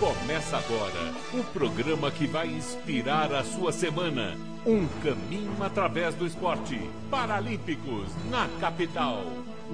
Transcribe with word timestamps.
Começa 0.00 0.56
agora 0.56 1.14
o 1.34 1.44
programa 1.52 2.10
que 2.10 2.26
vai 2.26 2.46
inspirar 2.46 3.34
a 3.34 3.44
sua 3.44 3.70
semana. 3.70 4.34
Um 4.64 4.86
caminho 5.04 5.62
através 5.62 6.14
do 6.14 6.26
esporte. 6.26 6.80
Paralímpicos 7.10 8.08
na 8.30 8.48
capital. 8.58 9.22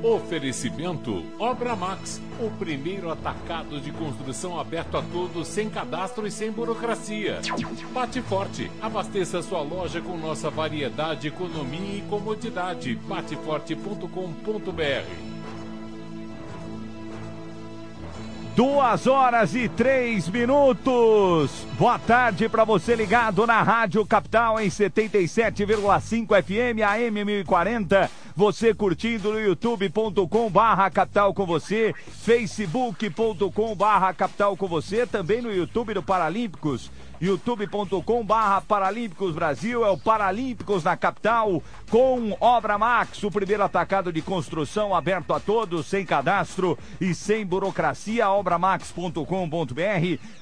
Oferecimento 0.02 1.24
Obra 1.38 1.76
Max, 1.76 2.20
o 2.40 2.50
primeiro 2.58 3.08
atacado 3.08 3.80
de 3.80 3.92
construção 3.92 4.58
aberto 4.58 4.96
a 4.96 5.02
todos, 5.02 5.46
sem 5.46 5.70
cadastro 5.70 6.26
e 6.26 6.30
sem 6.32 6.50
burocracia. 6.50 7.40
Bate 7.92 8.20
forte, 8.20 8.68
abasteça 8.82 9.40
sua 9.42 9.62
loja 9.62 10.00
com 10.00 10.18
nossa 10.18 10.50
variedade, 10.50 11.28
economia 11.28 11.98
e 11.98 12.02
comodidade. 12.10 12.96
Bateforte.com.br 13.06 15.35
Duas 18.56 19.06
horas 19.06 19.54
e 19.54 19.68
três 19.68 20.30
minutos. 20.30 21.66
Boa 21.78 21.98
tarde 21.98 22.48
para 22.48 22.64
você 22.64 22.94
ligado 22.94 23.46
na 23.46 23.62
Rádio 23.62 24.02
Capital 24.06 24.58
em 24.58 24.68
77,5 24.68 26.42
FM 26.42 26.80
AM 26.82 27.22
1040. 27.22 28.10
Você 28.34 28.72
curtindo 28.72 29.34
no 29.34 29.38
youtube.com 29.38 30.48
barra 30.48 30.90
capital 30.90 31.34
com 31.34 31.44
você, 31.44 31.94
facebook.com 32.22 33.74
barra 33.74 34.14
capital 34.14 34.56
com 34.56 34.66
você, 34.66 35.06
também 35.06 35.42
no 35.42 35.52
YouTube 35.52 35.92
do 35.92 36.02
Paralímpicos 36.02 36.90
youtube.com 37.20 38.24
barra 38.24 38.60
Paralímpicos 38.60 39.34
Brasil, 39.34 39.84
é 39.84 39.90
o 39.90 39.98
Paralímpicos 39.98 40.84
na 40.84 40.96
capital, 40.96 41.62
com 41.90 42.36
Obra 42.40 42.78
Max, 42.78 43.22
o 43.22 43.30
primeiro 43.30 43.62
atacado 43.62 44.12
de 44.12 44.22
construção 44.22 44.94
aberto 44.94 45.32
a 45.32 45.40
todos, 45.40 45.86
sem 45.86 46.04
cadastro 46.04 46.78
e 47.00 47.14
sem 47.14 47.46
burocracia, 47.46 48.28
obramax.com.br, 48.30 49.22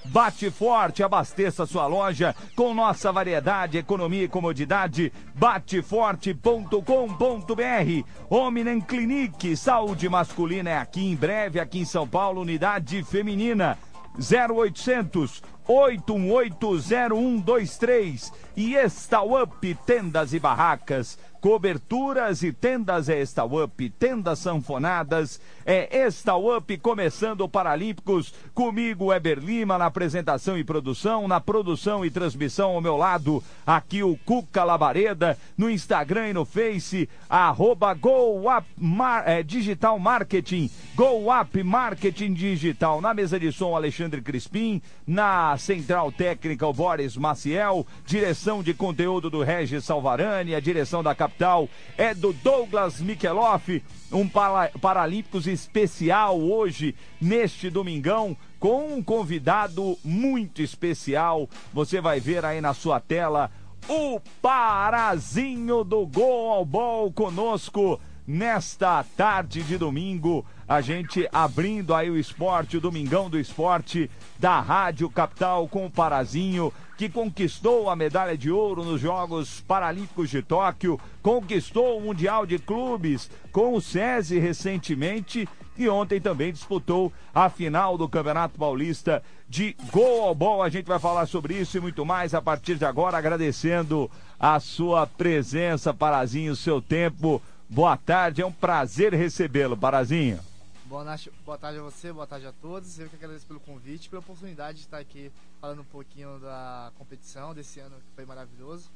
bate 0.06 0.51
forte, 0.51 1.02
abasteça 1.02 1.66
sua 1.66 1.87
loja 1.87 2.34
com 2.57 2.74
nossa 2.74 3.12
variedade, 3.12 3.79
economia 3.79 4.24
e 4.24 4.29
comodidade, 4.29 5.12
bateforte.com.br, 5.34 8.09
Hominem 8.29 8.80
Clinique, 8.80 9.56
saúde 9.56 10.09
masculina 10.09 10.71
é 10.71 10.79
aqui 10.79 11.04
em 11.04 11.16
breve, 11.16 11.60
aqui 11.60 11.80
em 11.80 11.84
São 11.84 12.06
Paulo, 12.06 12.40
unidade 12.40 13.02
feminina, 13.02 13.79
0800 14.18 15.43
8180123 15.68 18.32
e 18.57 18.76
Up 18.76 19.79
Tendas 19.87 20.32
e 20.32 20.38
Barracas. 20.38 21.18
Coberturas 21.45 22.43
e 22.43 22.54
tendas 22.54 23.10
é 23.10 23.23
Up, 23.23 23.90
tendas 23.98 24.38
sanfonadas 24.38 25.38
é 25.66 26.09
Up, 26.56 26.79
começando 26.79 27.46
Paralímpicos, 27.46 28.32
comigo 28.54 29.12
Eber 29.12 29.40
Lima 29.40 29.76
na 29.76 29.84
apresentação 29.84 30.56
e 30.56 30.65
produção, 30.65 31.29
na 31.29 31.43
produção 31.43 32.02
e 32.02 32.10
transmissão 32.10 32.71
ao 32.71 32.80
meu 32.80 32.96
lado, 32.96 33.45
aqui 33.66 34.02
o 34.02 34.16
Cuca 34.24 34.65
Labareda, 34.65 35.37
no 35.54 35.68
Instagram 35.68 36.30
e 36.30 36.32
no 36.32 36.46
Face, 36.46 37.10
arroba 37.28 37.93
Go 37.93 38.51
Up 38.51 38.66
Mar, 38.78 39.28
é, 39.28 39.43
Digital 39.43 39.99
Marketing, 39.99 40.71
Go 40.95 41.30
Up 41.30 41.62
Marketing 41.62 42.32
Digital, 42.32 43.02
na 43.02 43.12
mesa 43.12 43.38
de 43.38 43.52
som 43.52 43.76
Alexandre 43.76 44.23
Crispim, 44.23 44.80
na 45.06 45.54
central 45.59 46.13
técnica 46.13 46.66
o 46.66 46.73
Boris 46.73 47.16
Maciel, 47.16 47.87
direção 48.07 48.63
de 48.63 48.74
conteúdo 48.74 49.29
do 49.29 49.43
Regis 49.43 49.85
Salvarani, 49.85 50.55
a 50.55 50.61
direção 50.61 51.02
da 51.02 51.15
capital 51.15 51.69
é 51.96 52.15
do 52.15 52.33
Douglas 52.33 53.01
Mikeloff, 53.01 53.83
um 54.13 54.29
para, 54.29 54.71
Paralímpicos 54.80 55.46
especial 55.46 56.41
hoje, 56.41 56.95
neste 57.21 57.71
domingão, 57.71 58.37
com 58.59 58.95
um 58.95 59.02
convidado 59.02 59.99
muito 60.05 60.63
especial. 60.63 61.49
Você 61.73 62.01
vai 62.01 62.21
ver 62.21 62.45
aí 62.45 62.61
na 62.61 62.74
sua 62.74 63.01
tela 63.01 63.51
o 63.89 64.21
Parazinho 64.41 65.84
do 65.84 66.07
Bol 66.07 67.12
conosco 67.12 68.01
nesta 68.27 69.05
tarde 69.17 69.62
de 69.62 69.77
domingo. 69.77 70.45
A 70.67 70.81
gente 70.81 71.29
abrindo 71.33 71.95
aí 71.95 72.11
o 72.11 72.17
esporte, 72.17 72.77
o 72.77 72.81
Domingão 72.81 73.29
do 73.29 73.39
Esporte 73.39 74.11
da 74.39 74.61
Rádio 74.61 75.11
Capital 75.11 75.69
com 75.69 75.87
o 75.87 75.91
Parazinho 75.91 76.73
que 76.97 77.09
conquistou 77.09 77.91
a 77.91 77.97
medalha 77.97 78.37
de 78.37 78.51
ouro 78.51 78.84
nos 78.84 79.01
Jogos 79.01 79.61
Paralímpicos 79.61 80.31
de 80.31 80.43
Tóquio, 80.43 80.99
conquistou 81.23 81.99
o 81.99 82.01
Mundial 82.01 82.47
de 82.47 82.59
Clubes 82.59 83.31
com 83.51 83.75
o 83.75 83.81
SESI 83.81 84.39
recentemente 84.39 85.49
e 85.77 85.89
ontem 85.89 86.21
também 86.21 86.53
disputou 86.53 87.13
a 87.34 87.51
final 87.51 87.99
do 87.99 88.09
Campeonato 88.09 88.57
Paulista 88.57 89.23
de 89.49 89.77
Gol 89.91 90.23
ao. 90.23 90.63
A 90.63 90.69
gente 90.69 90.87
vai 90.87 91.01
falar 91.01 91.27
sobre 91.27 91.55
isso 91.55 91.77
e 91.77 91.81
muito 91.81 92.05
mais 92.07 92.33
a 92.33 92.41
partir 92.41 92.77
de 92.77 92.84
agora, 92.84 93.19
agradecendo 93.19 94.09
a 94.39 94.61
sua 94.61 95.05
presença, 95.05 95.93
Parazinho, 95.93 96.55
seu 96.55 96.81
tempo. 96.81 97.43
Boa 97.75 97.97
tarde, 97.97 98.41
é 98.41 98.47
um 98.47 98.53
prazer 98.53 99.12
recebê-lo, 99.12 99.77
Parazinho. 99.77 100.39
Boa, 100.85 101.05
boa 101.45 101.59
tarde 101.59 101.81
a 101.81 101.83
você, 101.83 102.12
boa 102.12 102.25
tarde 102.25 102.47
a 102.47 102.53
todos. 102.53 103.01
Eu 103.01 103.09
que 103.09 103.17
agradeço 103.17 103.45
pelo 103.47 103.59
convite, 103.59 104.09
pela 104.09 104.21
oportunidade 104.21 104.79
de 104.79 104.85
estar 104.85 104.99
aqui 104.99 105.33
falando 105.61 105.81
um 105.81 105.84
pouquinho 105.87 106.39
da 106.39 106.93
competição 106.97 107.53
desse 107.53 107.81
ano 107.81 107.97
que 107.97 108.15
foi 108.15 108.25
maravilhoso. 108.25 108.89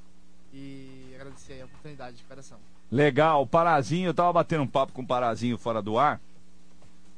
E 0.54 1.10
agradecer 1.16 1.60
a 1.60 1.64
oportunidade 1.64 2.18
de 2.18 2.22
coração. 2.22 2.56
Legal, 2.88 3.44
Parazinho, 3.48 4.10
eu 4.10 4.14
tava 4.14 4.32
batendo 4.32 4.62
um 4.62 4.68
papo 4.68 4.92
com 4.92 5.02
o 5.02 5.06
Parazinho 5.06 5.58
fora 5.58 5.82
do 5.82 5.98
ar. 5.98 6.20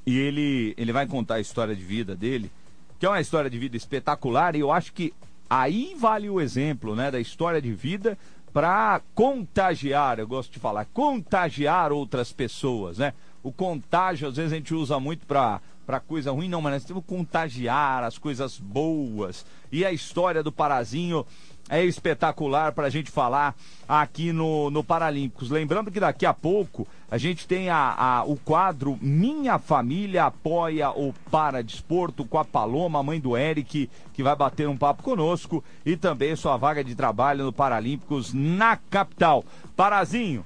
E 0.07 0.19
ele, 0.19 0.73
ele 0.79 0.95
vai 0.95 1.07
contar 1.07 1.35
a 1.35 1.41
história 1.41 1.77
de 1.77 1.85
vida 1.85 2.17
dele, 2.17 2.51
que 2.99 3.05
é 3.05 3.09
uma 3.11 3.21
história 3.21 3.51
de 3.51 3.59
vida 3.59 3.77
espetacular, 3.77 4.57
e 4.57 4.61
eu 4.61 4.73
acho 4.73 4.95
que 4.95 5.13
aí 5.51 5.95
vale 5.95 6.31
o 6.31 6.41
exemplo, 6.41 6.97
né, 6.97 7.11
da 7.11 7.21
história 7.21 7.61
de 7.61 7.75
vida 7.75 8.17
para 8.53 9.01
contagiar, 9.15 10.19
eu 10.19 10.27
gosto 10.27 10.53
de 10.53 10.59
falar, 10.59 10.87
contagiar 10.87 11.93
outras 11.93 12.33
pessoas, 12.33 12.99
né? 12.99 13.13
o 13.43 13.51
contágio, 13.51 14.29
às 14.29 14.37
vezes 14.37 14.53
a 14.53 14.57
gente 14.57 14.75
usa 14.75 14.99
muito 15.01 15.27
para 15.27 15.61
para 15.87 15.99
coisa 15.99 16.31
ruim, 16.31 16.49
não, 16.49 16.63
mas 16.63 16.75
nós 16.75 16.85
temos 16.85 17.03
que 17.03 17.09
contagiar 17.09 18.05
as 18.05 18.17
coisas 18.17 18.61
boas. 18.61 19.45
E 19.73 19.85
a 19.85 19.91
história 19.91 20.41
do 20.41 20.53
Parazinho 20.53 21.27
é 21.71 21.85
espetacular 21.85 22.73
para 22.73 22.89
a 22.89 22.91
gente 22.91 23.13
falar 23.13 23.55
aqui 23.89 24.33
no, 24.33 24.71
no 24.71 24.83
Paralímpicos. 24.83 25.51
Lembrando 25.51 25.91
que 25.91 26.01
daqui 26.01 26.27
a 26.27 26.35
pouco 26.35 26.87
a 27.09 27.17
gente 27.17 27.47
tem 27.47 27.71
a, 27.71 27.95
a, 27.97 28.25
o 28.25 28.37
quadro 28.37 28.99
Minha 29.01 29.57
Família 29.57 30.25
Apoia 30.25 30.91
o 30.91 31.15
Paradesporto 31.31 32.25
com 32.25 32.39
a 32.39 32.45
Paloma, 32.45 33.03
mãe 33.05 33.21
do 33.21 33.37
Eric, 33.37 33.89
que 34.13 34.23
vai 34.23 34.35
bater 34.35 34.69
um 34.69 34.77
papo 34.77 35.05
conosco, 35.05 35.63
e 35.87 35.97
também 35.97 36.35
sua 36.35 36.57
vaga 36.57 36.83
de 36.83 36.97
trabalho 36.97 37.45
no 37.45 37.53
Paralímpicos 37.53 38.35
na 38.35 38.77
capital. 38.77 39.45
Parazinho, 39.77 40.45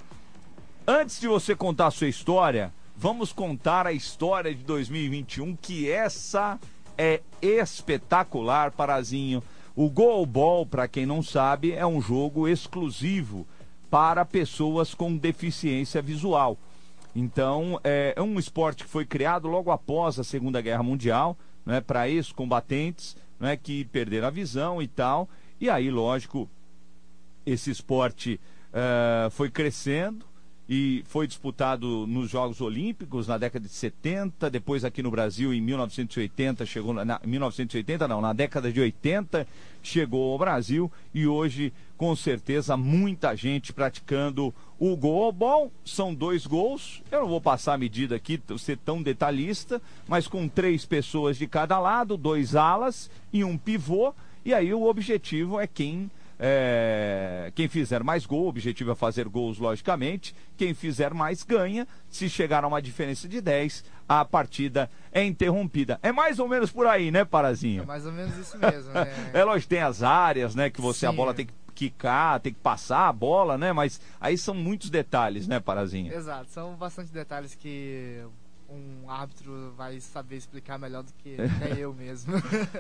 antes 0.86 1.18
de 1.18 1.26
você 1.26 1.56
contar 1.56 1.86
a 1.86 1.90
sua 1.90 2.08
história, 2.08 2.70
vamos 2.94 3.32
contar 3.32 3.86
a 3.86 3.92
história 3.92 4.54
de 4.54 4.62
2021, 4.62 5.56
que 5.56 5.90
essa 5.90 6.58
é 6.98 7.20
espetacular, 7.40 8.70
Parazinho. 8.72 9.42
O 9.76 9.90
Goalball, 9.90 10.64
para 10.64 10.86
quem 10.86 11.04
não 11.04 11.22
sabe, 11.22 11.72
é 11.72 11.84
um 11.84 12.00
jogo 12.00 12.46
exclusivo 12.46 13.46
para 13.90 14.24
pessoas 14.24 14.94
com 14.94 15.16
deficiência 15.16 16.00
visual. 16.00 16.56
Então, 17.14 17.80
é, 17.82 18.14
é 18.16 18.22
um 18.22 18.38
esporte 18.38 18.84
que 18.84 18.90
foi 18.90 19.04
criado 19.04 19.48
logo 19.48 19.70
após 19.70 20.18
a 20.18 20.24
Segunda 20.24 20.60
Guerra 20.60 20.82
Mundial, 20.82 21.36
né, 21.66 21.80
para 21.80 22.08
ex-combatentes 22.08 23.16
né, 23.38 23.56
que 23.56 23.84
perderam 23.86 24.28
a 24.28 24.30
visão 24.30 24.80
e 24.80 24.88
tal. 24.88 25.28
E 25.60 25.68
aí, 25.68 25.90
lógico, 25.90 26.48
esse 27.44 27.70
esporte 27.70 28.40
uh, 28.70 29.30
foi 29.30 29.50
crescendo, 29.50 30.24
e 30.68 31.04
foi 31.06 31.26
disputado 31.26 32.06
nos 32.06 32.30
Jogos 32.30 32.60
Olímpicos 32.60 33.28
na 33.28 33.36
década 33.36 33.66
de 33.66 33.74
70, 33.74 34.48
depois 34.48 34.84
aqui 34.84 35.02
no 35.02 35.10
Brasil 35.10 35.52
em 35.52 35.60
1980, 35.60 36.64
chegou 36.64 36.94
na 36.94 37.20
1980 37.24 38.08
não, 38.08 38.20
na 38.20 38.32
década 38.32 38.72
de 38.72 38.80
80 38.80 39.46
chegou 39.82 40.32
ao 40.32 40.38
Brasil 40.38 40.90
e 41.12 41.26
hoje 41.26 41.72
com 41.96 42.16
certeza 42.16 42.76
muita 42.76 43.36
gente 43.36 43.72
praticando 43.72 44.54
o 44.78 44.96
gol. 44.96 45.30
Bom, 45.30 45.70
são 45.84 46.14
dois 46.14 46.46
gols. 46.46 47.02
Eu 47.10 47.20
não 47.20 47.28
vou 47.28 47.40
passar 47.40 47.74
a 47.74 47.78
medida 47.78 48.16
aqui, 48.16 48.40
ser 48.58 48.78
tão 48.78 49.02
detalhista, 49.02 49.80
mas 50.08 50.26
com 50.26 50.48
três 50.48 50.84
pessoas 50.86 51.36
de 51.36 51.46
cada 51.46 51.78
lado, 51.78 52.16
dois 52.16 52.56
alas 52.56 53.10
e 53.32 53.44
um 53.44 53.56
pivô. 53.56 54.14
E 54.44 54.52
aí 54.52 54.72
o 54.74 54.84
objetivo 54.84 55.60
é 55.60 55.66
quem 55.66 56.10
é, 56.38 57.52
quem 57.54 57.68
fizer 57.68 58.02
mais 58.02 58.26
gol, 58.26 58.44
o 58.44 58.48
objetivo 58.48 58.90
é 58.90 58.94
fazer 58.94 59.28
gols, 59.28 59.58
logicamente. 59.58 60.34
Quem 60.56 60.74
fizer 60.74 61.14
mais 61.14 61.42
ganha. 61.42 61.86
Se 62.08 62.28
chegar 62.28 62.64
a 62.64 62.68
uma 62.68 62.82
diferença 62.82 63.28
de 63.28 63.40
10, 63.40 63.84
a 64.08 64.24
partida 64.24 64.90
é 65.12 65.24
interrompida. 65.24 65.98
É 66.02 66.12
mais 66.12 66.38
ou 66.38 66.48
menos 66.48 66.70
por 66.70 66.86
aí, 66.86 67.10
né, 67.10 67.24
Parazinho? 67.24 67.82
É 67.82 67.86
mais 67.86 68.06
ou 68.06 68.12
menos 68.12 68.36
isso 68.36 68.58
mesmo, 68.58 68.92
né? 68.92 69.06
é 69.32 69.44
lógico, 69.44 69.70
tem 69.70 69.80
as 69.80 70.02
áreas, 70.02 70.54
né, 70.54 70.70
que 70.70 70.80
você, 70.80 71.00
Sim. 71.00 71.06
a 71.06 71.12
bola 71.12 71.34
tem 71.34 71.46
que 71.46 71.54
quicar, 71.74 72.40
tem 72.40 72.52
que 72.52 72.60
passar 72.60 73.08
a 73.08 73.12
bola, 73.12 73.58
né? 73.58 73.72
Mas 73.72 74.00
aí 74.20 74.38
são 74.38 74.54
muitos 74.54 74.90
detalhes, 74.90 75.48
né, 75.48 75.58
Parazinho? 75.60 76.12
Exato, 76.12 76.50
são 76.50 76.74
bastante 76.76 77.12
detalhes 77.12 77.54
que 77.54 78.24
um 78.74 79.10
árbitro 79.10 79.72
vai 79.76 80.00
saber 80.00 80.36
explicar 80.36 80.78
melhor 80.78 81.02
do 81.02 81.12
que 81.14 81.36
até 81.40 81.78
eu 81.78 81.92
mesmo. 81.92 82.34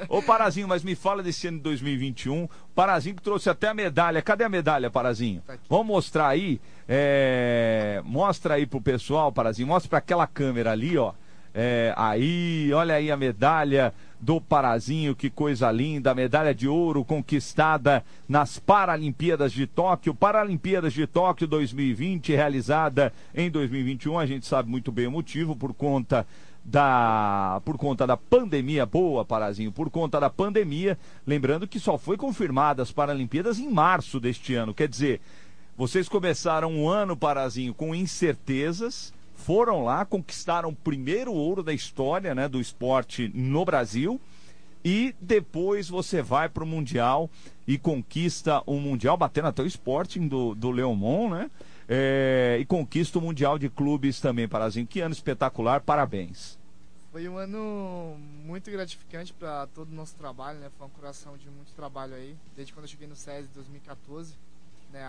Ô 0.08 0.22
Parazinho, 0.22 0.68
mas 0.68 0.82
me 0.82 0.94
fala 0.94 1.22
desse 1.22 1.46
ano 1.46 1.58
de 1.58 1.64
2021. 1.64 2.48
Parazinho 2.74 3.16
que 3.16 3.22
trouxe 3.22 3.48
até 3.48 3.68
a 3.68 3.74
medalha. 3.74 4.20
Cadê 4.20 4.44
a 4.44 4.48
medalha, 4.48 4.90
Parazinho? 4.90 5.42
Tá 5.46 5.56
Vamos 5.68 5.86
mostrar 5.86 6.28
aí. 6.28 6.60
É... 6.88 8.02
Mostra 8.04 8.54
aí 8.54 8.66
pro 8.66 8.80
pessoal, 8.80 9.32
Parazinho. 9.32 9.68
Mostra 9.68 9.88
para 9.88 9.98
aquela 9.98 10.26
câmera 10.26 10.72
ali, 10.72 10.98
ó. 10.98 11.12
É, 11.56 11.94
aí, 11.96 12.72
olha 12.72 12.96
aí 12.96 13.12
a 13.12 13.16
medalha 13.16 13.94
do 14.24 14.40
Parazinho, 14.40 15.14
que 15.14 15.28
coisa 15.28 15.70
linda, 15.70 16.14
medalha 16.14 16.54
de 16.54 16.66
ouro 16.66 17.04
conquistada 17.04 18.02
nas 18.26 18.58
Paralimpíadas 18.58 19.52
de 19.52 19.66
Tóquio, 19.66 20.14
Paralimpíadas 20.14 20.94
de 20.94 21.06
Tóquio 21.06 21.46
2020, 21.46 22.34
realizada 22.34 23.12
em 23.34 23.50
2021, 23.50 24.18
a 24.18 24.24
gente 24.24 24.46
sabe 24.46 24.70
muito 24.70 24.90
bem 24.90 25.06
o 25.06 25.10
motivo, 25.10 25.54
por 25.54 25.74
conta 25.74 26.26
da 26.64 27.60
por 27.66 27.76
conta 27.76 28.06
da 28.06 28.16
pandemia. 28.16 28.86
Boa, 28.86 29.26
Parazinho, 29.26 29.70
por 29.70 29.90
conta 29.90 30.18
da 30.18 30.30
pandemia, 30.30 30.98
lembrando 31.26 31.68
que 31.68 31.78
só 31.78 31.98
foi 31.98 32.16
confirmada 32.16 32.82
as 32.82 32.90
Paralimpíadas 32.90 33.58
em 33.58 33.70
março 33.70 34.18
deste 34.18 34.54
ano, 34.54 34.72
quer 34.72 34.88
dizer, 34.88 35.20
vocês 35.76 36.08
começaram 36.08 36.72
um 36.72 36.88
ano, 36.88 37.14
Parazinho, 37.14 37.74
com 37.74 37.94
incertezas, 37.94 39.12
foram 39.34 39.84
lá, 39.84 40.04
conquistaram 40.04 40.70
o 40.70 40.74
primeiro 40.74 41.32
ouro 41.32 41.62
da 41.62 41.72
história 41.72 42.34
né, 42.34 42.48
do 42.48 42.60
esporte 42.60 43.30
no 43.34 43.64
Brasil. 43.64 44.20
E 44.84 45.14
depois 45.20 45.88
você 45.88 46.20
vai 46.20 46.48
para 46.48 46.62
o 46.62 46.66
Mundial 46.66 47.30
e 47.66 47.78
conquista 47.78 48.62
o 48.66 48.78
Mundial, 48.78 49.16
batendo 49.16 49.48
até 49.48 49.62
o 49.62 49.66
Sporting 49.66 50.28
do, 50.28 50.54
do 50.54 50.70
Leomon, 50.70 51.30
né? 51.30 51.50
É, 51.88 52.58
e 52.60 52.66
conquista 52.66 53.18
o 53.18 53.22
Mundial 53.22 53.58
de 53.58 53.70
Clubes 53.70 54.20
também, 54.20 54.46
Parazinho. 54.46 54.86
Que 54.86 55.00
ano 55.00 55.14
espetacular, 55.14 55.80
parabéns. 55.80 56.58
Foi 57.10 57.26
um 57.28 57.38
ano 57.38 58.16
muito 58.44 58.70
gratificante 58.70 59.32
para 59.32 59.66
todo 59.68 59.90
o 59.90 59.94
nosso 59.94 60.14
trabalho, 60.16 60.58
né? 60.58 60.70
Foi 60.76 60.86
uma 60.86 60.92
coração 60.92 61.36
de 61.38 61.48
muito 61.48 61.72
trabalho 61.74 62.14
aí, 62.14 62.36
desde 62.54 62.74
quando 62.74 62.84
eu 62.84 62.90
cheguei 62.90 63.06
no 63.06 63.16
SES 63.16 63.46
em 63.46 63.54
2014 63.54 64.34
né, 64.94 65.04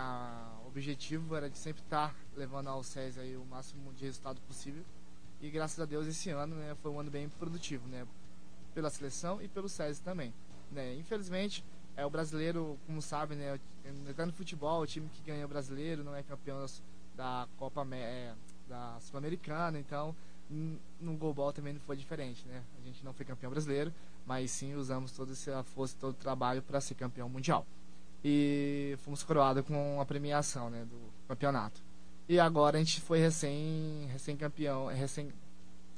o 0.64 0.68
objetivo 0.68 1.36
era 1.36 1.48
de 1.48 1.56
sempre 1.56 1.80
estar 1.80 2.12
levando 2.36 2.66
ao 2.66 2.82
SES 2.82 3.18
aí 3.18 3.36
o 3.36 3.44
máximo 3.44 3.92
de 3.92 4.04
resultado 4.04 4.40
possível. 4.40 4.84
E 5.40 5.48
graças 5.48 5.78
a 5.78 5.84
Deus 5.84 6.08
esse 6.08 6.28
ano 6.30 6.56
né, 6.56 6.74
foi 6.82 6.90
um 6.90 6.98
ano 6.98 7.10
bem 7.10 7.28
produtivo, 7.28 7.86
né, 7.86 8.04
pela 8.74 8.90
seleção 8.90 9.40
e 9.40 9.46
pelo 9.46 9.68
SES 9.68 10.00
também. 10.00 10.34
Né. 10.72 10.96
Infelizmente, 10.96 11.64
é, 11.96 12.04
o 12.04 12.10
brasileiro, 12.10 12.76
como 12.84 13.00
sabe, 13.00 13.36
né, 13.36 13.60
no 13.84 14.32
futebol, 14.32 14.82
o 14.82 14.86
time 14.86 15.08
que 15.08 15.22
ganha 15.22 15.46
o 15.46 15.48
brasileiro 15.48 16.02
não 16.02 16.16
é 16.16 16.22
campeão 16.22 16.66
da 17.14 17.46
Copa 17.56 17.86
é, 17.94 18.34
da 18.68 18.98
Sul-Americana, 19.00 19.78
então 19.78 20.16
no 21.00 21.16
goalball 21.16 21.52
também 21.52 21.72
não 21.72 21.80
foi 21.80 21.96
diferente, 21.96 22.46
né? 22.46 22.62
A 22.80 22.86
gente 22.86 23.04
não 23.04 23.12
foi 23.12 23.26
campeão 23.26 23.50
brasileiro, 23.50 23.92
mas 24.24 24.50
sim 24.52 24.74
usamos 24.74 25.10
toda 25.10 25.32
essa 25.32 25.62
força, 25.64 25.96
todo 25.98 26.10
o 26.10 26.14
trabalho 26.14 26.62
para 26.62 26.80
ser 26.80 26.94
campeão 26.94 27.28
mundial 27.28 27.66
e 28.28 28.96
fomos 29.04 29.22
coroados 29.22 29.64
com 29.64 30.00
a 30.00 30.04
premiação 30.04 30.68
né, 30.68 30.84
do 30.84 30.98
campeonato. 31.28 31.80
E 32.28 32.40
agora 32.40 32.76
a 32.76 32.80
gente 32.80 33.00
foi 33.00 33.20
recém, 33.20 34.08
recém 34.10 34.36
campeão, 34.36 34.86
recém 34.86 35.28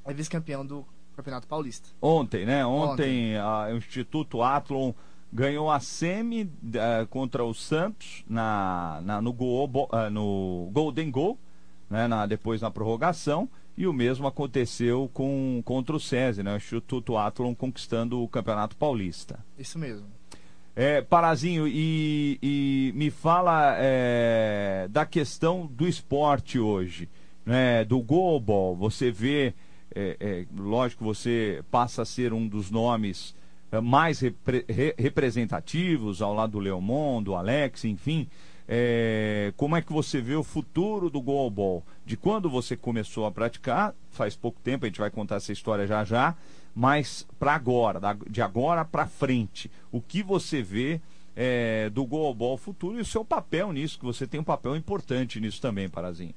é 0.04 0.12
vice-campeão 0.12 0.64
do 0.64 0.84
Campeonato 1.16 1.46
Paulista. 1.46 1.88
Ontem, 2.02 2.44
né? 2.44 2.66
Ontem, 2.66 3.34
Ontem. 3.34 3.36
A, 3.38 3.68
o 3.72 3.78
Instituto 3.78 4.42
Atlon 4.42 4.92
ganhou 5.32 5.70
a 5.70 5.80
semi 5.80 6.42
uh, 6.42 7.06
contra 7.08 7.42
o 7.44 7.54
Santos 7.54 8.24
na, 8.28 9.00
na 9.02 9.22
no, 9.22 9.32
go, 9.32 9.64
uh, 9.64 10.10
no 10.10 10.68
Golden 10.70 11.10
Goal, 11.10 11.38
né? 11.88 12.06
Na, 12.06 12.26
depois 12.26 12.60
na 12.60 12.70
prorrogação. 12.70 13.48
E 13.74 13.86
o 13.86 13.92
mesmo 13.92 14.26
aconteceu 14.26 15.10
com, 15.14 15.62
contra 15.64 15.96
o 15.96 16.00
SESI, 16.00 16.42
né? 16.42 16.52
O 16.52 16.56
Instituto 16.56 17.16
Atlon 17.16 17.54
conquistando 17.54 18.22
o 18.22 18.28
Campeonato 18.28 18.76
Paulista. 18.76 19.42
Isso 19.58 19.78
mesmo. 19.78 20.17
É, 20.80 21.02
Parazinho, 21.02 21.66
e, 21.66 22.38
e 22.40 22.92
me 22.94 23.10
fala 23.10 23.74
é, 23.80 24.86
da 24.88 25.04
questão 25.04 25.66
do 25.66 25.88
esporte 25.88 26.56
hoje, 26.56 27.08
né? 27.44 27.84
do 27.84 28.00
goalball. 28.00 28.76
Você 28.76 29.10
vê, 29.10 29.54
é, 29.92 30.16
é, 30.20 30.46
lógico, 30.56 31.04
você 31.04 31.64
passa 31.68 32.02
a 32.02 32.04
ser 32.04 32.32
um 32.32 32.46
dos 32.46 32.70
nomes 32.70 33.34
é, 33.72 33.80
mais 33.80 34.20
repre, 34.20 34.64
re, 34.68 34.94
representativos 34.96 36.22
ao 36.22 36.32
lado 36.32 36.52
do 36.52 36.60
Leomon, 36.60 37.24
do 37.24 37.34
Alex, 37.34 37.84
enfim. 37.84 38.28
É, 38.68 39.52
como 39.56 39.74
é 39.74 39.82
que 39.82 39.92
você 39.92 40.20
vê 40.20 40.36
o 40.36 40.44
futuro 40.44 41.10
do 41.10 41.20
goalball? 41.20 41.82
De 42.06 42.16
quando 42.16 42.48
você 42.48 42.76
começou 42.76 43.26
a 43.26 43.32
praticar, 43.32 43.96
faz 44.12 44.36
pouco 44.36 44.60
tempo, 44.60 44.84
a 44.84 44.88
gente 44.88 45.00
vai 45.00 45.10
contar 45.10 45.36
essa 45.38 45.50
história 45.50 45.88
já 45.88 46.04
já 46.04 46.36
mas 46.78 47.26
para 47.40 47.56
agora, 47.56 48.00
de 48.30 48.40
agora 48.40 48.84
para 48.84 49.04
frente, 49.04 49.68
o 49.90 50.00
que 50.00 50.22
você 50.22 50.62
vê 50.62 51.00
é, 51.34 51.90
do 51.90 52.06
goalball 52.06 52.56
futuro 52.56 52.96
e 52.98 53.00
o 53.00 53.04
seu 53.04 53.24
papel 53.24 53.72
nisso, 53.72 53.98
que 53.98 54.04
você 54.04 54.28
tem 54.28 54.38
um 54.38 54.44
papel 54.44 54.76
importante 54.76 55.40
nisso 55.40 55.60
também, 55.60 55.88
Parazinho? 55.88 56.36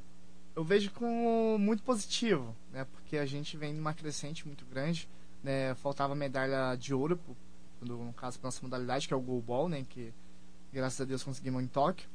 Eu 0.56 0.64
vejo 0.64 0.90
como 0.94 1.60
muito 1.60 1.84
positivo, 1.84 2.56
né? 2.74 2.88
Porque 2.92 3.18
a 3.18 3.26
gente 3.28 3.56
vem 3.56 3.72
numa 3.72 3.94
crescente 3.94 4.48
muito 4.48 4.66
grande, 4.66 5.08
né? 5.44 5.76
Faltava 5.76 6.16
medalha 6.16 6.76
de 6.76 6.92
ouro, 6.92 7.20
no 7.80 8.12
caso 8.14 8.40
para 8.40 8.48
nossa 8.48 8.64
modalidade, 8.64 9.08
que 9.08 9.14
é 9.14 9.18
o 9.18 9.22
goalball, 9.22 9.70
né? 9.70 9.86
Que 9.88 10.12
graças 10.74 11.00
a 11.02 11.06
Deus 11.06 11.22
conseguimos 11.22 11.62
em 11.62 11.68
Tóquio. 11.68 12.10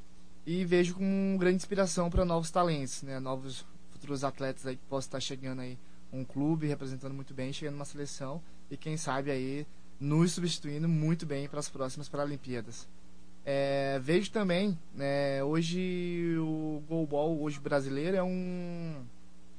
E 0.44 0.64
vejo 0.64 0.94
como 0.94 1.38
grande 1.38 1.58
inspiração 1.58 2.10
para 2.10 2.24
novos 2.24 2.50
talentos, 2.50 3.04
né? 3.04 3.20
Novos 3.20 3.64
futuros 3.92 4.24
atletas 4.24 4.66
aí 4.66 4.74
que 4.74 4.84
possam 4.88 5.06
estar 5.10 5.20
chegando 5.20 5.60
aí 5.60 5.78
um 6.16 6.24
clube 6.24 6.66
representando 6.66 7.14
muito 7.14 7.34
bem, 7.34 7.52
chegando 7.52 7.74
numa 7.74 7.84
seleção 7.84 8.42
e 8.70 8.76
quem 8.76 8.96
sabe 8.96 9.30
aí 9.30 9.66
nos 10.00 10.32
substituindo 10.32 10.88
muito 10.88 11.26
bem 11.26 11.48
para 11.48 11.60
as 11.60 11.68
próximas 11.68 12.08
Paralimpíadas. 12.08 12.88
É, 13.44 13.98
vejo 14.00 14.30
também, 14.32 14.76
né, 14.92 15.42
hoje 15.44 16.36
o 16.38 16.82
goalball 16.88 17.40
hoje 17.40 17.60
brasileiro 17.60 18.16
é 18.16 18.22
um 18.22 19.04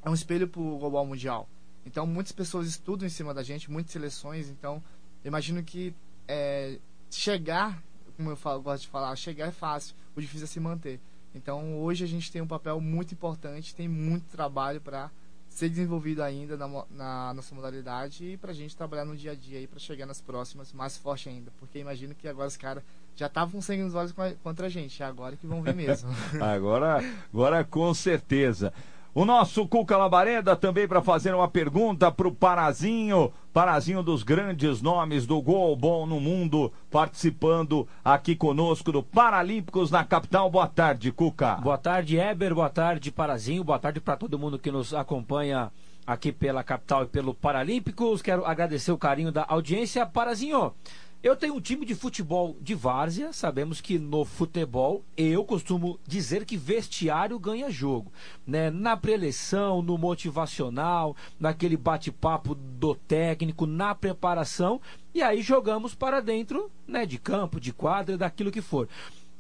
é 0.04 0.10
um 0.10 0.14
espelho 0.14 0.48
para 0.48 0.62
o 0.62 0.78
goalball 0.78 1.06
mundial. 1.06 1.48
Então 1.86 2.06
muitas 2.06 2.34
pessoas 2.34 2.68
estudam 2.68 3.08
em 3.08 3.10
cima 3.10 3.34
da 3.34 3.44
gente, 3.44 3.72
muitas 3.72 3.94
seleções. 3.94 4.50
Então 4.50 4.84
imagino 5.24 5.64
que 5.64 5.96
é, 6.28 6.80
chegar, 7.10 7.82
como 8.18 8.30
eu 8.30 8.36
falo, 8.36 8.62
gosto 8.62 8.84
de 8.84 8.90
falar, 8.90 9.16
chegar 9.16 9.48
é 9.48 9.52
fácil, 9.52 9.96
o 10.16 10.22
difícil 10.22 10.46
é 10.46 10.48
se 10.48 10.60
manter. 10.60 11.00
Então 11.34 11.80
hoje 11.80 12.04
a 12.04 12.08
gente 12.08 12.32
tem 12.32 12.42
um 12.42 12.48
papel 12.48 12.82
muito 12.82 13.14
importante, 13.14 13.76
tem 13.76 13.88
muito 13.88 14.26
trabalho 14.26 14.82
para 14.82 15.10
ser 15.58 15.70
desenvolvido 15.70 16.22
ainda 16.22 16.56
na, 16.56 16.68
na 16.92 17.34
nossa 17.34 17.56
modalidade 17.56 18.24
e 18.24 18.38
para 18.38 18.52
a 18.52 18.54
gente 18.54 18.78
trabalhar 18.78 19.06
no 19.06 19.18
dia 19.18 19.32
a 19.32 19.36
dia 19.36 19.58
aí 19.58 19.66
para 19.66 19.80
chegar 19.80 20.06
nas 20.06 20.22
próximas 20.22 20.72
mais 20.72 20.96
forte 20.96 21.30
ainda. 21.30 21.52
Porque 21.60 21.80
imagino 21.80 22.14
que 22.14 22.28
agora 22.28 22.48
os 22.48 22.56
caras 22.56 22.84
já 23.16 23.26
estavam 23.26 23.60
sangue 23.60 23.82
nos 23.82 23.96
olhos 23.96 24.14
contra 24.44 24.68
a 24.68 24.70
gente, 24.70 25.02
é 25.02 25.06
agora 25.08 25.36
que 25.36 25.48
vão 25.48 25.64
ver 25.64 25.74
mesmo. 25.74 26.12
agora, 26.40 27.00
agora 27.34 27.64
com 27.64 27.92
certeza. 27.92 28.72
O 29.18 29.26
nosso 29.26 29.68
Cuca 29.68 29.98
Labareda 29.98 30.56
também 30.56 30.88
para 30.88 31.02
fazer 31.02 31.34
uma 31.34 31.48
pergunta 31.48 32.12
para 32.12 32.28
o 32.28 32.32
Parazinho, 32.32 33.34
Parazinho 33.52 34.04
dos 34.04 34.22
grandes 34.22 34.80
nomes 34.80 35.26
do 35.26 35.42
gol 35.42 35.76
bom 35.76 36.06
no 36.06 36.20
mundo, 36.20 36.72
participando 36.92 37.88
aqui 38.06 38.36
conosco 38.36 38.92
do 38.92 39.02
Paralímpicos 39.02 39.90
na 39.90 40.04
capital. 40.04 40.52
Boa 40.52 40.68
tarde, 40.68 41.12
Cuca. 41.12 41.56
Boa 41.56 41.80
tarde, 41.80 42.16
Eber. 42.16 42.54
Boa 42.54 42.70
tarde, 42.70 43.12
Parazinho. 43.12 43.64
Boa 43.64 43.80
tarde 43.80 44.00
para 44.00 44.16
todo 44.16 44.38
mundo 44.38 44.60
que 44.60 44.70
nos 44.70 44.94
acompanha 44.94 45.72
aqui 46.06 46.32
pela 46.32 46.64
capital 46.64 47.02
e 47.02 47.08
pelo 47.08 47.34
Paralímpicos. 47.34 48.22
Quero 48.22 48.46
agradecer 48.46 48.92
o 48.92 49.00
carinho 49.00 49.32
da 49.32 49.48
audiência. 49.50 50.06
Parazinho, 50.06 50.76
eu 51.24 51.36
tenho 51.36 51.56
um 51.56 51.62
time 51.62 51.86
de 51.86 51.96
futebol 51.96 52.56
de 52.62 52.76
várzea, 52.76 53.34
sabemos 53.34 53.82
que 53.82 53.98
no 53.98 54.24
futebol 54.24 55.04
eu 55.16 55.44
costumo 55.44 56.00
dizer 56.06 56.46
que 56.46 56.56
vestiário 56.56 57.40
ganha 57.40 57.70
jogo, 57.70 58.12
né? 58.46 58.70
Na 58.70 58.96
preleção, 58.96 59.82
no 59.82 59.98
motivacional, 59.98 61.16
naquele 61.40 61.76
bate-papo 61.76 62.54
do 62.54 62.94
técnico, 62.94 63.66
na 63.66 63.96
preparação, 63.96 64.80
e 65.14 65.22
aí 65.22 65.42
jogamos 65.42 65.96
para 65.96 66.22
dentro, 66.22 66.72
né, 66.88 67.06
de 67.06 67.18
campo, 67.18 67.60
de 67.60 67.74
quadra, 67.74 68.18
daquilo 68.18 68.52
que 68.52 68.62
for. 68.62 68.88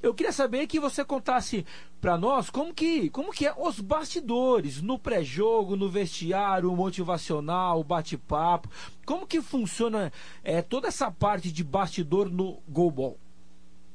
Eu 0.02 0.14
queria 0.14 0.32
saber 0.32 0.68
que 0.68 0.80
você 0.80 1.04
contasse 1.04 1.66
para 2.00 2.18
nós 2.18 2.50
como 2.50 2.74
que, 2.74 3.10
como 3.10 3.32
que 3.32 3.48
é 3.48 3.54
os 3.58 3.80
bastidores 3.80 4.82
no 4.82 5.00
pré-jogo, 5.00 5.76
no 5.76 5.90
vestiário, 5.90 6.76
motivacional, 6.76 7.84
bate-papo. 7.84 8.70
Como 9.06 9.26
que 9.26 9.42
funciona 9.42 10.12
é, 10.44 10.62
toda 10.62 10.88
essa 10.88 11.10
parte 11.10 11.52
de 11.52 11.64
bastidor 11.64 12.30
no 12.30 12.62
goalball? 12.68 13.18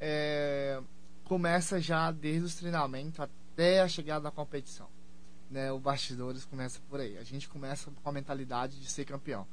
É, 0.01 0.81
começa 1.25 1.81
já 1.81 2.11
desde 2.11 2.47
os 2.47 2.55
treinamentos 2.57 3.21
até 3.21 3.81
a 3.81 3.89
chegada 3.89 4.25
da 4.25 4.31
competição. 4.31 4.89
Né, 5.49 5.71
o 5.71 5.79
bastidores 5.79 6.45
começa 6.45 6.81
por 6.89 6.99
aí. 6.99 7.17
A 7.19 7.23
gente 7.23 7.49
começa 7.49 7.91
com 7.91 8.09
a 8.09 8.13
mentalidade 8.13 8.81
de 8.81 8.91
ser 8.91 9.05
campeão 9.05 9.47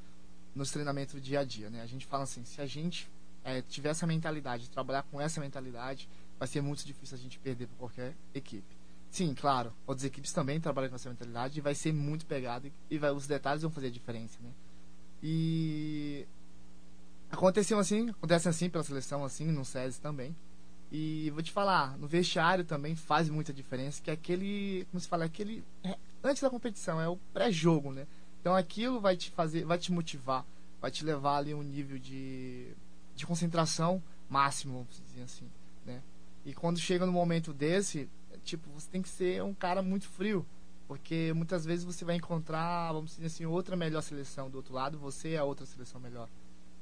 nos 0.55 0.71
treinamentos 0.71 1.13
do 1.13 1.21
dia 1.21 1.41
a 1.41 1.43
dia. 1.43 1.69
Né? 1.69 1.81
A 1.81 1.85
gente 1.85 2.05
fala 2.05 2.23
assim, 2.23 2.43
se 2.43 2.59
a 2.59 2.65
gente 2.65 3.11
é, 3.43 3.61
tiver 3.61 3.89
essa 3.89 4.07
mentalidade, 4.07 4.69
trabalhar 4.69 5.03
com 5.03 5.19
essa 5.19 5.39
mentalidade, 5.39 6.09
vai 6.39 6.47
ser 6.47 6.61
muito 6.61 6.85
difícil 6.85 7.17
a 7.17 7.21
gente 7.21 7.37
perder 7.37 7.67
para 7.67 7.77
qualquer 7.77 8.15
equipe. 8.33 8.79
Sim, 9.11 9.33
claro. 9.33 9.73
Outras 9.85 10.05
equipes 10.05 10.31
também 10.31 10.59
trabalham 10.59 10.89
com 10.89 10.95
essa 10.95 11.09
mentalidade 11.09 11.59
e 11.59 11.61
vai 11.61 11.75
ser 11.75 11.91
muito 11.93 12.25
pegado 12.25 12.71
e 12.89 12.97
vai, 12.97 13.11
os 13.11 13.27
detalhes 13.27 13.61
vão 13.61 13.71
fazer 13.71 13.87
a 13.87 13.91
diferença, 13.91 14.37
né? 14.41 14.51
E 15.21 16.25
aconteceu 17.29 17.77
assim, 17.77 18.09
acontece 18.09 18.47
assim 18.47 18.69
pela 18.69 18.83
seleção, 18.83 19.23
assim, 19.23 19.45
no 19.45 19.65
SESI 19.65 19.99
também. 19.99 20.35
E 20.91 21.29
vou 21.31 21.43
te 21.43 21.51
falar, 21.51 21.97
no 21.97 22.07
vestiário 22.07 22.63
também 22.63 22.95
faz 22.95 23.29
muita 23.29 23.53
diferença, 23.53 24.01
que 24.01 24.09
é 24.09 24.13
aquele, 24.13 24.87
como 24.89 24.99
se 24.99 25.07
fala, 25.07 25.25
aquele 25.25 25.63
é, 25.83 25.97
antes 26.23 26.41
da 26.41 26.49
competição, 26.49 26.99
é 26.99 27.07
o 27.07 27.17
pré-jogo, 27.33 27.91
né? 27.91 28.07
Então 28.39 28.55
aquilo 28.55 28.99
vai 28.99 29.15
te 29.15 29.29
fazer, 29.31 29.65
vai 29.65 29.77
te 29.77 29.91
motivar, 29.91 30.45
vai 30.81 30.89
te 30.89 31.03
levar 31.03 31.37
ali 31.37 31.53
um 31.53 31.61
nível 31.61 31.99
de, 31.99 32.73
de 33.15 33.25
concentração 33.25 34.01
máximo, 34.29 34.73
vamos 34.73 35.01
dizer 35.07 35.23
assim, 35.23 35.47
né? 35.85 36.01
E 36.45 36.53
quando 36.53 36.79
chega 36.79 37.05
no 37.05 37.11
momento 37.11 37.53
desse, 37.53 38.09
tipo, 38.43 38.69
você 38.71 38.89
tem 38.89 39.01
que 39.01 39.09
ser 39.09 39.43
um 39.43 39.53
cara 39.53 39.81
muito 39.81 40.07
frio, 40.07 40.45
porque 40.87 41.31
muitas 41.35 41.65
vezes 41.65 41.85
você 41.85 42.03
vai 42.03 42.15
encontrar, 42.15 42.91
vamos 42.93 43.11
dizer 43.11 43.27
assim, 43.27 43.45
outra 43.45 43.75
melhor 43.75 44.01
seleção 44.01 44.49
do 44.49 44.55
outro 44.55 44.73
lado, 44.73 44.97
você 44.97 45.31
é 45.31 45.37
a 45.37 45.43
outra 45.43 45.65
seleção 45.65 45.99
melhor. 46.01 46.27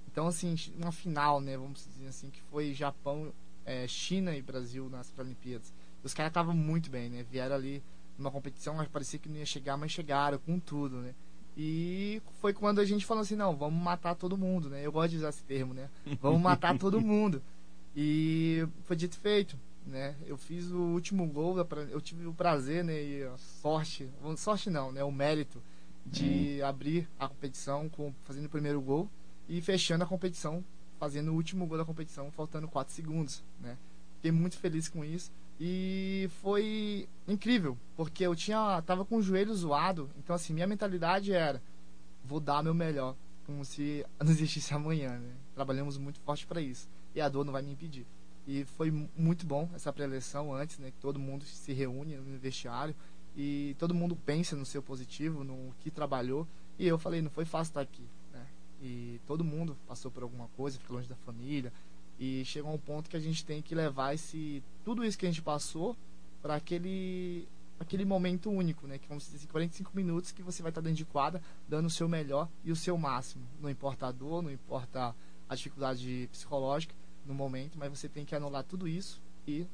Então, 0.10 0.28
assim, 0.28 0.56
uma 0.78 0.92
final, 0.92 1.42
né, 1.42 1.58
vamos 1.58 1.88
dizer 1.88 2.08
assim, 2.08 2.30
que 2.30 2.42
foi 2.44 2.74
Japão 2.74 3.34
é, 3.66 3.86
China 3.88 4.36
e 4.36 4.42
Brasil 4.42 4.90
nas 4.90 5.12
Paralimpíadas. 5.12 5.74
Os 6.04 6.14
caras 6.14 6.30
estavam 6.30 6.56
muito 6.56 6.90
bem, 6.90 7.10
né? 7.10 7.26
Vieram 7.30 7.56
ali 7.56 7.84
numa 8.18 8.32
competição, 8.32 8.84
parecia 8.86 9.20
que 9.20 9.28
não 9.28 9.36
ia 9.36 9.46
chegar, 9.46 9.76
mas 9.76 9.92
chegaram 9.92 10.40
com 10.40 10.58
tudo, 10.58 10.98
né? 10.98 11.14
E 11.56 12.22
foi 12.40 12.54
quando 12.54 12.80
a 12.80 12.86
gente 12.86 13.06
falou 13.06 13.22
assim, 13.22 13.36
não, 13.36 13.56
vamos 13.56 13.82
matar 13.82 14.16
todo 14.16 14.38
mundo, 14.38 14.70
né? 14.70 14.86
Eu 14.86 14.92
gosto 14.92 15.10
de 15.10 15.18
usar 15.18 15.30
esse 15.30 15.44
termo, 15.44 15.74
né? 15.74 15.90
Vamos 16.22 16.40
matar 16.40 16.78
todo 16.78 17.02
mundo. 17.02 17.42
E 18.00 18.64
foi 18.84 18.96
dito 18.96 19.18
e 19.18 19.20
feito, 19.20 19.60
né? 19.84 20.16
Eu 20.28 20.38
fiz 20.38 20.70
o 20.72 20.78
último 20.78 21.26
gol, 21.26 21.58
eu 21.90 22.00
tive 22.00 22.28
o 22.28 22.34
prazer, 22.34 22.84
né? 22.84 22.94
E 22.94 23.24
a 23.24 23.36
sorte, 23.38 24.08
sorte 24.38 24.70
não, 24.70 24.92
né? 24.92 25.04
O 25.04 25.12
mérito 25.12 25.60
de 26.06 26.62
abrir 26.62 27.10
a 27.18 27.28
competição 27.28 27.90
com, 27.90 28.14
fazendo 28.24 28.46
o 28.46 28.50
primeiro 28.50 28.80
gol 28.80 29.10
e 29.50 29.60
fechando 29.62 30.04
a 30.04 30.08
competição 30.08 30.64
fazendo 31.00 31.32
o 31.32 31.34
último 31.34 31.66
gol 31.66 31.78
da 31.78 31.86
competição, 31.86 32.32
faltando 32.32 32.68
4 32.68 32.94
segundos, 32.94 33.44
né? 33.60 33.76
Fiquei 34.18 34.32
muito 34.32 34.58
feliz 34.58 34.88
com 34.88 35.04
isso 35.04 35.32
e 35.60 36.30
foi 36.42 37.10
incrível, 37.28 37.76
porque 37.96 38.24
eu 38.24 38.36
tinha 38.36 38.80
tava 38.84 39.06
com 39.06 39.18
o 39.18 39.24
joelho 39.24 39.54
zoado, 39.56 40.08
então 40.20 40.36
assim, 40.36 40.54
minha 40.54 40.68
mentalidade 40.68 41.34
era 41.34 41.62
vou 42.24 42.40
dar 42.40 42.62
meu 42.62 42.76
melhor, 42.76 43.16
como 43.44 43.66
se 43.66 44.06
não 44.24 44.32
existisse 44.32 44.72
amanhã, 44.74 45.18
né? 45.18 45.34
Trabalhamos 45.56 45.98
muito 45.98 46.20
forte 46.20 46.46
para 46.46 46.62
isso 46.62 46.88
e 47.14 47.22
a 47.22 47.30
dor 47.30 47.46
não 47.46 47.54
vai 47.54 47.62
me 47.62 47.72
impedir. 47.72 48.06
E 48.48 48.64
foi 48.64 48.92
muito 49.16 49.46
bom 49.46 49.70
essa 49.74 49.92
preleção 49.92 50.54
antes, 50.54 50.80
né? 50.80 50.92
Que 50.92 50.98
todo 51.00 51.20
mundo 51.20 51.44
se 51.44 51.74
reúne 51.74 52.16
no 52.16 52.38
vestiário 52.40 52.96
e 53.36 53.76
todo 53.78 53.94
mundo 53.94 54.16
pensa 54.16 54.56
no 54.56 54.66
seu 54.66 54.82
positivo, 54.82 55.44
no 55.44 55.74
que 55.80 55.92
trabalhou. 55.92 56.48
E 56.80 56.88
eu 56.88 56.98
falei, 56.98 57.22
não 57.22 57.30
foi 57.30 57.44
fácil 57.46 57.72
estar 57.72 57.82
aqui 57.82 58.08
e 58.82 59.20
todo 59.26 59.44
mundo 59.44 59.78
passou 59.88 60.12
por 60.12 60.24
alguma 60.24 60.48
coisa, 60.50 60.80
fica 60.80 60.94
longe 60.94 61.08
da 61.08 61.16
família 61.16 61.72
e 62.20 62.44
chega 62.46 62.68
a 62.68 62.72
um 62.72 62.78
ponto 62.78 63.10
que 63.10 63.18
a 63.18 63.20
gente 63.20 63.46
tem 63.46 63.62
que 63.62 63.76
levar 63.76 64.14
esse 64.14 64.64
tudo 64.84 65.04
isso 65.04 65.18
que 65.18 65.26
a 65.26 65.30
gente 65.30 65.42
passou 65.42 65.96
para 66.42 66.56
aquele 66.56 67.48
aquele 67.80 68.06
momento 68.06 68.50
único, 68.50 68.88
né? 68.88 68.98
Que 68.98 69.08
vamos 69.08 69.26
dizer 69.26 69.38
assim, 69.38 69.48
45 69.48 69.92
minutos 69.96 70.32
que 70.32 70.42
você 70.42 70.64
vai 70.64 70.72
estar 70.72 70.82
dentro 70.82 70.98
de 70.98 71.06
quadra, 71.06 71.42
dando 71.68 71.86
o 71.86 71.92
seu 71.92 72.10
melhor 72.10 72.50
e 72.64 72.72
o 72.72 72.76
seu 72.76 72.98
máximo. 72.98 73.46
Não 73.62 73.70
importa 73.70 74.08
a 74.08 74.12
dor, 74.12 74.42
não 74.42 74.52
importa 74.52 75.16
a 75.50 75.56
dificuldade 75.56 76.30
psicológica 76.32 76.96
no 77.26 77.34
momento, 77.34 77.78
mas 77.78 77.90
você 77.90 78.08
tem 78.08 78.26
que 78.26 78.36
anular 78.36 78.64
tudo 78.64 78.88
isso 78.88 79.22
e 79.48 79.68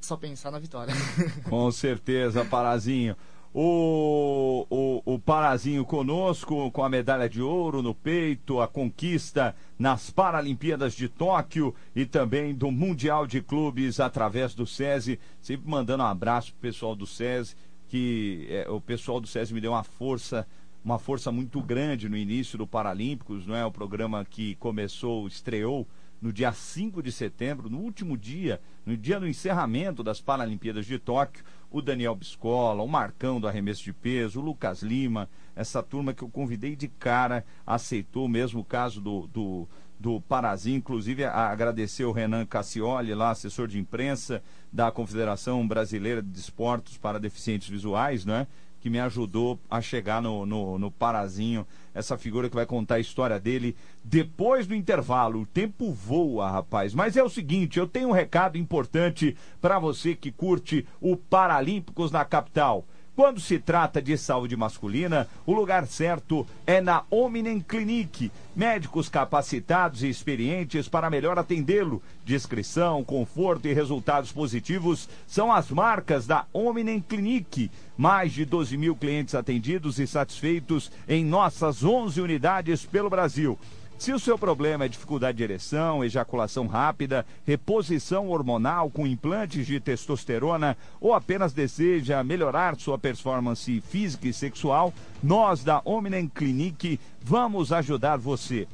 só 0.00 0.16
pensar 0.16 0.50
na 0.50 0.58
vitória. 0.58 0.94
Com 1.48 1.70
certeza, 1.70 2.44
Parazinho 2.44 3.16
o, 3.58 4.66
o, 4.68 5.14
o 5.14 5.18
Parazinho 5.18 5.82
conosco, 5.82 6.70
com 6.70 6.84
a 6.84 6.90
medalha 6.90 7.26
de 7.26 7.40
ouro 7.40 7.80
no 7.80 7.94
peito, 7.94 8.60
a 8.60 8.68
conquista 8.68 9.56
nas 9.78 10.10
Paralimpíadas 10.10 10.92
de 10.92 11.08
Tóquio 11.08 11.74
e 11.94 12.04
também 12.04 12.54
do 12.54 12.70
Mundial 12.70 13.26
de 13.26 13.40
Clubes 13.40 13.98
através 13.98 14.54
do 14.54 14.66
SESI. 14.66 15.18
Sempre 15.40 15.70
mandando 15.70 16.02
um 16.02 16.06
abraço 16.06 16.52
pro 16.52 16.60
pessoal 16.60 16.94
do 16.94 17.06
SESI, 17.06 17.56
que 17.88 18.46
é, 18.50 18.68
o 18.68 18.78
pessoal 18.78 19.22
do 19.22 19.26
SESI 19.26 19.54
me 19.54 19.60
deu 19.62 19.72
uma 19.72 19.82
força 19.82 20.46
uma 20.86 21.00
força 21.00 21.32
muito 21.32 21.60
grande 21.60 22.08
no 22.08 22.16
início 22.16 22.56
do 22.56 22.64
Paralímpicos, 22.64 23.44
não 23.44 23.56
é? 23.56 23.66
O 23.66 23.72
programa 23.72 24.24
que 24.24 24.54
começou, 24.54 25.26
estreou 25.26 25.84
no 26.22 26.32
dia 26.32 26.52
5 26.52 27.02
de 27.02 27.10
setembro, 27.10 27.68
no 27.68 27.78
último 27.78 28.16
dia, 28.16 28.60
no 28.86 28.96
dia 28.96 29.18
do 29.18 29.26
encerramento 29.26 30.04
das 30.04 30.20
Paralimpíadas 30.20 30.86
de 30.86 30.96
Tóquio, 30.96 31.44
o 31.72 31.82
Daniel 31.82 32.14
Biscola, 32.14 32.84
o 32.84 32.88
Marcão 32.88 33.40
do 33.40 33.48
arremesso 33.48 33.82
de 33.82 33.92
peso, 33.92 34.38
o 34.38 34.44
Lucas 34.44 34.80
Lima, 34.80 35.28
essa 35.56 35.82
turma 35.82 36.14
que 36.14 36.22
eu 36.22 36.28
convidei 36.28 36.76
de 36.76 36.86
cara, 36.86 37.44
aceitou 37.66 38.28
mesmo 38.28 38.60
o 38.60 38.64
caso 38.64 39.00
do, 39.00 39.26
do, 39.26 39.68
do 39.98 40.20
Parazinho, 40.20 40.76
inclusive 40.76 41.24
agradecer 41.24 42.04
o 42.04 42.12
Renan 42.12 42.46
Cassioli, 42.46 43.12
lá, 43.12 43.30
assessor 43.30 43.66
de 43.66 43.76
imprensa 43.76 44.40
da 44.72 44.92
Confederação 44.92 45.66
Brasileira 45.66 46.22
de 46.22 46.38
Esportes 46.38 46.96
para 46.96 47.18
Deficientes 47.18 47.68
Visuais, 47.68 48.24
né? 48.24 48.46
Que 48.86 48.90
me 48.90 49.00
ajudou 49.00 49.58
a 49.68 49.80
chegar 49.80 50.22
no, 50.22 50.46
no, 50.46 50.78
no, 50.78 50.92
Parazinho, 50.92 51.66
essa 51.92 52.16
figura 52.16 52.48
que 52.48 52.54
vai 52.54 52.64
contar 52.64 52.94
a 52.94 53.00
história 53.00 53.36
dele 53.36 53.74
depois 54.04 54.64
do 54.64 54.76
intervalo. 54.76 55.40
O 55.40 55.46
tempo 55.46 55.90
voa, 55.90 56.48
rapaz. 56.48 56.94
Mas 56.94 57.16
é 57.16 57.22
o 57.22 57.28
seguinte, 57.28 57.80
eu 57.80 57.88
tenho 57.88 58.10
um 58.10 58.12
recado 58.12 58.56
importante 58.56 59.36
para 59.60 59.80
você 59.80 60.14
que 60.14 60.30
curte 60.30 60.86
o 61.00 61.16
Paralímpicos 61.16 62.12
na 62.12 62.24
capital. 62.24 62.84
Quando 63.16 63.40
se 63.40 63.58
trata 63.58 64.02
de 64.02 64.14
saúde 64.18 64.54
masculina, 64.58 65.26
o 65.46 65.54
lugar 65.54 65.86
certo 65.86 66.46
é 66.66 66.82
na 66.82 67.02
Omnem 67.10 67.60
Clinic. 67.60 68.30
Médicos 68.54 69.08
capacitados 69.08 70.02
e 70.02 70.08
experientes 70.10 70.86
para 70.86 71.08
melhor 71.08 71.38
atendê-lo. 71.38 72.02
Discrição, 72.26 73.02
conforto 73.02 73.68
e 73.68 73.72
resultados 73.72 74.30
positivos 74.32 75.08
são 75.26 75.50
as 75.50 75.70
marcas 75.70 76.26
da 76.26 76.44
Omnem 76.52 77.00
Clinic. 77.00 77.70
Mais 77.96 78.34
de 78.34 78.44
12 78.44 78.76
mil 78.76 78.94
clientes 78.94 79.34
atendidos 79.34 79.98
e 79.98 80.06
satisfeitos 80.06 80.92
em 81.08 81.24
nossas 81.24 81.82
11 81.82 82.20
unidades 82.20 82.84
pelo 82.84 83.08
Brasil. 83.08 83.58
Se 83.98 84.12
o 84.12 84.18
seu 84.18 84.38
problema 84.38 84.84
é 84.84 84.88
dificuldade 84.88 85.38
de 85.38 85.44
ereção, 85.44 86.04
ejaculação 86.04 86.66
rápida, 86.66 87.24
reposição 87.46 88.28
hormonal 88.28 88.90
com 88.90 89.06
implantes 89.06 89.66
de 89.66 89.80
testosterona 89.80 90.76
ou 91.00 91.14
apenas 91.14 91.54
deseja 91.54 92.22
melhorar 92.22 92.76
sua 92.76 92.98
performance 92.98 93.80
física 93.80 94.28
e 94.28 94.34
sexual, 94.34 94.92
nós 95.22 95.64
da 95.64 95.80
Omnen 95.82 96.28
Clinic 96.28 97.00
vamos 97.22 97.72
ajudar 97.72 98.18
você. 98.18 98.68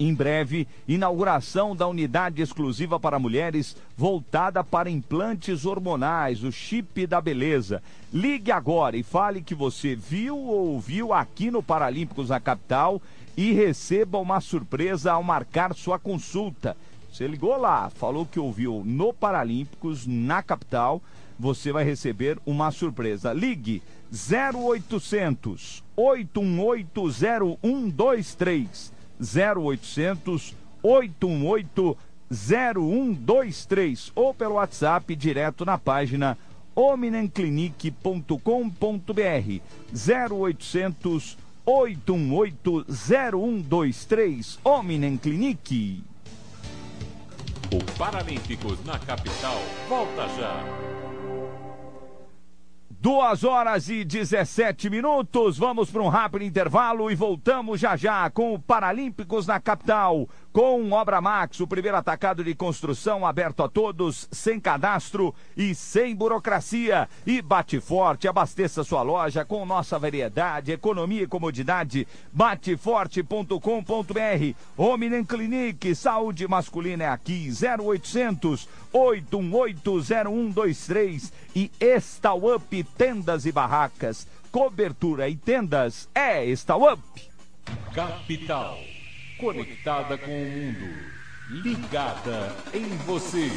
Em 0.00 0.14
breve, 0.14 0.68
inauguração 0.86 1.74
da 1.74 1.88
unidade 1.88 2.40
exclusiva 2.40 3.00
para 3.00 3.18
mulheres 3.18 3.76
voltada 3.96 4.62
para 4.62 4.88
implantes 4.88 5.66
hormonais, 5.66 6.44
o 6.44 6.52
chip 6.52 7.04
da 7.04 7.20
beleza. 7.20 7.82
Ligue 8.12 8.52
agora 8.52 8.96
e 8.96 9.02
fale 9.02 9.42
que 9.42 9.56
você 9.56 9.96
viu 9.96 10.38
ou 10.38 10.68
ouviu 10.68 11.12
aqui 11.12 11.50
no 11.50 11.64
Paralímpicos 11.64 12.28
na 12.28 12.38
capital 12.38 13.02
e 13.38 13.52
receba 13.52 14.18
uma 14.18 14.40
surpresa 14.40 15.12
ao 15.12 15.22
marcar 15.22 15.72
sua 15.72 15.96
consulta. 15.96 16.76
Você 17.08 17.24
ligou 17.28 17.56
lá, 17.56 17.88
falou 17.88 18.26
que 18.26 18.40
ouviu 18.40 18.82
no 18.84 19.12
Paralímpicos, 19.12 20.08
na 20.08 20.42
capital, 20.42 21.00
você 21.38 21.70
vai 21.70 21.84
receber 21.84 22.36
uma 22.44 22.72
surpresa. 22.72 23.32
Ligue 23.32 23.80
0800 24.12 25.84
818 25.94 27.00
0123 27.62 28.92
0800 29.20 30.54
818 30.82 31.96
0123 32.32 34.12
ou 34.16 34.34
pelo 34.34 34.54
WhatsApp 34.54 35.14
direto 35.14 35.64
na 35.64 35.78
página 35.78 36.36
omnenclinic.com.br 36.74 39.62
0800 39.94 41.38
8180123 41.68 44.58
Omnem 44.64 45.18
Clinique. 45.18 46.02
O 47.70 47.84
Paralímpicos 47.98 48.82
na 48.86 48.98
capital 48.98 49.60
volta 49.86 50.26
já. 50.28 50.64
Duas 52.88 53.44
horas 53.44 53.90
e 53.90 54.02
17 54.02 54.88
minutos. 54.88 55.58
Vamos 55.58 55.90
para 55.90 56.02
um 56.02 56.08
rápido 56.08 56.42
intervalo 56.42 57.10
e 57.10 57.14
voltamos 57.14 57.78
já 57.78 57.96
já 57.96 58.30
com 58.30 58.54
o 58.54 58.58
Paralímpicos 58.58 59.46
na 59.46 59.60
capital. 59.60 60.26
Com 60.52 60.92
Obra 60.92 61.20
Max, 61.20 61.58
o 61.60 61.66
primeiro 61.66 61.96
atacado 61.96 62.42
de 62.42 62.54
construção 62.54 63.26
aberto 63.26 63.62
a 63.62 63.68
todos, 63.68 64.26
sem 64.32 64.58
cadastro 64.58 65.34
e 65.56 65.74
sem 65.74 66.16
burocracia. 66.16 67.08
E 67.26 67.42
bate 67.42 67.78
forte, 67.80 68.26
abasteça 68.26 68.82
sua 68.82 69.02
loja 69.02 69.44
com 69.44 69.66
nossa 69.66 69.98
variedade, 69.98 70.72
economia 70.72 71.22
e 71.22 71.26
comodidade. 71.26 72.08
Bateforte.com.br. 72.32 74.54
Ominem 74.76 75.24
Clinic, 75.24 75.94
saúde 75.94 76.48
masculina 76.48 77.04
é 77.04 77.08
aqui, 77.08 77.50
0800 77.80 78.66
8180123 78.92 81.32
e 81.54 81.70
Up 82.54 82.84
Tendas 82.96 83.44
e 83.46 83.52
Barracas. 83.52 84.26
Cobertura 84.50 85.28
e 85.28 85.36
tendas 85.36 86.08
é 86.14 86.46
Up. 86.46 87.30
Capital. 87.94 88.78
Conectada 89.38 90.18
com 90.18 90.42
o 90.42 90.50
mundo. 90.50 91.12
Ligada 91.48 92.54
em 92.74 92.88
você. 93.06 93.48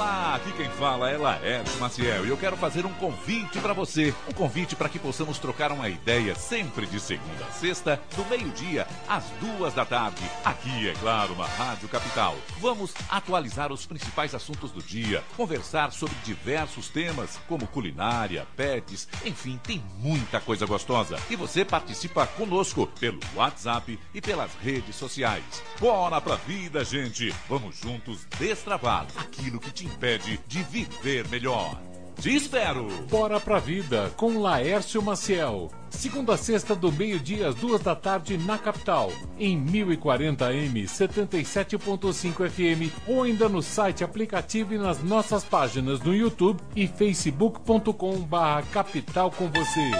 Olá, 0.00 0.36
aqui 0.36 0.50
quem 0.52 0.70
fala 0.70 1.10
é 1.10 1.18
Laércio 1.18 1.78
Maciel 1.78 2.24
e 2.24 2.30
eu 2.30 2.36
quero 2.38 2.56
fazer 2.56 2.86
um 2.86 2.92
convite 2.94 3.60
para 3.60 3.74
você. 3.74 4.14
Um 4.26 4.32
convite 4.32 4.74
para 4.74 4.88
que 4.88 4.98
possamos 4.98 5.38
trocar 5.38 5.70
uma 5.72 5.90
ideia 5.90 6.34
sempre 6.34 6.86
de 6.86 6.98
segunda 6.98 7.44
a 7.44 7.52
sexta, 7.52 8.00
do 8.16 8.24
meio-dia 8.24 8.86
às 9.06 9.24
duas 9.38 9.74
da 9.74 9.84
tarde. 9.84 10.22
Aqui, 10.42 10.88
é 10.88 10.94
claro, 10.94 11.34
uma 11.34 11.46
Rádio 11.46 11.86
Capital. 11.86 12.34
Vamos 12.60 12.94
atualizar 13.10 13.70
os 13.70 13.84
principais 13.84 14.34
assuntos 14.34 14.70
do 14.70 14.82
dia, 14.82 15.22
conversar 15.36 15.92
sobre 15.92 16.16
diversos 16.24 16.88
temas, 16.88 17.38
como 17.46 17.66
culinária, 17.66 18.46
pets, 18.56 19.06
enfim, 19.22 19.60
tem 19.62 19.84
muita 19.98 20.40
coisa 20.40 20.64
gostosa. 20.64 21.18
E 21.28 21.36
você 21.36 21.62
participa 21.62 22.26
conosco 22.26 22.86
pelo 22.98 23.20
WhatsApp 23.36 24.00
e 24.14 24.20
pelas 24.22 24.52
redes 24.62 24.96
sociais. 24.96 25.62
Bora 25.78 26.22
pra 26.22 26.36
vida, 26.36 26.82
gente! 26.86 27.34
Vamos 27.46 27.76
juntos 27.76 28.24
destravar 28.38 29.06
aquilo 29.18 29.60
que 29.60 29.70
te 29.70 29.89
impede 29.90 30.40
de 30.46 30.62
viver 30.62 31.28
melhor. 31.28 31.80
Te 32.20 32.34
espero! 32.34 32.86
Bora 33.10 33.40
pra 33.40 33.58
vida 33.58 34.12
com 34.16 34.40
Laércio 34.40 35.02
Maciel. 35.02 35.70
Segunda 35.88 36.34
a 36.34 36.36
sexta 36.36 36.74
do 36.74 36.92
meio-dia 36.92 37.48
às 37.48 37.54
duas 37.54 37.80
da 37.80 37.96
tarde 37.96 38.36
na 38.36 38.58
capital. 38.58 39.10
Em 39.38 39.58
1040m, 39.58 40.84
77.5 40.84 42.48
FM 42.48 42.92
ou 43.08 43.22
ainda 43.22 43.48
no 43.48 43.62
site 43.62 44.04
aplicativo 44.04 44.74
e 44.74 44.78
nas 44.78 45.02
nossas 45.02 45.44
páginas 45.44 46.00
no 46.00 46.14
YouTube 46.14 46.60
e 46.76 46.86
facebook.com 46.86 48.20
barra 48.20 48.62
capital 48.70 49.30
com 49.30 49.48
você. 49.48 49.90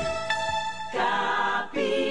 Capital! 0.93 2.10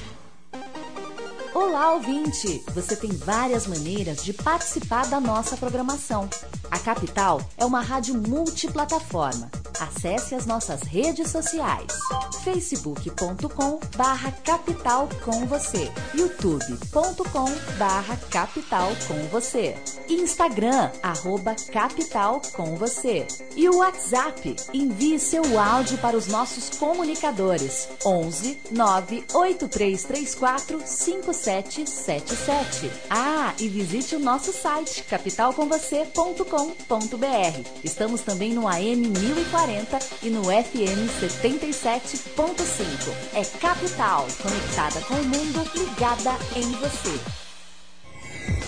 Olá, 1.59 1.95
ouvinte! 1.95 2.63
Você 2.75 2.95
tem 2.95 3.11
várias 3.11 3.67
maneiras 3.67 4.23
de 4.23 4.35
participar 4.35 5.07
da 5.07 5.19
nossa 5.19 5.57
programação. 5.57 6.29
A 6.71 6.79
Capital 6.79 7.41
é 7.57 7.65
uma 7.65 7.81
rádio 7.81 8.15
multiplataforma. 8.15 9.51
Acesse 9.81 10.35
as 10.35 10.45
nossas 10.45 10.83
redes 10.83 11.31
sociais. 11.31 11.87
facebook.com 12.45 13.81
barra 13.97 14.33
capital 14.33 15.09
com 15.25 15.47
você. 15.47 15.91
youtube.com 16.15 17.47
barra 17.79 18.19
capital 18.31 18.91
com 19.07 19.15
você. 19.29 19.75
Instagram, 20.09 20.91
arroba 21.03 21.55
capital 21.73 22.41
com 22.53 22.77
você. 22.77 23.27
E 23.55 23.69
o 23.69 23.79
WhatsApp. 23.79 24.57
Envie 24.73 25.19
seu 25.19 25.59
áudio 25.59 25.99
para 25.99 26.17
os 26.17 26.27
nossos 26.27 26.71
comunicadores. 26.79 27.89
11 28.05 28.59
98334 28.71 30.81
5777. 31.47 32.91
Ah, 33.09 33.55
e 33.61 33.69
visite 33.69 34.17
o 34.17 34.19
nosso 34.19 34.53
site 34.53 35.05
capitalcomvocê.com.br. 35.05 37.71
Estamos 37.85 38.23
também 38.23 38.53
no 38.53 38.67
AM 38.67 39.07
1040 39.07 40.01
e 40.25 40.31
no 40.31 40.43
FM 40.45 41.07
77.5. 41.21 43.15
É 43.35 43.45
Capital, 43.59 44.27
conectada 44.43 45.01
com 45.03 45.15
o 45.15 45.25
mundo, 45.25 45.63
ligada 45.75 46.33
em 46.57 46.69
você. 46.73 47.46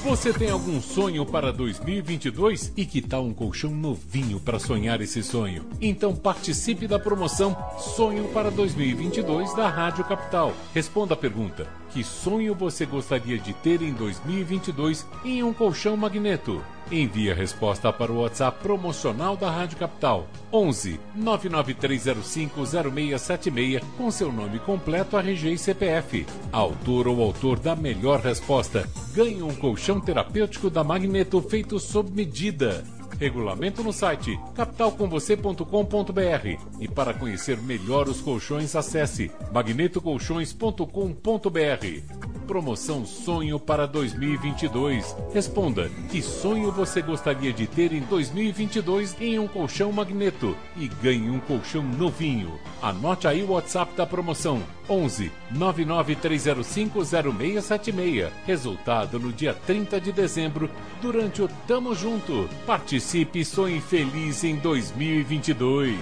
Você 0.04 0.32
tem 0.32 0.48
algum 0.48 0.80
sonho 0.80 1.26
para 1.26 1.52
2022? 1.52 2.72
E 2.76 2.86
que 2.86 3.02
tal 3.02 3.24
um 3.24 3.34
colchão 3.34 3.72
novinho 3.72 4.38
para 4.38 4.58
sonhar 4.58 5.00
esse 5.00 5.24
sonho? 5.24 5.66
Então 5.80 6.14
participe 6.14 6.86
da 6.86 7.00
promoção 7.00 7.56
Sonho 7.78 8.28
para 8.28 8.48
2022 8.50 9.54
da 9.54 9.68
Rádio 9.68 10.04
Capital. 10.04 10.54
Responda 10.72 11.14
a 11.14 11.16
pergunta: 11.16 11.66
que 11.90 12.04
sonho 12.04 12.54
você 12.54 12.86
gostaria 12.86 13.38
de 13.38 13.52
ter 13.54 13.82
em 13.82 13.92
2022 13.92 15.04
em 15.24 15.42
um 15.42 15.52
colchão 15.52 15.96
magneto? 15.96 16.62
Envie 16.90 17.30
a 17.30 17.34
resposta 17.34 17.92
para 17.92 18.10
o 18.10 18.22
WhatsApp 18.22 18.62
promocional 18.62 19.36
da 19.36 19.50
Rádio 19.50 19.76
Capital 19.76 20.26
11 20.50 20.98
99305 21.14 22.64
0676 22.64 23.82
com 23.98 24.10
seu 24.10 24.32
nome 24.32 24.58
completo, 24.58 25.18
RG 25.18 25.52
e 25.52 25.58
CPF. 25.58 26.26
Autor 26.50 27.08
ou 27.08 27.22
autor 27.22 27.58
da 27.58 27.76
melhor 27.76 28.20
resposta 28.20 28.88
ganhe 29.14 29.42
um 29.42 29.54
colchão 29.54 30.00
terapêutico 30.00 30.70
da 30.70 30.82
Magneto 30.82 31.42
feito 31.42 31.78
sob 31.78 32.10
medida. 32.10 32.82
Regulamento 33.18 33.82
no 33.82 33.92
site 33.92 34.38
capitalcomvocê.com.br 34.54 36.58
e 36.78 36.86
para 36.86 37.12
conhecer 37.12 37.58
melhor 37.58 38.08
os 38.08 38.20
colchões 38.20 38.76
acesse 38.76 39.32
magnetocolchões.com.br. 39.52 42.46
Promoção 42.46 43.04
Sonho 43.04 43.58
para 43.58 43.86
2022. 43.86 45.16
Responda: 45.34 45.90
que 46.10 46.22
sonho 46.22 46.70
você 46.70 47.02
gostaria 47.02 47.52
de 47.52 47.66
ter 47.66 47.92
em 47.92 48.02
2022 48.02 49.20
em 49.20 49.36
um 49.38 49.48
colchão 49.48 49.92
magneto 49.92 50.56
e 50.76 50.88
ganhe 50.88 51.28
um 51.28 51.40
colchão 51.40 51.82
novinho. 51.82 52.58
Anote 52.80 53.26
aí 53.26 53.42
o 53.42 53.50
WhatsApp 53.50 53.94
da 53.96 54.06
promoção: 54.06 54.62
11 54.88 55.30
99305 55.50 57.04
0676. 57.04 58.32
Resultado 58.46 59.18
no 59.18 59.32
dia 59.32 59.54
30 59.54 60.00
de 60.00 60.12
dezembro, 60.12 60.70
durante 61.00 61.42
o 61.42 61.48
Tamo 61.66 61.94
Junto. 61.94 62.48
Participe 62.66 63.40
e 63.40 63.44
sonhe 63.44 63.80
feliz 63.80 64.44
em 64.44 64.56
2022. 64.56 65.98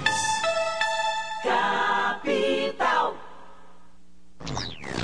Capital. 1.43 3.17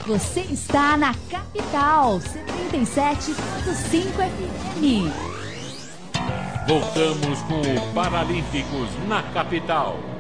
Você 0.07 0.41
está 0.41 0.97
na 0.97 1.15
Capital 1.31 2.19
77.5 2.19 4.13
FM. 4.13 5.33
Voltamos 6.67 7.43
com 7.43 7.61
o 7.61 7.93
Paralímpicos 7.93 8.89
na 9.09 9.23
Capital. 9.33 10.12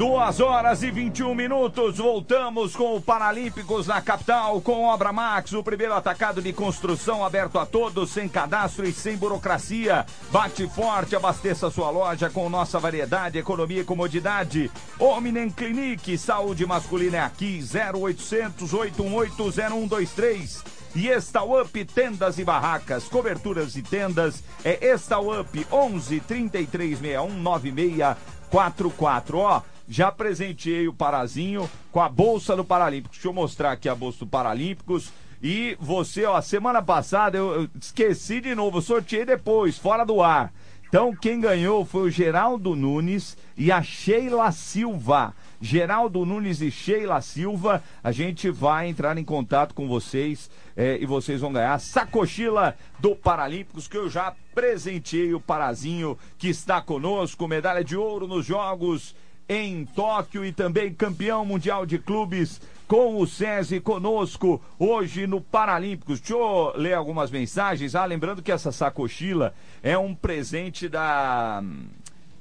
Duas 0.00 0.40
horas 0.40 0.82
e 0.82 0.90
21 0.90 1.34
minutos, 1.34 1.98
voltamos 1.98 2.74
com 2.74 2.96
o 2.96 3.02
Paralímpicos 3.02 3.86
na 3.86 4.00
capital, 4.00 4.58
com 4.62 4.84
Obra 4.84 5.12
Max, 5.12 5.52
o 5.52 5.62
primeiro 5.62 5.92
atacado 5.92 6.40
de 6.40 6.54
construção 6.54 7.22
aberto 7.22 7.58
a 7.58 7.66
todos, 7.66 8.08
sem 8.08 8.26
cadastro 8.26 8.88
e 8.88 8.94
sem 8.94 9.18
burocracia. 9.18 10.06
Bate 10.32 10.66
forte, 10.68 11.14
abasteça 11.14 11.70
sua 11.70 11.90
loja 11.90 12.30
com 12.30 12.48
nossa 12.48 12.78
variedade, 12.78 13.36
economia 13.36 13.82
e 13.82 13.84
comodidade. 13.84 14.70
Omnem 14.98 15.50
Clinic, 15.50 16.16
saúde 16.16 16.64
masculina 16.64 17.18
é 17.18 17.20
aqui, 17.20 17.62
0800 17.62 18.72
818 18.72 19.52
0123. 19.52 20.64
E 20.96 21.10
Up 21.10 21.84
Tendas 21.84 22.38
e 22.38 22.44
Barracas, 22.44 23.04
coberturas 23.04 23.76
e 23.76 23.82
tendas 23.82 24.42
é 24.64 24.78
Up 24.94 25.66
11 25.70 26.20
3361 26.20 27.34
9644. 27.42 29.38
Ó, 29.38 29.60
já 29.90 30.12
presenteei 30.12 30.86
o 30.86 30.94
Parazinho 30.94 31.68
com 31.90 32.00
a 32.00 32.08
bolsa 32.08 32.54
do 32.54 32.64
Paralímpicos. 32.64 33.18
Deixa 33.18 33.26
eu 33.28 33.32
mostrar 33.32 33.72
aqui 33.72 33.88
a 33.88 33.94
bolsa 33.94 34.20
do 34.20 34.26
Paralímpicos. 34.26 35.12
E 35.42 35.76
você, 35.80 36.24
ó, 36.24 36.40
semana 36.40 36.80
passada 36.80 37.36
eu, 37.36 37.62
eu 37.62 37.70
esqueci 37.80 38.40
de 38.40 38.54
novo, 38.54 38.80
sorteei 38.80 39.24
depois, 39.24 39.76
fora 39.76 40.04
do 40.04 40.22
ar. 40.22 40.52
Então, 40.88 41.14
quem 41.14 41.40
ganhou 41.40 41.84
foi 41.84 42.02
o 42.02 42.10
Geraldo 42.10 42.76
Nunes 42.76 43.36
e 43.56 43.72
a 43.72 43.82
Sheila 43.82 44.52
Silva. 44.52 45.34
Geraldo 45.60 46.24
Nunes 46.24 46.60
e 46.60 46.70
Sheila 46.70 47.20
Silva, 47.20 47.82
a 48.02 48.12
gente 48.12 48.48
vai 48.48 48.88
entrar 48.88 49.18
em 49.18 49.24
contato 49.24 49.74
com 49.74 49.88
vocês 49.88 50.48
é, 50.76 50.98
e 51.00 51.06
vocês 51.06 51.40
vão 51.40 51.52
ganhar 51.52 51.74
a 51.74 51.78
sacochila 51.78 52.76
do 52.98 53.16
Paralímpicos, 53.16 53.88
que 53.88 53.96
eu 53.96 54.08
já 54.08 54.34
presenteei 54.54 55.34
o 55.34 55.40
Parazinho, 55.40 56.16
que 56.38 56.48
está 56.48 56.80
conosco, 56.80 57.48
medalha 57.48 57.84
de 57.84 57.96
ouro 57.96 58.26
nos 58.26 58.46
Jogos 58.46 59.14
em 59.52 59.84
Tóquio 59.84 60.44
e 60.44 60.52
também 60.52 60.94
campeão 60.94 61.44
mundial 61.44 61.84
de 61.84 61.98
clubes 61.98 62.60
com 62.86 63.16
o 63.20 63.26
SESI 63.26 63.80
conosco 63.80 64.62
hoje 64.78 65.26
no 65.26 65.40
Paralímpicos. 65.40 66.20
Deixa 66.20 66.34
eu 66.34 66.72
ler 66.76 66.94
algumas 66.94 67.32
mensagens. 67.32 67.96
Ah, 67.96 68.04
lembrando 68.04 68.42
que 68.42 68.52
essa 68.52 68.70
sacochila 68.70 69.52
é 69.82 69.98
um 69.98 70.14
presente 70.14 70.88
da. 70.88 71.64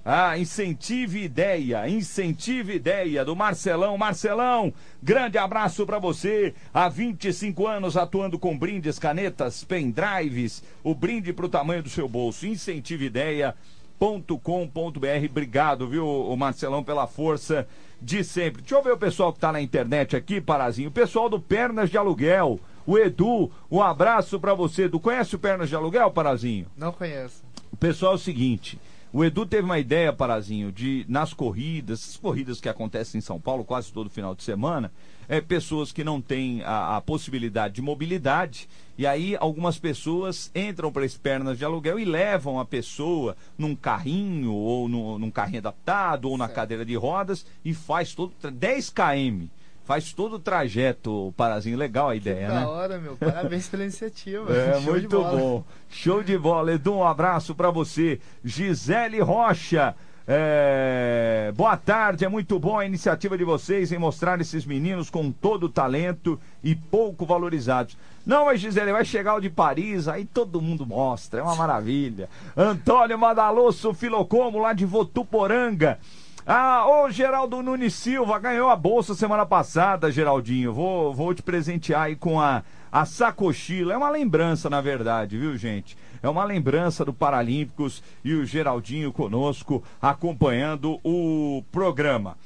Ah, 0.05 0.37
Incentive 0.37 1.23
Ideia, 1.23 1.89
Incentive 1.89 2.75
Ideia 2.75 3.25
do 3.25 3.35
Marcelão. 3.35 3.97
Marcelão, 3.97 4.71
grande 5.01 5.39
abraço 5.39 5.87
para 5.87 5.97
você. 5.97 6.53
Há 6.71 6.87
25 6.89 7.65
anos 7.65 7.97
atuando 7.97 8.37
com 8.37 8.55
brindes, 8.55 8.99
canetas, 8.99 9.63
pendrives, 9.63 10.63
o 10.83 10.93
brinde 10.93 11.33
para 11.33 11.47
o 11.47 11.49
tamanho 11.49 11.81
do 11.81 11.89
seu 11.89 12.07
bolso. 12.07 12.45
Incentive 12.45 13.05
Ideia 13.05 13.55
com.br 13.99 15.25
Obrigado, 15.29 15.87
viu, 15.87 16.07
o 16.07 16.35
Marcelão, 16.37 16.83
pela 16.83 17.05
força 17.05 17.67
de 18.01 18.23
sempre. 18.23 18.61
Deixa 18.61 18.75
eu 18.75 18.83
ver 18.83 18.93
o 18.93 18.97
pessoal 18.97 19.33
que 19.33 19.39
tá 19.39 19.51
na 19.51 19.61
internet 19.61 20.15
aqui, 20.15 20.39
Parazinho. 20.39 20.89
O 20.89 20.93
pessoal 20.93 21.29
do 21.29 21.39
Pernas 21.39 21.89
de 21.89 21.97
Aluguel. 21.97 22.59
O 22.87 22.97
Edu, 22.97 23.51
um 23.69 23.81
abraço 23.81 24.39
para 24.39 24.53
você. 24.53 24.83
Edu, 24.83 24.99
conhece 24.99 25.35
o 25.35 25.39
Pernas 25.39 25.69
de 25.69 25.75
Aluguel, 25.75 26.09
Parazinho? 26.11 26.65
Não 26.75 26.91
conheço. 26.91 27.43
O 27.71 27.77
pessoal 27.77 28.13
é 28.13 28.15
o 28.15 28.19
seguinte. 28.19 28.79
O 29.11 29.23
Edu 29.23 29.45
teve 29.45 29.63
uma 29.63 29.79
ideia, 29.79 30.13
Parazinho, 30.13 30.71
de 30.71 31.05
nas 31.07 31.33
corridas, 31.33 32.01
essas 32.01 32.17
corridas 32.17 32.61
que 32.61 32.69
acontecem 32.69 33.17
em 33.17 33.21
São 33.21 33.39
Paulo 33.39 33.65
quase 33.65 33.91
todo 33.91 34.09
final 34.09 34.33
de 34.33 34.43
semana, 34.43 34.91
é, 35.29 35.39
pessoas 35.39 35.91
que 35.91 36.03
não 36.03 36.19
têm 36.19 36.63
a, 36.63 36.97
a 36.97 37.01
possibilidade 37.01 37.75
de 37.75 37.81
mobilidade 37.81 38.67
e 38.97 39.07
aí 39.07 39.37
algumas 39.39 39.79
pessoas 39.79 40.51
entram 40.53 40.91
para 40.91 41.05
as 41.05 41.15
pernas 41.15 41.57
de 41.57 41.63
aluguel 41.63 41.97
e 41.97 42.03
levam 42.03 42.59
a 42.59 42.65
pessoa 42.65 43.37
num 43.57 43.73
carrinho 43.73 44.51
ou 44.51 44.89
no, 44.89 45.17
num 45.17 45.31
carrinho 45.31 45.59
adaptado 45.59 46.25
ou 46.25 46.37
na 46.37 46.47
certo. 46.47 46.55
cadeira 46.55 46.83
de 46.83 46.95
rodas 46.95 47.45
e 47.63 47.73
faz 47.73 48.13
todo 48.13 48.33
10 48.41 48.89
km. 48.89 49.45
Faz 49.85 50.13
todo 50.13 50.35
o 50.35 50.39
trajeto, 50.39 51.33
Parazinho. 51.35 51.75
Legal 51.75 52.09
a 52.09 52.15
ideia, 52.15 52.47
que 52.47 52.53
né? 52.53 52.59
Da 52.59 52.69
hora, 52.69 52.99
meu. 52.99 53.17
Parabéns 53.17 53.67
pela 53.67 53.81
iniciativa. 53.81 54.45
É, 54.53 54.73
Show 54.73 54.83
muito 54.83 55.19
bom. 55.19 55.63
Show 55.89 56.21
de 56.21 56.37
bola. 56.37 56.73
Edu, 56.73 56.93
um 56.93 57.03
abraço 57.03 57.55
para 57.55 57.71
você. 57.71 58.19
Gisele 58.43 59.19
Rocha. 59.19 59.95
É... 60.31 61.51
Boa 61.55 61.75
tarde, 61.75 62.23
é 62.23 62.29
muito 62.29 62.59
bom 62.59 62.77
a 62.77 62.85
iniciativa 62.85 63.35
de 63.35 63.43
vocês 63.43 63.91
em 63.91 63.97
mostrar 63.97 64.39
esses 64.39 64.63
meninos 64.63 65.09
com 65.09 65.31
todo 65.31 65.63
o 65.63 65.69
talento 65.69 66.39
e 66.63 66.75
pouco 66.75 67.25
valorizados. 67.25 67.97
Não, 68.23 68.45
mas 68.45 68.61
Gisele, 68.61 68.91
vai 68.91 69.03
chegar 69.03 69.33
o 69.33 69.39
de 69.39 69.49
Paris, 69.49 70.07
aí 70.07 70.25
todo 70.25 70.61
mundo 70.61 70.85
mostra, 70.85 71.39
é 71.39 71.43
uma 71.43 71.55
maravilha. 71.55 72.29
Antônio 72.55 73.17
Madalosso 73.17 73.91
Filocomo, 73.91 74.59
lá 74.59 74.71
de 74.71 74.85
Votuporanga. 74.85 75.97
Ah, 76.45 76.85
ô 76.87 77.09
Geraldo 77.09 77.63
Nunes 77.63 77.95
Silva, 77.95 78.37
ganhou 78.37 78.69
a 78.69 78.75
bolsa 78.75 79.15
semana 79.15 79.47
passada, 79.47 80.11
Geraldinho. 80.11 80.71
Vou, 80.71 81.11
vou 81.11 81.33
te 81.33 81.41
presentear 81.41 82.03
aí 82.03 82.15
com 82.15 82.39
a, 82.39 82.61
a 82.91 83.03
sacochila. 83.03 83.95
É 83.95 83.97
uma 83.97 84.11
lembrança, 84.11 84.69
na 84.69 84.79
verdade, 84.79 85.39
viu, 85.39 85.57
gente? 85.57 85.97
É 86.21 86.29
uma 86.29 86.43
lembrança 86.43 87.05
do 87.05 87.13
Paralímpicos 87.13 88.03
e 88.23 88.33
o 88.33 88.45
Geraldinho 88.45 89.11
conosco 89.11 89.83
acompanhando 90.01 90.99
o 91.03 91.63
programa. 91.71 92.37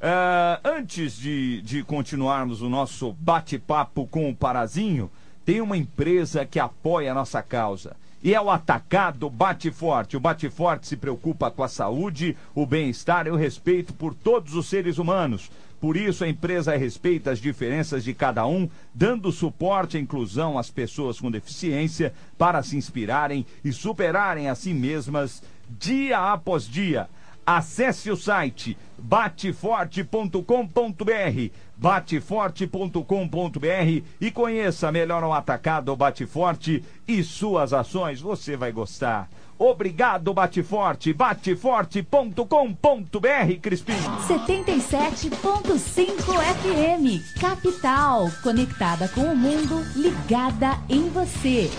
Uh, 0.00 0.60
antes 0.64 1.16
de, 1.16 1.60
de 1.62 1.82
continuarmos 1.82 2.62
o 2.62 2.68
nosso 2.68 3.12
bate-papo 3.12 4.06
com 4.06 4.30
o 4.30 4.34
Parazinho, 4.34 5.10
tem 5.44 5.60
uma 5.60 5.76
empresa 5.76 6.46
que 6.46 6.58
apoia 6.58 7.12
a 7.12 7.14
nossa 7.14 7.42
causa. 7.42 7.96
E 8.22 8.34
é 8.34 8.40
o 8.40 8.50
Atacado 8.50 9.30
Bate 9.30 9.70
Forte. 9.70 10.16
O 10.16 10.20
Bate 10.20 10.48
Forte 10.50 10.86
se 10.86 10.96
preocupa 10.96 11.50
com 11.50 11.62
a 11.62 11.68
saúde, 11.68 12.36
o 12.54 12.66
bem-estar 12.66 13.26
e 13.26 13.30
o 13.30 13.36
respeito 13.36 13.94
por 13.94 14.14
todos 14.14 14.54
os 14.54 14.68
seres 14.68 14.98
humanos. 14.98 15.50
Por 15.80 15.96
isso, 15.96 16.22
a 16.22 16.28
empresa 16.28 16.76
respeita 16.76 17.30
as 17.30 17.38
diferenças 17.38 18.04
de 18.04 18.12
cada 18.12 18.46
um, 18.46 18.68
dando 18.94 19.32
suporte 19.32 19.96
à 19.96 20.00
inclusão 20.00 20.58
às 20.58 20.70
pessoas 20.70 21.18
com 21.18 21.30
deficiência 21.30 22.12
para 22.36 22.62
se 22.62 22.76
inspirarem 22.76 23.46
e 23.64 23.72
superarem 23.72 24.48
a 24.48 24.54
si 24.54 24.74
mesmas 24.74 25.42
dia 25.68 26.32
após 26.32 26.68
dia. 26.68 27.08
Acesse 27.46 28.10
o 28.10 28.16
site 28.16 28.76
bateforte.com.br 28.98 31.50
bateforte.com.br 31.80 34.04
e 34.20 34.30
conheça 34.30 34.92
melhor 34.92 35.24
o 35.24 35.32
atacado 35.32 35.96
Bateforte 35.96 36.84
e 37.08 37.24
suas 37.24 37.72
ações. 37.72 38.20
Você 38.20 38.54
vai 38.54 38.70
gostar. 38.70 39.30
Obrigado, 39.62 40.32
Bateforte. 40.32 41.12
Bateforte.com.br, 41.12 43.60
Crispim. 43.60 43.92
77.5 44.26 46.08
FM, 46.56 47.20
capital. 47.38 48.30
Conectada 48.42 49.06
com 49.08 49.20
o 49.20 49.36
mundo, 49.36 49.84
ligada 49.94 50.78
em 50.88 51.10
você. 51.10 51.70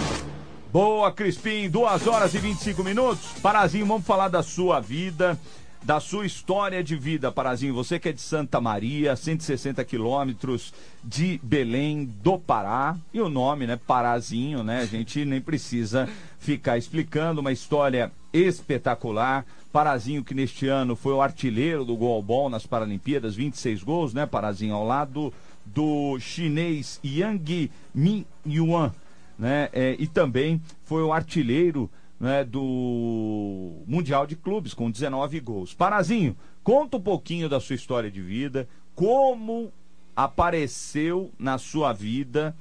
Boa, 0.71 1.11
Crispim. 1.11 1.71
2 1.71 2.05
horas 2.05 2.35
e 2.35 2.37
25 2.37 2.83
minutos. 2.83 3.31
Parazinho, 3.41 3.87
vamos 3.87 4.05
falar 4.05 4.27
da 4.27 4.43
sua 4.43 4.79
vida 4.79 5.35
da 5.83 5.99
sua 5.99 6.25
história 6.25 6.83
de 6.83 6.95
vida, 6.95 7.31
Parazinho. 7.31 7.73
Você 7.73 7.99
que 7.99 8.09
é 8.09 8.11
de 8.11 8.21
Santa 8.21 8.61
Maria, 8.61 9.15
160 9.15 9.83
quilômetros 9.83 10.73
de 11.03 11.39
Belém 11.41 12.05
do 12.05 12.37
Pará. 12.37 12.95
E 13.13 13.19
o 13.19 13.29
nome, 13.29 13.65
né? 13.65 13.79
Parazinho, 13.87 14.63
né? 14.63 14.81
A 14.81 14.85
gente 14.85 15.25
nem 15.25 15.41
precisa 15.41 16.07
ficar 16.39 16.77
explicando 16.77 17.41
uma 17.41 17.51
história 17.51 18.11
espetacular. 18.31 19.45
Parazinho 19.71 20.23
que 20.23 20.35
neste 20.35 20.67
ano 20.67 20.95
foi 20.95 21.13
o 21.13 21.21
artilheiro 21.21 21.83
do 21.83 21.95
Golbol 21.95 22.49
nas 22.49 22.65
Paralimpíadas, 22.65 23.35
26 23.35 23.83
gols, 23.83 24.13
né, 24.13 24.25
Parazinho? 24.25 24.75
Ao 24.75 24.85
lado 24.85 25.33
do 25.65 26.19
chinês 26.19 26.99
Yang 27.03 27.71
Min 27.93 28.25
Yuan, 28.45 28.93
né? 29.39 29.69
É, 29.73 29.95
e 29.97 30.07
também 30.07 30.61
foi 30.83 31.01
o 31.01 31.13
artilheiro 31.13 31.89
né, 32.19 32.43
do 32.43 33.70
Mundial 33.91 34.25
de 34.25 34.37
Clubes, 34.37 34.73
com 34.73 34.89
19 34.89 35.37
gols. 35.41 35.73
Parazinho, 35.73 36.37
conta 36.63 36.95
um 36.95 37.01
pouquinho 37.01 37.49
da 37.49 37.59
sua 37.59 37.75
história 37.75 38.09
de 38.09 38.21
vida, 38.21 38.65
como 38.95 39.69
apareceu 40.15 41.29
na 41.37 41.57
sua 41.57 41.91
vida 41.91 42.55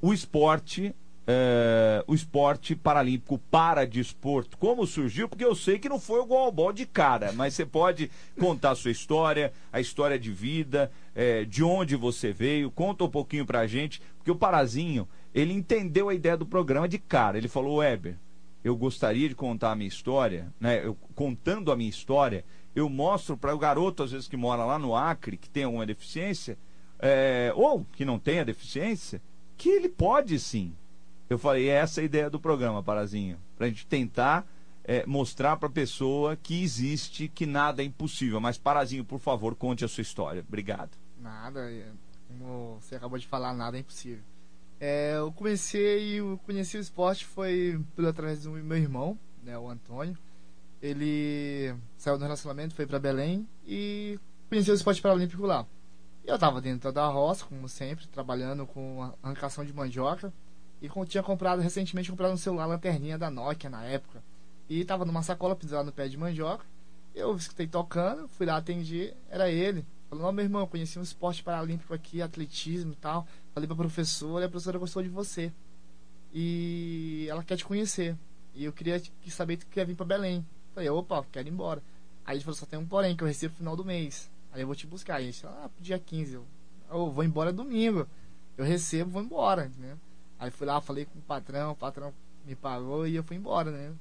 o 0.00 0.14
esporte, 0.14 0.94
é, 1.26 2.02
o 2.06 2.14
esporte 2.14 2.74
paralímpico 2.74 3.36
para 3.50 3.86
desporto. 3.86 4.56
Como 4.56 4.86
surgiu? 4.86 5.28
Porque 5.28 5.44
eu 5.44 5.54
sei 5.54 5.78
que 5.78 5.86
não 5.86 6.00
foi 6.00 6.18
o 6.18 6.24
golbol 6.24 6.72
de 6.72 6.86
cara, 6.86 7.30
mas 7.32 7.52
você 7.52 7.66
pode 7.66 8.10
contar 8.38 8.70
a 8.70 8.74
sua 8.74 8.90
história, 8.90 9.52
a 9.70 9.82
história 9.82 10.18
de 10.18 10.32
vida, 10.32 10.90
é, 11.14 11.44
de 11.44 11.62
onde 11.62 11.94
você 11.94 12.32
veio, 12.32 12.70
conta 12.70 13.04
um 13.04 13.10
pouquinho 13.10 13.44
pra 13.44 13.66
gente, 13.66 14.00
porque 14.16 14.30
o 14.30 14.36
Parazinho, 14.36 15.06
ele 15.34 15.52
entendeu 15.52 16.08
a 16.08 16.14
ideia 16.14 16.38
do 16.38 16.46
programa 16.46 16.88
de 16.88 16.96
cara. 16.98 17.36
Ele 17.36 17.48
falou, 17.48 17.80
Weber, 17.80 18.16
eu 18.62 18.76
gostaria 18.76 19.28
de 19.28 19.34
contar 19.34 19.72
a 19.72 19.76
minha 19.76 19.88
história, 19.88 20.52
né? 20.60 20.84
Eu, 20.84 20.94
contando 21.14 21.72
a 21.72 21.76
minha 21.76 21.88
história, 21.88 22.44
eu 22.74 22.88
mostro 22.88 23.36
para 23.36 23.54
o 23.54 23.58
garoto, 23.58 24.02
às 24.02 24.12
vezes, 24.12 24.28
que 24.28 24.36
mora 24.36 24.64
lá 24.64 24.78
no 24.78 24.94
Acre, 24.94 25.36
que 25.36 25.48
tem 25.48 25.64
alguma 25.64 25.86
deficiência, 25.86 26.58
é, 26.98 27.52
ou 27.54 27.84
que 27.92 28.04
não 28.04 28.18
tenha 28.18 28.44
deficiência, 28.44 29.20
que 29.56 29.68
ele 29.68 29.88
pode 29.88 30.38
sim. 30.38 30.74
Eu 31.28 31.38
falei, 31.38 31.68
é 31.68 31.74
essa 31.74 32.00
a 32.00 32.04
ideia 32.04 32.28
do 32.28 32.40
programa, 32.40 32.82
Parazinho. 32.82 33.38
Para 33.56 33.66
a 33.66 33.68
gente 33.68 33.86
tentar 33.86 34.46
é, 34.84 35.06
mostrar 35.06 35.56
para 35.56 35.68
a 35.68 35.72
pessoa 35.72 36.36
que 36.36 36.62
existe, 36.62 37.28
que 37.28 37.46
nada 37.46 37.82
é 37.82 37.84
impossível. 37.84 38.40
Mas, 38.40 38.58
Parazinho, 38.58 39.04
por 39.04 39.20
favor, 39.20 39.54
conte 39.54 39.84
a 39.84 39.88
sua 39.88 40.02
história. 40.02 40.44
Obrigado. 40.46 40.90
Nada, 41.18 41.70
é, 41.70 41.86
como 42.26 42.78
você 42.80 42.96
acabou 42.96 43.18
de 43.18 43.26
falar, 43.26 43.54
nada 43.54 43.76
é 43.76 43.80
impossível. 43.80 44.24
É, 44.80 45.18
eu 45.18 45.30
comecei, 45.30 46.20
eu 46.20 46.40
conheci 46.46 46.78
o 46.78 46.80
esporte 46.80 47.26
foi 47.26 47.78
pelo 47.94 48.08
através 48.08 48.44
do 48.44 48.50
meu 48.52 48.78
irmão, 48.78 49.18
né, 49.42 49.58
o 49.58 49.68
Antônio. 49.68 50.16
Ele 50.80 51.74
saiu 51.98 52.16
do 52.16 52.24
relacionamento, 52.24 52.74
foi 52.74 52.86
para 52.86 52.98
Belém 52.98 53.46
e 53.66 54.18
conheceu 54.48 54.72
o 54.72 54.76
esporte 54.76 55.02
paralímpico 55.02 55.44
lá. 55.44 55.66
Eu 56.24 56.36
estava 56.36 56.62
dentro 56.62 56.90
da 56.90 57.06
roça, 57.08 57.44
como 57.44 57.68
sempre, 57.68 58.06
trabalhando 58.08 58.66
com 58.66 59.12
arrancação 59.22 59.66
de 59.66 59.72
mandioca. 59.74 60.32
E 60.80 60.88
tinha 61.04 61.22
comprado, 61.22 61.60
recentemente 61.60 62.10
comprado 62.10 62.32
um 62.32 62.38
celular 62.38 62.64
lanterninha 62.64 63.18
da 63.18 63.30
Nokia 63.30 63.68
na 63.68 63.84
época. 63.84 64.22
E 64.66 64.80
estava 64.80 65.04
numa 65.04 65.22
sacola 65.22 65.54
pisada 65.54 65.84
no 65.84 65.92
pé 65.92 66.08
de 66.08 66.16
mandioca. 66.16 66.64
Eu 67.14 67.36
escutei 67.36 67.66
tocando, 67.66 68.28
fui 68.28 68.46
lá, 68.46 68.56
atendi, 68.56 69.12
era 69.28 69.50
ele. 69.50 69.84
Falou, 70.08 70.24
não, 70.24 70.32
meu 70.32 70.44
irmão, 70.44 70.66
conheci 70.66 70.98
um 70.98 71.02
esporte 71.02 71.42
paralímpico 71.42 71.92
aqui, 71.92 72.22
atletismo 72.22 72.92
e 72.92 72.96
tal 72.96 73.26
falei 73.52 73.66
pra 73.66 73.76
professora, 73.76 74.44
e 74.44 74.46
a 74.46 74.48
professora 74.48 74.78
gostou 74.78 75.02
de 75.02 75.08
você. 75.08 75.52
E 76.32 77.26
ela 77.28 77.42
quer 77.42 77.56
te 77.56 77.64
conhecer. 77.64 78.16
E 78.54 78.64
eu 78.64 78.72
queria 78.72 79.00
que 79.00 79.30
saber 79.30 79.56
que 79.56 79.66
quer 79.66 79.86
vir 79.86 79.94
pra 79.94 80.06
Belém. 80.06 80.46
Falei, 80.74 80.88
opa, 80.88 81.24
quero 81.30 81.48
ir 81.48 81.52
embora. 81.52 81.82
Aí 82.24 82.36
ele 82.36 82.44
falou, 82.44 82.56
só 82.56 82.66
tem 82.66 82.78
um 82.78 82.86
porém, 82.86 83.16
que 83.16 83.22
eu 83.22 83.28
recebo 83.28 83.52
no 83.52 83.58
final 83.58 83.76
do 83.76 83.84
mês. 83.84 84.30
Aí 84.52 84.62
eu 84.62 84.66
vou 84.66 84.76
te 84.76 84.86
buscar. 84.86 85.16
Aí 85.16 85.28
a 85.28 85.30
gente, 85.30 85.46
ah, 85.46 85.70
dia 85.80 85.98
15. 85.98 86.34
Eu, 86.90 87.10
vou 87.10 87.24
embora 87.24 87.52
domingo. 87.52 88.06
Eu 88.56 88.64
recebo, 88.64 89.10
vou 89.10 89.22
embora, 89.22 89.70
né? 89.78 89.96
Aí 90.38 90.50
fui 90.50 90.66
lá, 90.66 90.80
falei 90.80 91.04
com 91.04 91.18
o 91.18 91.22
patrão, 91.22 91.72
o 91.72 91.76
patrão 91.76 92.12
me 92.44 92.54
pagou 92.54 93.06
e 93.06 93.14
eu 93.14 93.22
fui 93.22 93.36
embora, 93.36 93.70
né? 93.70 93.92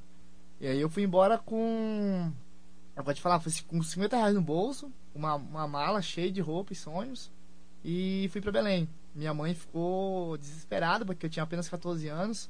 E 0.59 0.67
aí 0.67 0.79
eu 0.79 0.89
fui 0.89 1.03
embora 1.03 1.37
com. 1.37 2.31
Eu 2.95 3.03
vou 3.03 3.13
te 3.13 3.21
falar, 3.21 3.39
fui 3.39 3.51
com 3.67 3.81
50 3.81 4.17
reais 4.17 4.35
no 4.35 4.41
bolso, 4.41 4.91
uma, 5.13 5.35
uma 5.35 5.67
mala 5.67 6.01
cheia 6.01 6.31
de 6.31 6.41
roupa 6.41 6.73
e 6.73 6.75
sonhos. 6.75 7.31
E 7.83 8.27
fui 8.31 8.41
para 8.41 8.51
Belém. 8.51 8.89
Minha 9.19 9.33
mãe 9.33 9.53
ficou 9.53 10.37
desesperada 10.37 11.05
porque 11.05 11.25
eu 11.25 11.29
tinha 11.29 11.43
apenas 11.43 11.67
14 11.67 12.07
anos 12.07 12.49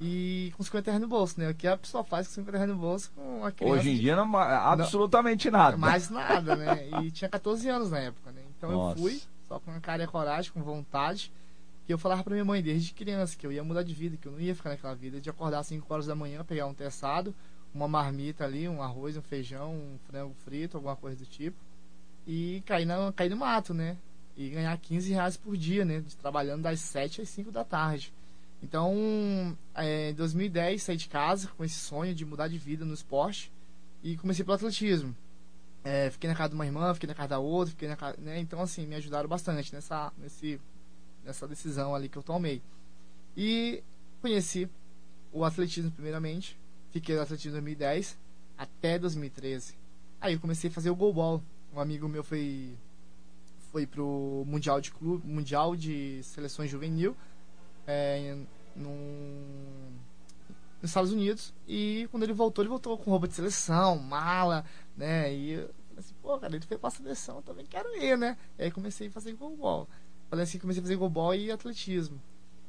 e 0.00 0.52
com 0.56 0.64
50 0.64 0.90
reais 0.90 1.00
no 1.00 1.06
bolso, 1.06 1.38
né? 1.38 1.48
O 1.48 1.54
que 1.54 1.64
a 1.64 1.76
pessoa 1.76 2.02
faz 2.02 2.26
com 2.26 2.34
50 2.34 2.58
reais 2.58 2.72
no 2.72 2.76
bolso 2.76 3.12
com 3.14 3.38
uma 3.38 3.52
criança? 3.52 3.74
Hoje 3.76 3.90
em 3.90 3.96
dia 3.98 4.16
não 4.16 4.36
absolutamente 4.36 5.48
não, 5.48 5.60
nada. 5.60 5.76
Mais 5.76 6.10
nada, 6.10 6.56
né? 6.56 6.88
E 7.04 7.12
tinha 7.12 7.30
14 7.30 7.68
anos 7.68 7.92
na 7.92 8.00
época, 8.00 8.32
né? 8.32 8.42
Então 8.56 8.68
Nossa. 8.68 8.98
eu 8.98 9.02
fui, 9.02 9.22
só 9.46 9.60
com 9.60 9.70
a 9.70 9.78
cara 9.78 10.02
e 10.02 10.06
a 10.06 10.08
coragem, 10.08 10.50
com 10.50 10.60
vontade. 10.60 11.32
E 11.88 11.92
eu 11.92 11.98
falava 11.98 12.24
pra 12.24 12.32
minha 12.32 12.44
mãe 12.44 12.60
desde 12.60 12.92
criança 12.92 13.36
que 13.38 13.46
eu 13.46 13.52
ia 13.52 13.62
mudar 13.62 13.84
de 13.84 13.94
vida, 13.94 14.16
que 14.16 14.26
eu 14.26 14.32
não 14.32 14.40
ia 14.40 14.56
ficar 14.56 14.70
naquela 14.70 14.96
vida, 14.96 15.20
de 15.20 15.30
acordar 15.30 15.60
às 15.60 15.68
5 15.68 15.86
horas 15.94 16.06
da 16.06 16.16
manhã, 16.16 16.42
pegar 16.42 16.66
um 16.66 16.74
teçado, 16.74 17.32
uma 17.72 17.86
marmita 17.86 18.44
ali, 18.44 18.68
um 18.68 18.82
arroz, 18.82 19.16
um 19.16 19.22
feijão, 19.22 19.72
um 19.72 19.98
frango 20.10 20.34
frito, 20.44 20.76
alguma 20.76 20.96
coisa 20.96 21.16
do 21.16 21.26
tipo, 21.26 21.56
e 22.26 22.60
cair, 22.66 22.86
na, 22.86 23.12
cair 23.12 23.30
no 23.30 23.36
mato, 23.36 23.72
né? 23.72 23.96
E 24.38 24.50
ganhar 24.50 24.78
15 24.78 25.12
reais 25.12 25.36
por 25.36 25.56
dia, 25.56 25.84
né? 25.84 26.00
Trabalhando 26.22 26.62
das 26.62 26.78
7 26.78 27.20
às 27.20 27.28
5 27.28 27.50
da 27.50 27.64
tarde. 27.64 28.14
Então, 28.62 28.94
é, 29.74 30.10
em 30.10 30.14
2010, 30.14 30.80
saí 30.80 30.96
de 30.96 31.08
casa 31.08 31.48
com 31.56 31.64
esse 31.64 31.74
sonho 31.74 32.14
de 32.14 32.24
mudar 32.24 32.46
de 32.46 32.56
vida 32.56 32.84
no 32.84 32.94
esporte 32.94 33.50
e 34.00 34.16
comecei 34.16 34.44
pelo 34.44 34.54
atletismo. 34.54 35.14
É, 35.82 36.08
fiquei 36.10 36.30
na 36.30 36.36
casa 36.36 36.50
de 36.50 36.54
uma 36.54 36.64
irmã, 36.64 36.94
fiquei 36.94 37.08
na 37.08 37.14
casa 37.14 37.30
da 37.30 37.38
outra, 37.40 37.72
fiquei 37.72 37.88
na 37.88 37.96
casa, 37.96 38.16
né? 38.20 38.38
Então, 38.38 38.60
assim, 38.60 38.86
me 38.86 38.94
ajudaram 38.94 39.28
bastante 39.28 39.74
nessa, 39.74 40.12
nesse, 40.16 40.60
nessa 41.24 41.48
decisão 41.48 41.92
ali 41.92 42.08
que 42.08 42.16
eu 42.16 42.22
tomei. 42.22 42.62
E 43.36 43.82
conheci 44.22 44.68
o 45.32 45.44
atletismo 45.44 45.90
primeiramente, 45.90 46.56
fiquei 46.92 47.16
no 47.16 47.22
atletismo 47.22 47.58
em 47.58 47.62
2010 47.62 48.16
até 48.56 49.00
2013. 49.00 49.74
Aí 50.20 50.34
eu 50.34 50.40
comecei 50.40 50.70
a 50.70 50.72
fazer 50.72 50.90
o 50.90 50.96
goalball. 50.96 51.42
Um 51.74 51.80
amigo 51.80 52.08
meu 52.08 52.22
foi 52.22 52.76
foi 53.70 53.86
pro 53.86 54.44
mundial 54.46 54.80
de 54.80 54.90
clube, 54.90 55.26
mundial 55.26 55.76
de 55.76 56.20
seleções 56.22 56.70
juvenil 56.70 57.16
é, 57.86 58.36
num, 58.74 59.92
nos 60.80 60.90
Estados 60.90 61.12
Unidos. 61.12 61.54
E 61.66 62.08
quando 62.10 62.22
ele 62.22 62.32
voltou, 62.32 62.62
ele 62.62 62.68
voltou 62.68 62.96
com 62.98 63.10
roupa 63.10 63.28
de 63.28 63.34
seleção, 63.34 63.98
mala, 63.98 64.64
né? 64.96 65.32
E 65.34 65.52
eu 65.52 65.70
falei 65.88 65.98
assim, 65.98 66.14
pô, 66.22 66.38
cara, 66.38 66.56
ele 66.56 66.64
foi 66.64 66.78
pra 66.78 66.90
seleção, 66.90 67.42
também 67.42 67.66
quero 67.66 67.88
ir, 67.96 68.16
né? 68.16 68.36
E 68.58 68.64
aí 68.64 68.70
comecei 68.70 69.08
a 69.08 69.10
fazer 69.10 69.32
golbol. 69.34 69.88
Falei 70.28 70.44
assim, 70.44 70.58
comecei 70.58 70.80
a 70.80 70.84
fazer 70.84 70.96
golbol 70.96 71.34
e 71.34 71.50
atletismo. 71.50 72.20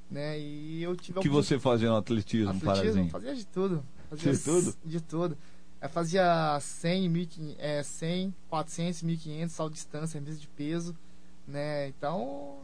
Né? 0.10 0.40
E 0.40 0.82
eu 0.82 0.96
tive 0.96 1.20
O 1.20 1.22
que 1.22 1.28
algum... 1.28 1.42
você 1.42 1.60
fazia 1.60 1.90
no 1.90 1.98
atletismo, 1.98 2.50
atletismo 2.50 3.10
fazia 3.10 3.36
de 3.36 3.46
tudo. 3.46 3.86
Fazia 4.10 4.34
de 4.34 4.40
tudo? 4.40 4.78
De 4.84 5.02
tudo. 5.02 5.38
Eu 5.82 5.89
fazia 5.89 6.60
100, 6.60 7.10
1500, 7.10 7.56
é, 7.60 7.84
100, 7.84 8.36
400, 8.50 9.04
1500, 9.04 9.56
salto 9.56 9.70
de 9.72 9.76
distância, 9.76 10.20
mesa 10.22 10.39
de 10.39 10.48
peso, 10.48 10.96
né? 11.48 11.88
Então, 11.88 12.60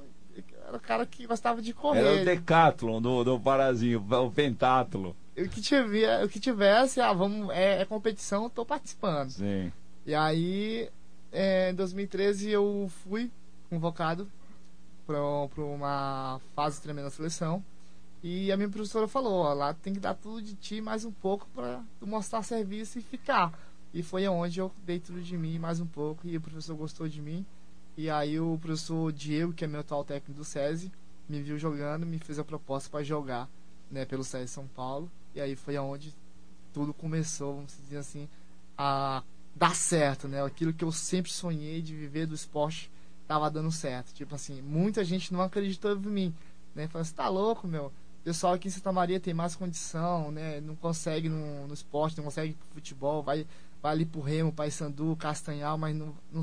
era 0.67 0.75
o 0.75 0.79
cara 0.79 1.05
que 1.05 1.25
gostava 1.25 1.61
de 1.61 1.73
correr. 1.73 1.99
Era 1.99 2.21
o 2.21 2.25
decathlon 2.25 3.01
do, 3.01 3.23
do 3.23 3.39
Parazinho, 3.39 4.05
o 4.09 4.31
pentátulo. 4.31 5.15
O 5.37 5.49
que, 5.49 5.61
tiver, 5.61 6.23
o 6.23 6.29
que 6.29 6.39
tivesse, 6.39 6.99
ah, 6.99 7.13
vamos, 7.13 7.49
é, 7.51 7.81
é 7.81 7.85
competição, 7.85 8.49
tô 8.49 8.65
participando. 8.65 9.29
Sim. 9.29 9.71
E 10.05 10.13
aí, 10.13 10.89
é, 11.31 11.71
em 11.71 11.75
2013, 11.75 12.49
eu 12.49 12.89
fui 13.03 13.31
convocado 13.69 14.29
para 15.05 15.21
uma 15.63 16.39
fase 16.55 16.81
tremenda 16.81 17.09
da 17.09 17.15
seleção. 17.15 17.63
E 18.27 18.51
a 18.51 18.57
minha 18.57 18.67
professora 18.67 19.07
falou, 19.07 19.33
ó, 19.33 19.53
lá 19.53 19.71
tem 19.71 19.93
que 19.93 19.99
dar 19.99 20.15
tudo 20.15 20.41
de 20.41 20.55
ti 20.55 20.81
mais 20.81 21.05
um 21.05 21.11
pouco 21.11 21.47
para 21.53 21.83
mostrar 22.01 22.41
serviço 22.41 22.97
e 22.97 23.01
ficar. 23.03 23.53
E 23.93 24.01
foi 24.01 24.27
onde 24.27 24.59
eu 24.59 24.71
dei 24.83 24.99
tudo 24.99 25.21
de 25.21 25.37
mim 25.37 25.59
mais 25.59 25.79
um 25.79 25.85
pouco 25.85 26.27
e 26.27 26.35
o 26.35 26.41
professor 26.41 26.75
gostou 26.75 27.07
de 27.07 27.21
mim. 27.21 27.45
E 27.95 28.09
aí 28.09 28.39
o 28.39 28.57
professor 28.57 29.13
Diego, 29.13 29.53
que 29.53 29.63
é 29.63 29.67
meu 29.67 29.81
atual 29.81 30.03
técnico 30.03 30.39
do 30.39 30.43
SESI, 30.43 30.91
me 31.29 31.39
viu 31.39 31.59
jogando, 31.59 32.03
me 32.03 32.17
fez 32.17 32.39
a 32.39 32.43
proposta 32.43 32.89
para 32.89 33.03
jogar, 33.03 33.47
né, 33.91 34.05
pelo 34.05 34.23
SESI 34.23 34.47
São 34.47 34.67
Paulo. 34.69 35.07
E 35.35 35.39
aí 35.39 35.55
foi 35.55 35.75
aonde 35.77 36.11
tudo 36.73 36.95
começou, 36.95 37.53
vamos 37.53 37.77
dizer 37.77 37.97
assim, 37.97 38.27
a 38.75 39.21
dar 39.55 39.75
certo, 39.75 40.27
né? 40.27 40.43
Aquilo 40.43 40.73
que 40.73 40.83
eu 40.83 40.91
sempre 40.91 41.31
sonhei 41.31 41.79
de 41.79 41.95
viver 41.95 42.25
do 42.25 42.33
esporte 42.33 42.89
tava 43.27 43.51
dando 43.51 43.71
certo. 43.71 44.15
Tipo 44.15 44.33
assim, 44.33 44.63
muita 44.63 45.03
gente 45.03 45.31
não 45.31 45.41
acreditou 45.41 45.95
em 45.95 45.99
mim, 45.99 46.35
né? 46.73 46.87
Falando, 46.87 47.05
você 47.05 47.13
tá 47.13 47.29
louco, 47.29 47.67
meu? 47.67 47.93
O 48.25 48.29
pessoal 48.33 48.53
aqui 48.53 48.67
em 48.67 48.71
Santa 48.71 48.91
Maria 48.91 49.19
tem 49.19 49.35
mais 49.35 49.55
condição, 49.55 50.31
né? 50.31 50.59
Não 50.59 50.75
consegue 50.75 51.29
no, 51.29 51.67
no 51.67 51.73
esporte, 51.75 52.17
não 52.17 52.23
consegue 52.23 52.53
pro 52.53 52.67
futebol, 52.73 53.21
vai, 53.21 53.45
vai 53.83 53.91
ali 53.91 54.03
pro 54.03 54.19
Remo, 54.19 54.51
Paysandu, 54.51 55.15
Castanhal, 55.15 55.77
mas 55.77 55.95
não, 55.95 56.11
não 56.33 56.41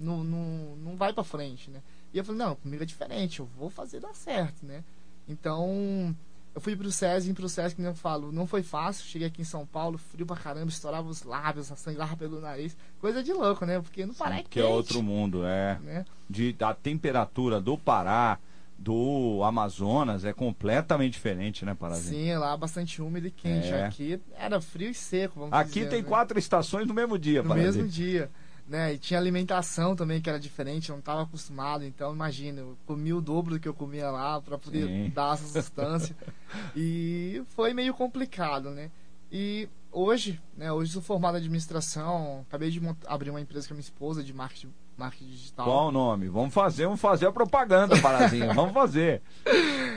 não, 0.00 0.24
não, 0.24 0.96
vai 0.96 1.12
para 1.12 1.22
frente, 1.22 1.70
né? 1.70 1.82
E 2.14 2.18
eu 2.18 2.24
falei, 2.24 2.38
não, 2.38 2.54
comigo 2.54 2.82
é 2.82 2.86
diferente, 2.86 3.40
eu 3.40 3.46
vou 3.58 3.68
fazer 3.68 4.00
dar 4.00 4.14
certo, 4.14 4.64
né? 4.64 4.82
Então, 5.28 6.16
eu 6.54 6.60
fui 6.60 6.74
pro 6.74 6.90
SESI, 6.90 7.34
pro 7.34 7.48
SESI, 7.48 7.74
que 7.74 7.82
eu 7.82 7.94
falo, 7.94 8.32
não 8.32 8.46
foi 8.46 8.62
fácil, 8.62 9.04
cheguei 9.04 9.28
aqui 9.28 9.42
em 9.42 9.44
São 9.44 9.66
Paulo, 9.66 9.98
frio 9.98 10.24
pra 10.24 10.36
caramba, 10.36 10.68
estourava 10.68 11.08
os 11.08 11.24
lábios, 11.24 11.66
sangrava 11.76 12.16
pelo 12.16 12.40
nariz, 12.40 12.74
coisa 13.00 13.22
de 13.22 13.32
louco, 13.34 13.66
né? 13.66 13.80
Porque 13.80 14.06
no 14.06 14.14
Pará 14.14 14.38
é 14.38 14.42
Que 14.44 14.60
é 14.60 14.64
outro 14.64 15.02
mundo, 15.02 15.44
é. 15.44 15.78
Né? 15.80 16.04
De, 16.30 16.56
a 16.60 16.72
temperatura 16.72 17.60
do 17.60 17.76
Pará, 17.76 18.38
do 18.78 19.42
Amazonas 19.42 20.24
é 20.24 20.32
completamente 20.32 21.14
diferente, 21.14 21.64
né, 21.64 21.74
Parazinho? 21.74 22.34
Sim, 22.34 22.38
lá 22.38 22.56
bastante 22.56 23.02
úmido 23.02 23.26
e 23.26 23.30
quente. 23.30 23.68
É. 23.68 23.86
Aqui 23.86 24.20
era 24.38 24.60
frio 24.60 24.90
e 24.90 24.94
seco, 24.94 25.40
vamos 25.40 25.52
Aqui 25.52 25.80
dizer, 25.80 25.88
tem 25.88 26.02
né? 26.02 26.08
quatro 26.08 26.38
estações 26.38 26.86
no 26.86 26.94
mesmo 26.94 27.18
dia, 27.18 27.42
No 27.42 27.54
mesmo 27.54 27.86
dia 27.88 28.30
né? 28.68 28.92
E 28.94 28.98
tinha 28.98 29.18
alimentação 29.18 29.96
também 29.96 30.20
que 30.20 30.28
era 30.28 30.38
diferente, 30.38 30.90
eu 30.90 30.94
não 30.94 31.00
estava 31.00 31.22
acostumado, 31.22 31.84
então 31.84 32.12
imagina, 32.12 32.60
eu 32.60 32.76
comi 32.84 33.12
o 33.12 33.20
dobro 33.20 33.54
do 33.54 33.60
que 33.60 33.66
eu 33.66 33.74
comia 33.74 34.10
lá 34.10 34.40
para 34.40 34.58
poder 34.58 34.86
Sim. 34.86 35.10
dar 35.14 35.34
essa 35.34 35.46
substância. 35.46 36.14
e 36.76 37.42
foi 37.48 37.72
meio 37.72 37.94
complicado, 37.94 38.70
né? 38.70 38.90
E 39.32 39.68
hoje, 39.90 40.40
né, 40.56 40.70
hoje 40.70 40.92
sou 40.92 41.02
formado 41.02 41.36
em 41.36 41.38
administração, 41.38 42.44
acabei 42.46 42.70
de 42.70 42.80
abrir 43.06 43.30
uma 43.30 43.40
empresa 43.40 43.66
com 43.66 43.72
a 43.72 43.76
minha 43.76 43.82
esposa 43.82 44.22
de 44.22 44.34
marketing, 44.34 44.72
marketing 44.98 45.30
digital. 45.30 45.64
Qual 45.64 45.88
o 45.88 45.92
nome? 45.92 46.28
Vamos 46.28 46.52
fazer, 46.52 46.84
vamos 46.84 47.00
fazer 47.00 47.26
a 47.26 47.32
propaganda, 47.32 47.98
Parazinho, 48.00 48.52
vamos 48.54 48.74
fazer. 48.74 49.22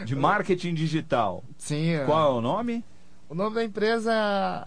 De 0.06 0.16
marketing 0.16 0.74
digital. 0.76 1.44
Sim. 1.58 1.94
Qual 2.06 2.36
é 2.36 2.38
o 2.38 2.42
nome? 2.42 2.86
O 3.28 3.36
nome 3.36 3.56
da 3.56 3.64
empresa 3.64 4.14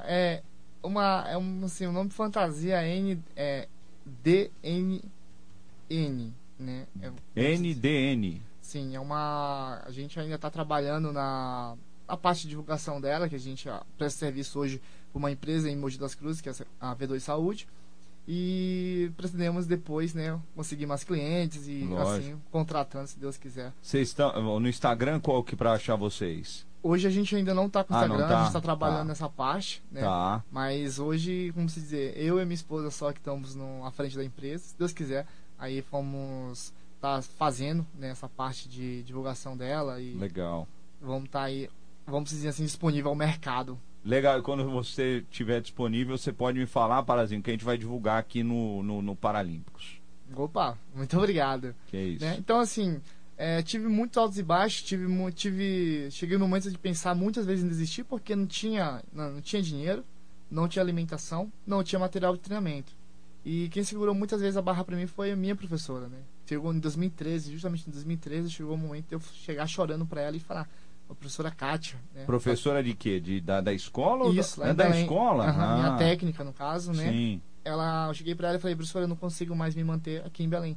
é 0.05 0.43
uma 0.83 1.25
é 1.29 1.39
um, 1.39 1.65
assim, 1.65 1.87
um 1.87 1.93
nome 1.93 2.11
de 2.11 2.15
fantasia 2.15 2.87
N 2.87 3.23
é 3.37 3.69
DNN, 4.05 5.03
né? 6.59 6.87
É, 7.35 7.57
NDN. 7.57 8.43
Sim, 8.61 8.97
é 8.97 9.01
uma. 9.01 9.83
A 9.85 9.91
gente 9.91 10.19
ainda 10.19 10.35
está 10.35 10.51
trabalhando 10.51 11.13
na, 11.13 11.77
na 12.09 12.17
parte 12.17 12.43
de 12.43 12.49
divulgação 12.49 13.01
dela, 13.01 13.29
que 13.29 13.37
a 13.37 13.39
gente 13.39 13.69
presta 13.97 14.19
serviço 14.19 14.59
hoje 14.59 14.81
para 15.13 15.19
uma 15.19 15.31
empresa 15.31 15.71
em 15.71 15.77
Mogi 15.77 15.99
das 15.99 16.15
Cruzes, 16.15 16.41
que 16.41 16.49
é 16.49 16.53
a 16.81 16.97
V2 16.97 17.21
Saúde. 17.21 17.69
E 18.27 19.13
pretendemos 19.17 19.67
depois, 19.67 20.15
né, 20.15 20.39
conseguir 20.57 20.87
mais 20.87 21.05
clientes 21.05 21.69
e 21.69 21.85
Lógico. 21.85 22.11
assim, 22.11 22.41
contratando, 22.51 23.07
se 23.07 23.19
Deus 23.19 23.37
quiser. 23.37 23.73
Vocês 23.83 24.09
estão 24.09 24.59
no 24.59 24.69
Instagram, 24.69 25.21
qual 25.21 25.45
que 25.45 25.55
para 25.55 25.73
achar 25.73 25.95
vocês? 25.97 26.67
Hoje 26.83 27.07
a 27.07 27.11
gente 27.11 27.35
ainda 27.35 27.55
não 27.55 27.67
está 27.67 27.83
com 27.83 27.95
o 27.95 27.97
ah, 27.97 28.01
Instagram, 28.01 28.29
tá. 28.29 28.35
a 28.35 28.39
gente 28.39 28.47
está 28.49 28.61
trabalhando 28.61 28.99
tá. 28.99 29.05
nessa 29.05 29.29
parte, 29.29 29.83
né? 29.91 30.03
Tá. 30.03 30.43
Mas 30.51 30.99
hoje, 30.99 31.51
como 31.55 31.69
se 31.69 31.81
dizer, 31.81 32.15
eu 32.17 32.41
e 32.41 32.45
minha 32.45 32.55
esposa 32.55 32.91
só 32.91 33.13
que 33.13 33.19
estamos 33.19 33.55
no, 33.55 33.85
à 33.85 33.91
frente 33.91 34.17
da 34.17 34.25
empresa, 34.25 34.65
se 34.65 34.79
Deus 34.79 34.93
quiser, 34.93 35.27
aí 35.59 35.83
fomos 35.83 36.73
tá 37.01 37.21
fazendo 37.21 37.87
né, 37.99 38.11
essa 38.11 38.29
parte 38.29 38.67
de 38.67 39.03
divulgação 39.03 39.55
dela 39.55 40.01
e 40.01 40.15
legal. 40.15 40.67
Vamos 41.01 41.25
estar 41.25 41.41
tá 41.41 41.45
aí, 41.45 41.69
vamos 42.07 42.31
dizer 42.31 42.49
assim, 42.49 42.65
disponível 42.65 43.11
ao 43.11 43.15
mercado. 43.15 43.79
Legal, 44.05 44.43
quando 44.43 44.69
você 44.71 45.25
estiver 45.31 45.61
disponível, 45.63 46.19
você 46.19 46.33
pode 46.33 46.59
me 46.59 46.67
falar, 46.67 47.03
Parazinho, 47.03 47.43
que 47.43 47.51
a 47.51 47.55
gente 47.55 47.65
vai 47.65 47.79
divulgar 47.79 48.19
aqui 48.19 48.43
no, 48.43 48.83
no, 48.83 49.01
no 49.01 49.17
Paralímpicos. 49.17 49.99
Opa, 50.37 50.77
muito 50.95 51.17
obrigado. 51.17 51.75
Que 51.87 51.97
é 51.97 52.03
isso. 52.03 52.25
Né? 52.25 52.37
Então, 52.39 52.61
assim, 52.61 53.01
é, 53.37 53.63
tive 53.63 53.89
muitos 53.89 54.19
altos 54.19 54.39
e 54.39 54.43
baixos, 54.43 54.83
tive, 54.83 55.33
tive, 55.33 56.11
cheguei 56.11 56.37
no 56.37 56.47
momento 56.47 56.71
de 56.71 56.79
pensar 56.79 57.15
muitas 57.15 57.47
vezes 57.47 57.65
em 57.65 57.69
desistir 57.69 58.05
porque 58.05 58.37
não 58.37 58.47
tinha, 58.47 59.03
não, 59.13 59.33
não 59.33 59.41
tinha 59.41 59.63
dinheiro, 59.63 60.05
não 60.51 60.69
tinha 60.69 60.83
alimentação, 60.83 61.51
não 61.67 61.83
tinha 61.83 61.99
material 61.99 62.35
de 62.35 62.43
treinamento. 62.43 62.93
E 63.45 63.69
quem 63.69 63.85
segurou 63.85 64.15
muitas 64.15 64.41
vezes 64.41 64.57
a 64.57 64.63
barra 64.63 64.85
para 64.85 64.97
mim 64.97 65.07
foi 65.07 65.31
a 65.31 65.37
minha 65.37 65.57
professora, 65.57 66.09
né? 66.09 66.19
Chegou 66.47 66.73
em 66.73 66.79
2013, 66.79 67.53
justamente 67.53 67.89
em 67.89 67.93
2013, 67.93 68.51
chegou 68.51 68.75
o 68.75 68.79
momento 68.79 69.09
de 69.09 69.15
eu 69.15 69.21
chegar 69.21 69.67
chorando 69.67 70.07
para 70.07 70.23
ela 70.23 70.37
e 70.37 70.41
falar, 70.41 70.69
a 71.15 71.19
professora 71.21 71.51
Kátia. 71.51 71.99
Né? 72.15 72.25
Professora 72.25 72.83
de 72.83 72.95
quê? 72.95 73.19
De, 73.21 73.41
da, 73.41 73.61
da 73.61 73.73
escola? 73.73 74.29
Isso, 74.35 74.61
ou 74.61 74.67
da, 74.67 74.71
é 74.73 74.75
da 74.75 74.85
Belém. 74.85 75.03
escola? 75.03 75.45
Aham, 75.49 75.65
Ah, 75.65 75.77
Minha 75.77 75.97
técnica, 75.97 76.45
no 76.45 76.53
caso, 76.53 76.93
né? 76.93 77.11
Sim. 77.11 77.41
Ela, 77.65 78.09
eu 78.09 78.15
cheguei 78.15 78.35
para 78.35 78.49
ela 78.49 78.59
e 78.59 78.61
falei, 78.61 78.77
professora, 78.77 79.05
eu 79.05 79.09
não 79.09 79.17
consigo 79.17 79.57
mais 79.57 79.75
me 79.75 79.83
manter 79.83 80.25
aqui 80.27 80.43
em 80.45 80.49
Belém. 80.49 80.77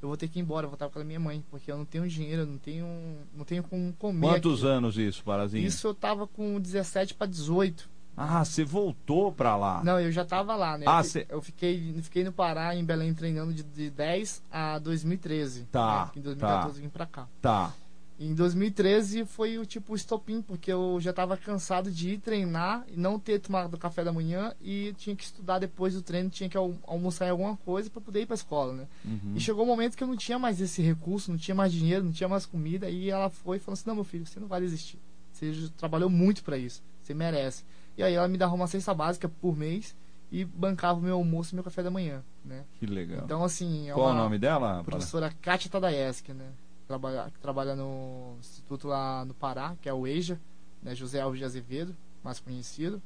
Eu 0.00 0.06
vou 0.08 0.16
ter 0.16 0.28
que 0.28 0.38
ir 0.38 0.42
embora, 0.42 0.68
com 0.68 0.98
a 1.00 1.04
minha 1.04 1.18
mãe, 1.18 1.44
porque 1.50 1.72
eu 1.72 1.76
não 1.76 1.84
tenho 1.84 2.06
dinheiro, 2.08 2.42
eu 2.42 2.46
não 2.46 2.58
tenho, 2.58 2.86
não 3.34 3.44
tenho 3.44 3.64
como 3.64 3.92
comer. 3.94 4.28
Quantos 4.28 4.60
aqui. 4.62 4.68
anos 4.72 4.96
isso, 4.96 5.24
Parazinho? 5.24 5.66
Isso 5.66 5.88
eu 5.88 5.94
tava 5.94 6.24
com 6.28 6.60
17 6.60 7.14
para 7.14 7.26
18. 7.26 7.90
Ah, 8.16 8.44
você 8.44 8.64
voltou 8.64 9.32
pra 9.32 9.56
lá. 9.56 9.82
Não, 9.84 9.98
eu 10.00 10.10
já 10.12 10.24
tava 10.24 10.54
lá, 10.56 10.76
né? 10.78 10.84
Ah, 10.88 11.00
eu, 11.00 11.04
cê- 11.04 11.26
eu 11.28 11.42
fiquei, 11.42 11.94
fiquei 12.02 12.22
no 12.24 12.32
Pará, 12.32 12.74
em 12.74 12.84
Belém, 12.84 13.12
treinando 13.14 13.52
de, 13.52 13.62
de 13.62 13.90
10 13.90 14.42
a 14.50 14.78
2013. 14.78 15.64
Tá, 15.70 16.06
né? 16.06 16.10
Em 16.16 16.20
2014 16.20 16.78
eu 16.78 16.82
vim 16.84 16.88
pra 16.88 17.06
cá. 17.06 17.28
Tá. 17.40 17.72
Em 18.20 18.34
2013 18.34 19.24
foi 19.24 19.58
o 19.58 19.64
tipo 19.64 19.94
estopim, 19.94 20.42
porque 20.42 20.72
eu 20.72 20.98
já 21.00 21.10
estava 21.10 21.36
cansado 21.36 21.88
de 21.90 22.14
ir 22.14 22.18
treinar 22.18 22.84
e 22.88 22.96
não 22.98 23.16
ter 23.18 23.38
tomado 23.38 23.78
café 23.78 24.02
da 24.02 24.12
manhã 24.12 24.52
e 24.60 24.92
tinha 24.98 25.14
que 25.14 25.22
estudar 25.22 25.60
depois 25.60 25.94
do 25.94 26.02
treino, 26.02 26.28
tinha 26.28 26.48
que 26.48 26.56
al- 26.56 26.74
almoçar 26.84 27.26
em 27.26 27.30
alguma 27.30 27.56
coisa 27.58 27.88
para 27.88 28.00
poder 28.00 28.22
ir 28.22 28.26
para 28.26 28.34
escola, 28.34 28.72
né? 28.72 28.88
Uhum. 29.04 29.34
E 29.36 29.40
chegou 29.40 29.62
um 29.62 29.68
momento 29.68 29.96
que 29.96 30.02
eu 30.02 30.08
não 30.08 30.16
tinha 30.16 30.36
mais 30.38 30.60
esse 30.60 30.82
recurso, 30.82 31.30
não 31.30 31.38
tinha 31.38 31.54
mais 31.54 31.72
dinheiro, 31.72 32.04
não 32.04 32.10
tinha 32.12 32.28
mais 32.28 32.44
comida 32.44 32.90
e 32.90 33.08
ela 33.08 33.30
foi 33.30 33.58
e 33.58 33.60
falou 33.60 33.74
assim: 33.74 33.84
"Não, 33.86 33.94
meu 33.94 34.04
filho, 34.04 34.26
você 34.26 34.40
não 34.40 34.48
vai 34.48 34.60
desistir. 34.60 34.98
Você 35.32 35.52
trabalhou 35.76 36.10
muito 36.10 36.42
para 36.42 36.58
isso, 36.58 36.82
você 37.00 37.14
merece". 37.14 37.62
E 37.96 38.02
aí 38.02 38.14
ela 38.14 38.26
me 38.26 38.36
dava 38.36 38.52
uma 38.54 38.66
cesta 38.66 38.92
básica 38.92 39.28
por 39.28 39.56
mês 39.56 39.94
e 40.32 40.44
bancava 40.44 40.98
o 40.98 41.02
meu 41.02 41.14
almoço 41.14 41.52
e 41.52 41.54
meu 41.54 41.62
café 41.64 41.84
da 41.84 41.90
manhã, 41.90 42.22
né? 42.44 42.64
Que 42.80 42.86
legal. 42.86 43.22
Então 43.24 43.44
assim, 43.44 43.88
é 43.88 43.92
Qual 43.92 44.06
uma 44.08 44.14
o 44.14 44.18
nome 44.24 44.38
dela? 44.38 44.82
professora 44.84 45.32
Kátia 45.40 45.70
Tadayeski, 45.70 46.32
né? 46.32 46.46
Trabalha, 46.88 47.30
que 47.30 47.38
trabalha 47.38 47.76
no 47.76 48.36
instituto 48.40 48.88
lá 48.88 49.22
no 49.24 49.34
Pará, 49.34 49.76
que 49.80 49.90
é 49.90 49.92
o 49.92 50.06
EJA, 50.06 50.40
né? 50.82 50.94
José 50.94 51.20
Alves 51.20 51.38
de 51.38 51.44
Azevedo, 51.44 51.94
mais 52.24 52.40
conhecido. 52.40 53.00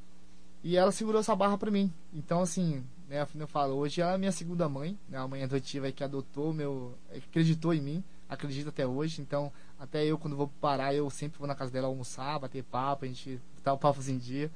E 0.63 0.77
ela 0.77 0.91
segurou 0.93 1.19
essa 1.19 1.35
barra 1.35 1.57
pra 1.57 1.69
mim. 1.69 1.91
Então, 2.13 2.41
assim, 2.41 2.81
né, 3.09 3.27
eu 3.35 3.47
falo, 3.47 3.75
hoje 3.75 3.99
ela 3.99 4.13
é 4.13 4.17
minha 4.17 4.31
segunda 4.31 4.69
mãe, 4.69 4.97
né? 5.09 5.17
A 5.17 5.27
mãe 5.27 5.43
adotiva 5.43 5.91
que 5.91 6.01
adotou 6.01 6.53
meu. 6.53 6.97
acreditou 7.13 7.73
em 7.73 7.81
mim, 7.81 8.03
acredita 8.29 8.69
até 8.69 8.87
hoje. 8.87 9.21
Então, 9.21 9.51
até 9.77 10.05
eu, 10.05 10.17
quando 10.17 10.37
vou 10.37 10.47
Pará, 10.61 10.93
eu 10.93 11.09
sempre 11.09 11.37
vou 11.37 11.47
na 11.47 11.53
casa 11.53 11.69
dela 11.69 11.87
almoçar, 11.87 12.39
bater 12.39 12.63
papo, 12.63 13.03
a 13.03 13.07
gente 13.09 13.37
botar 13.57 13.73
o 13.73 13.77
papo 13.77 13.99
em 14.09 14.17
dia. 14.17 14.49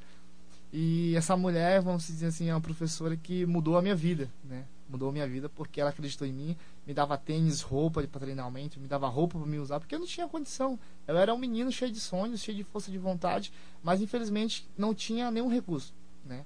E 0.71 1.13
essa 1.17 1.35
mulher, 1.35 1.81
vamos 1.81 2.07
dizer 2.07 2.27
assim, 2.27 2.47
é 2.47 2.53
uma 2.53 2.61
professora 2.61 3.17
que 3.17 3.45
mudou 3.45 3.77
a 3.77 3.81
minha 3.81 3.95
vida, 3.95 4.29
né? 4.43 4.65
Mudou 4.89 5.12
minha 5.12 5.28
vida 5.28 5.50
porque 5.50 5.82
ela 5.82 5.89
acreditou 5.89 6.26
em 6.26 6.32
mim, 6.32 6.58
me 6.86 6.93
dava 6.93 7.17
tênis, 7.17 7.62
roupa 7.62 8.02
para 8.08 8.21
treinamento, 8.21 8.80
me 8.80 8.88
dava 8.88 9.08
roupa 9.08 9.38
para 9.38 9.47
me 9.47 9.60
usar, 9.60 9.80
porque 9.80 9.93
eu 9.93 10.00
não 10.00 10.06
tinha 10.08 10.28
condição. 10.28 10.80
Eu 11.06 11.17
era 11.17 11.34
um 11.34 11.38
menino 11.38 11.71
cheio 11.71 11.91
de 11.91 12.00
sonhos, 12.00 12.41
cheio 12.41 12.56
de 12.58 12.63
força 12.63 12.89
de 12.89 12.97
vontade, 12.97 13.52
mas 13.84 14.02
infelizmente 14.02 14.67
não 14.78 14.93
tinha 14.93 15.30
nenhum 15.30 15.50
recurso, 15.50 15.93
né? 16.26 16.45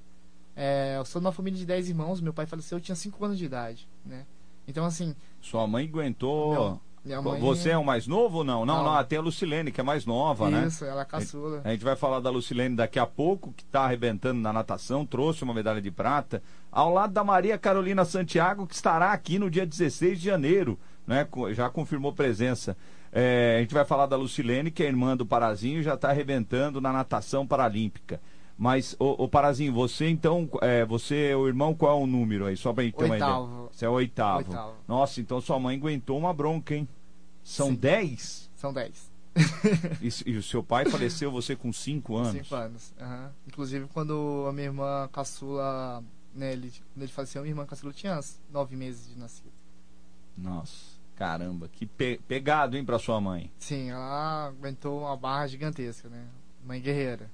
É, 0.56 0.96
eu 0.98 1.06
sou 1.06 1.22
de 1.22 1.26
uma 1.28 1.32
família 1.32 1.58
de 1.58 1.66
10 1.66 1.90
irmãos, 1.90 2.20
meu 2.20 2.34
pai 2.34 2.46
faleceu, 2.46 2.78
eu 2.78 2.82
tinha 2.82 2.96
5 2.96 3.24
anos 3.24 3.38
de 3.38 3.46
idade, 3.46 3.88
né? 4.06 4.26
Então, 4.68 4.86
assim, 4.86 5.16
Sua 5.40 5.66
mãe 5.68 5.88
aguentou. 5.88 6.52
Meu- 6.52 6.82
mãe... 7.04 7.40
Você 7.40 7.70
é 7.72 7.78
o 7.78 7.84
mais 7.84 8.06
novo 8.06 8.40
ou 8.40 8.44
não? 8.44 8.66
Não, 8.66 8.78
Não. 8.78 8.84
não, 8.86 8.94
até 8.94 9.16
a 9.18 9.22
Lucilene, 9.22 9.72
que 9.72 9.82
é 9.82 9.84
mais 9.84 10.06
nova, 10.06 10.50
né? 10.50 10.68
Isso, 10.68 10.86
ela 10.86 11.02
é 11.02 11.06
caçula. 11.06 11.62
A 11.64 11.72
gente 11.72 11.84
vai 11.84 11.96
falar 11.96 12.20
da 12.20 12.30
Lucilene 12.30 12.76
daqui 12.76 13.00
a 13.00 13.06
pouco, 13.06 13.52
que 13.54 13.64
está 13.64 13.82
arrebentando 13.82 14.40
na 14.40 14.54
natação, 14.54 15.06
trouxe 15.06 15.44
uma 15.44 15.54
medalha 15.54 15.82
de 15.82 15.90
prata, 15.90 16.44
ao 16.72 16.94
lado 16.94 17.14
da 17.14 17.24
Maria 17.24 17.58
Carolina 17.58 18.06
Santiago, 18.06 18.68
que 18.68 18.76
estará 18.76 19.12
aqui 19.12 19.40
no 19.40 19.50
dia 19.50 19.66
16 19.66 20.20
de 20.20 20.26
janeiro, 20.26 20.80
né? 21.08 21.28
Já 21.54 21.70
confirmou 21.70 22.14
presença. 22.14 22.78
É, 23.12 23.56
a 23.58 23.62
gente 23.62 23.74
vai 23.74 23.84
falar 23.84 24.06
da 24.06 24.16
Lucilene, 24.16 24.72
que 24.72 24.84
é 24.84 24.88
irmã 24.88 25.18
do 25.18 25.26
Parazinho, 25.26 25.80
e 25.80 25.84
já 25.84 25.96
está 25.96 26.10
arrebentando 26.10 26.80
na 26.80 26.94
natação 26.94 27.46
paralímpica. 27.46 28.22
Mas, 28.62 28.96
ô, 29.00 29.24
ô 29.24 29.28
Parazinho, 29.28 29.74
você 29.74 30.08
então, 30.08 30.48
é, 30.62 30.86
você 30.86 31.30
é 31.32 31.36
o 31.36 31.48
irmão, 31.48 31.74
qual 31.74 32.00
é 32.00 32.04
o 32.04 32.06
número 32.06 32.46
aí? 32.46 32.56
Só 32.56 32.72
pra 32.72 32.84
gente 32.84 32.96
ter 32.96 33.06
uma 33.06 33.18
ideia. 33.18 33.36
Oitavo. 33.36 33.70
Você 33.72 33.86
é 33.86 33.90
o 33.90 33.94
oitavo. 33.94 34.38
Oitavo. 34.38 34.76
Nossa, 34.88 35.20
então 35.20 35.42
sua 35.42 35.60
mãe 35.60 35.76
aguentou 35.76 36.16
uma 36.16 36.32
bronca, 36.32 36.76
hein? 36.76 36.88
São 37.44 37.70
Sim. 37.70 37.76
10? 37.76 38.52
São 38.56 38.72
10. 38.72 39.12
E, 40.00 40.30
e 40.30 40.38
o 40.38 40.44
seu 40.44 40.62
pai 40.64 40.86
faleceu 40.86 41.32
você 41.32 41.56
com 41.56 41.74
5 41.74 42.16
anos? 42.16 42.34
Cinco 42.34 42.54
anos. 42.54 42.94
aham. 43.02 43.32
Inclusive, 43.48 43.88
quando 43.92 44.46
a 44.48 44.54
minha 44.54 44.68
irmã 44.68 45.10
caçula, 45.12 46.04
né, 46.36 46.54
ele, 46.54 46.72
quando 46.94 47.02
ele 47.02 47.12
faleceu, 47.12 47.42
minha 47.42 47.54
irmã 47.54 47.66
caçula 47.66 47.92
tinha 47.92 48.20
nove 48.52 48.76
meses 48.76 49.10
de 49.10 49.18
nascido. 49.18 49.52
Nossa, 50.38 51.00
caramba, 51.16 51.68
que 51.68 51.88
pe- 51.88 52.22
pegado, 52.28 52.78
hein, 52.78 52.86
pra 52.86 53.00
sua 53.00 53.20
mãe. 53.20 53.52
Sim, 53.58 53.90
ela 53.90 54.50
aguentou 54.50 55.00
uma 55.00 55.18
barra 55.18 55.48
gigantesca, 55.48 56.10
né? 56.10 56.28
Mãe 56.64 56.80
guerreira. 56.80 57.28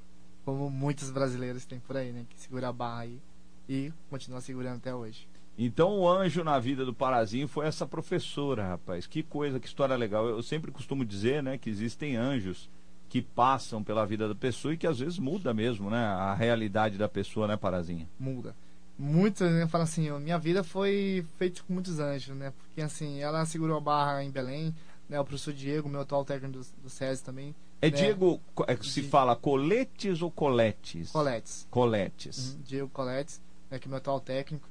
Como 0.48 0.70
muitos 0.70 1.12
brasileiros 1.12 1.66
têm 1.66 1.78
por 1.78 1.98
aí, 1.98 2.14
né? 2.14 2.26
Que 2.30 2.40
segura 2.40 2.70
a 2.70 2.72
barra 2.72 3.02
aí 3.02 3.20
e 3.68 3.92
continua 4.10 4.40
segurando 4.40 4.78
até 4.78 4.96
hoje. 4.96 5.28
Então 5.58 6.00
o 6.00 6.10
anjo 6.10 6.42
na 6.42 6.58
vida 6.58 6.86
do 6.86 6.94
Parazinho 6.94 7.50
foi 7.50 7.66
essa 7.66 7.86
professora, 7.86 8.66
rapaz. 8.66 9.06
Que 9.06 9.22
coisa, 9.22 9.60
que 9.60 9.68
história 9.68 9.94
legal. 9.98 10.26
Eu 10.26 10.42
sempre 10.42 10.72
costumo 10.72 11.04
dizer, 11.04 11.44
né, 11.44 11.58
que 11.58 11.70
existem 11.70 12.16
anjos 12.16 12.70
que 13.10 13.22
passam 13.22 13.84
pela 13.84 14.06
vida 14.06 14.26
da 14.26 14.34
pessoa 14.34 14.74
e 14.74 14.78
que 14.78 14.88
às 14.88 15.00
vezes 15.00 15.20
muda 15.20 15.54
mesmo, 15.54 15.90
né, 15.90 15.98
a 15.98 16.34
realidade 16.34 16.98
da 16.98 17.10
pessoa, 17.10 17.46
né, 17.46 17.58
Parazinho? 17.58 18.08
Muda. 18.18 18.56
Muitos 18.98 19.52
né, 19.52 19.68
falam 19.68 19.84
assim, 19.84 20.10
minha 20.22 20.40
vida 20.40 20.64
foi 20.64 21.26
feita 21.38 21.62
com 21.62 21.74
muitos 21.74 22.00
anjos, 22.00 22.34
né? 22.38 22.54
Porque 22.58 22.82
assim, 22.82 23.20
ela 23.20 23.46
segurou 23.46 23.76
a 23.76 23.82
barra 23.82 24.24
em 24.24 24.32
Belém, 24.32 24.74
né? 25.10 25.20
O 25.20 25.26
professor 25.26 25.54
Diego, 25.54 25.90
meu 25.90 26.00
atual 26.00 26.24
técnico 26.24 26.60
do, 26.60 26.84
do 26.84 26.90
SESI 26.90 27.22
também, 27.22 27.54
É 27.82 27.90
Né? 27.92 27.98
Diego, 27.98 28.42
é 28.68 28.76
se 28.78 29.04
fala 29.04 29.36
coletes 29.36 30.22
ou 30.22 30.32
coletes? 30.32 31.12
Coletes. 31.12 31.68
Coletes. 31.70 32.54
Uhum, 32.56 32.62
Diego 32.64 32.90
Coletes, 32.90 33.40
né, 33.70 33.78
que 33.80 33.88
é 33.88 33.90
meu 33.90 33.98
atual 33.98 34.20
técnico. 34.20 34.68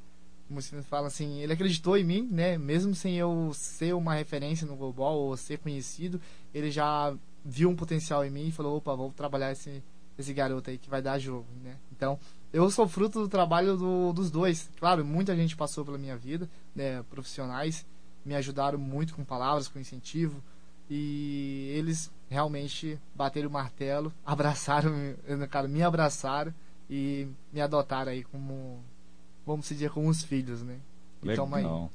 Como 0.49 0.61
você 0.63 0.81
fala 0.83 1.09
assim, 1.09 1.41
ele 1.41 1.53
acreditou 1.53 1.97
em 1.97 2.05
mim, 2.05 2.29
né? 2.31 2.57
Mesmo 2.57 2.95
sem 2.95 3.17
eu 3.17 3.51
ser 3.53 3.95
uma 3.95 4.15
referência 4.15 4.67
no 4.67 4.77
global 4.77 5.17
ou 5.17 5.37
ser 5.37 5.59
conhecido, 5.59 6.21
ele 6.55 6.71
já 6.71 7.15
viu 7.45 7.69
um 7.69 7.75
potencial 7.77 8.25
em 8.25 8.31
mim 8.31 8.49
e 8.49 8.53
falou, 8.53 8.77
opa, 8.77 8.95
vou 8.95 9.11
trabalhar 9.13 9.51
esse, 9.53 9.83
esse 10.19 10.33
garoto 10.33 10.71
aí 10.71 10.79
que 10.79 10.89
vai 10.91 11.03
dar 11.03 11.19
jogo, 11.19 11.47
né? 11.65 11.77
Então, 11.91 12.19
eu 12.53 12.71
sou 12.71 12.87
fruto 12.87 13.21
do 13.21 13.29
trabalho 13.29 13.77
do- 13.77 14.13
dos 14.13 14.31
dois. 14.31 14.69
Claro, 14.79 15.05
muita 15.05 15.35
gente 15.35 15.57
passou 15.57 15.85
pela 15.85 15.99
minha 15.99 16.17
vida, 16.17 16.49
né? 16.75 17.03
Profissionais 17.11 17.85
me 18.25 18.35
ajudaram 18.35 18.79
muito 18.79 19.15
com 19.15 19.25
palavras, 19.25 19.67
com 19.69 19.79
incentivo. 19.81 20.41
E 20.89 21.73
eles 21.77 22.11
realmente 22.29 22.99
bateram 23.15 23.49
o 23.49 23.53
martelo, 23.53 24.13
abraçaram, 24.25 24.93
cara, 25.51 25.69
me 25.69 25.83
abraçaram 25.83 26.53
e 26.89 27.29
me 27.53 27.61
adotaram 27.61 28.13
aí 28.13 28.23
como, 28.25 28.83
vamos 29.47 29.69
dizer, 29.69 29.91
como 29.91 30.09
os 30.09 30.23
filhos, 30.23 30.63
né? 30.63 30.79
Então, 31.23 31.47
aí. 31.55 31.63
Legal. 31.63 31.91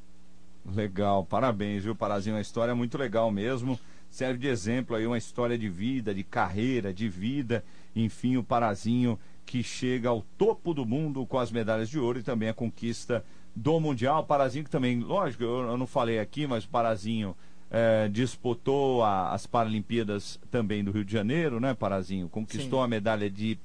Legal, 0.63 1.25
parabéns, 1.25 1.83
viu, 1.83 1.95
Parazinho? 1.95 2.35
Uma 2.35 2.41
história 2.41 2.75
muito 2.75 2.97
legal 2.97 3.31
mesmo. 3.31 3.79
Serve 4.11 4.37
de 4.37 4.47
exemplo 4.47 4.95
aí, 4.95 5.07
uma 5.07 5.17
história 5.17 5.57
de 5.57 5.67
vida, 5.67 6.13
de 6.13 6.23
carreira, 6.23 6.93
de 6.93 7.09
vida. 7.09 7.63
Enfim, 7.95 8.37
o 8.37 8.43
Parazinho 8.43 9.17
que 9.45 9.63
chega 9.63 10.09
ao 10.09 10.21
topo 10.37 10.73
do 10.73 10.85
mundo 10.85 11.25
com 11.25 11.39
as 11.39 11.51
medalhas 11.51 11.89
de 11.89 11.97
ouro 11.97 12.19
e 12.19 12.23
também 12.23 12.49
a 12.49 12.53
conquista 12.53 13.25
do 13.55 13.79
Mundial. 13.79 14.23
Parazinho 14.23 14.63
que 14.63 14.69
também, 14.69 14.99
lógico, 14.99 15.43
eu, 15.43 15.61
eu 15.61 15.77
não 15.77 15.87
falei 15.87 16.19
aqui, 16.19 16.45
mas 16.45 16.63
o 16.63 16.69
Parazinho 16.69 17.35
eh, 17.71 18.10
disputou 18.10 19.01
a- 19.03 19.31
as 19.34 19.47
Paralimpíadas 19.47 20.38
também 20.51 20.84
do 20.84 20.91
Rio 20.91 21.05
de 21.05 21.12
Janeiro, 21.13 21.60
né, 21.60 21.73
Parazinho? 21.73 22.27
Conquistou 22.29 22.79
Sim. 22.79 22.86
a 22.86 22.88
medalha 22.88 23.29
de 23.29 23.57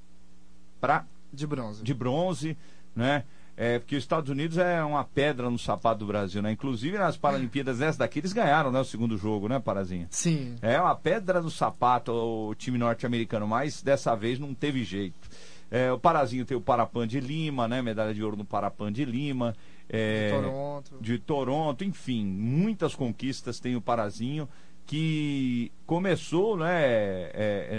prata 0.80 1.06
De 1.32 1.46
bronze. 1.46 1.82
de 1.82 1.92
bronze, 1.94 2.56
né? 2.94 3.24
É, 3.58 3.78
porque 3.78 3.96
os 3.96 4.02
Estados 4.04 4.28
Unidos 4.28 4.58
é 4.58 4.84
uma 4.84 5.02
pedra 5.02 5.48
no 5.48 5.58
sapato 5.58 6.00
do 6.00 6.06
Brasil, 6.06 6.42
né? 6.42 6.52
Inclusive 6.52 6.98
nas 6.98 7.16
Paralimpíadas 7.16 7.78
dessa 7.78 7.98
daqui 8.00 8.18
eles 8.18 8.34
ganharam, 8.34 8.70
né? 8.70 8.78
O 8.80 8.84
segundo 8.84 9.16
jogo, 9.16 9.48
né, 9.48 9.58
Parazinho? 9.58 10.06
Sim, 10.10 10.56
É 10.60 10.78
uma 10.78 10.94
pedra 10.94 11.40
no 11.40 11.50
sapato 11.50 12.12
o 12.12 12.54
time 12.54 12.76
norte-americano, 12.76 13.46
mas 13.48 13.82
dessa 13.82 14.14
vez 14.14 14.38
não 14.38 14.52
teve 14.52 14.84
jeito. 14.84 15.28
É, 15.70 15.90
o 15.90 15.98
Parazinho 15.98 16.44
tem 16.44 16.54
o 16.56 16.60
Parapan 16.60 17.08
de 17.08 17.18
Lima, 17.18 17.66
né? 17.66 17.80
Medalha 17.80 18.12
de 18.12 18.22
ouro 18.22 18.36
no 18.36 18.44
Parapan 18.44 18.92
de 18.92 19.04
Lima. 19.06 19.56
É, 19.88 20.28
de 20.28 20.34
Toronto. 20.34 20.96
de 21.00 21.18
Toronto, 21.18 21.84
enfim, 21.84 22.24
muitas 22.26 22.94
conquistas 22.94 23.60
tem 23.60 23.76
o 23.76 23.80
Parazinho, 23.80 24.48
que 24.84 25.70
começou 25.84 26.56
né, 26.56 26.82
é, 26.84 27.32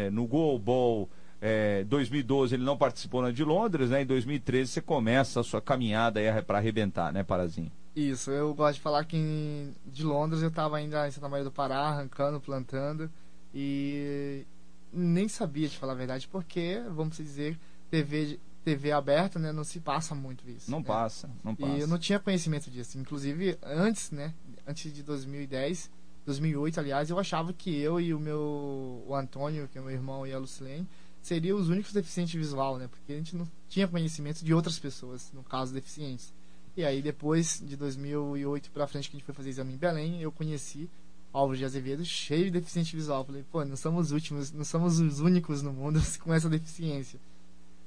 é, 0.08 0.10
no 0.12 0.26
Goalball 0.28 1.10
é, 1.42 1.84
2012, 1.86 2.56
ele 2.56 2.64
não 2.64 2.78
participou 2.78 3.22
na 3.22 3.32
de 3.32 3.44
Londres, 3.44 3.90
né? 3.90 4.02
Em 4.02 4.06
2013 4.06 4.72
você 4.72 4.82
começa 4.82 5.40
a 5.40 5.44
sua 5.44 5.62
caminhada 5.62 6.20
aí 6.20 6.42
para 6.42 6.58
arrebentar, 6.58 7.14
né, 7.14 7.24
Parazinho? 7.24 7.72
Isso, 7.96 8.30
eu 8.32 8.54
gosto 8.54 8.76
de 8.76 8.82
falar 8.82 9.06
que 9.06 9.18
em- 9.18 9.74
de 9.86 10.04
Londres 10.04 10.42
eu 10.42 10.50
estava 10.50 10.78
ainda 10.78 11.08
em 11.08 11.12
Santa 11.12 11.30
Maria 11.30 11.46
do 11.46 11.52
Pará, 11.52 11.80
arrancando, 11.80 12.40
plantando 12.40 13.10
e 13.54 14.46
nem 14.92 15.28
sabia, 15.28 15.68
de 15.68 15.78
falar 15.78 15.94
a 15.94 15.96
verdade, 15.96 16.28
porque, 16.28 16.82
vamos 16.92 17.18
dizer, 17.18 17.58
TV, 17.90 18.40
TV 18.68 18.92
aberta, 18.92 19.40
né, 19.40 19.54
não 19.54 19.64
se 19.64 19.80
passa 19.80 20.14
muito 20.14 20.50
isso. 20.50 20.70
Não 20.70 20.80
né? 20.80 20.86
passa, 20.86 21.30
não 21.42 21.56
passa. 21.56 21.74
E 21.74 21.80
eu 21.80 21.88
não 21.88 21.98
tinha 21.98 22.20
conhecimento 22.20 22.70
disso. 22.70 22.98
Inclusive, 22.98 23.58
antes, 23.64 24.12
né, 24.12 24.34
antes 24.68 24.94
de 24.94 25.02
2010, 25.04 25.90
2008, 26.26 26.78
aliás, 26.78 27.10
eu 27.10 27.18
achava 27.18 27.54
que 27.54 27.74
eu 27.80 27.98
e 27.98 28.14
o 28.14 28.20
meu 28.20 29.06
o 29.08 29.16
Antônio, 29.16 29.70
que 29.70 29.78
é 29.78 29.82
meu 29.82 29.92
irmão, 29.92 30.28
e 30.28 30.34
a 30.34 30.38
Lucilene, 30.38 30.86
seriam 31.22 31.58
os 31.58 31.70
únicos 31.70 31.94
deficientes 31.94 32.34
visual, 32.34 32.78
né? 32.78 32.90
Porque 32.90 33.14
a 33.14 33.16
gente 33.16 33.38
não 33.38 33.48
tinha 33.70 33.88
conhecimento 33.88 34.44
de 34.44 34.54
outras 34.54 34.78
pessoas, 34.78 35.32
no 35.32 35.44
caso, 35.44 35.74
deficientes. 35.74 36.34
E 36.76 36.84
aí, 36.84 37.02
depois 37.02 37.64
de 37.66 37.78
2008 37.78 38.70
pra 38.72 38.86
frente, 38.86 39.10
que 39.10 39.16
a 39.16 39.20
gente 39.20 39.26
foi 39.26 39.34
fazer 39.34 39.50
exame 39.50 39.76
em 39.76 39.78
Belém, 39.78 40.22
eu 40.22 40.30
conheci 40.30 40.90
Álvaro 41.32 41.58
de 41.58 41.64
Azevedo 41.64 42.04
cheio 42.04 42.46
de 42.46 42.52
deficiente 42.52 42.94
visual. 42.94 43.24
Falei, 43.24 43.46
pô, 43.50 43.64
não 43.64 43.78
somos 43.78 44.08
os 44.08 44.12
últimos, 44.12 44.52
não 44.52 44.66
somos 44.66 45.00
os 45.00 45.22
únicos 45.22 45.62
no 45.62 45.72
mundo 45.72 46.02
com 46.20 46.34
essa 46.34 46.50
deficiência. 46.50 47.18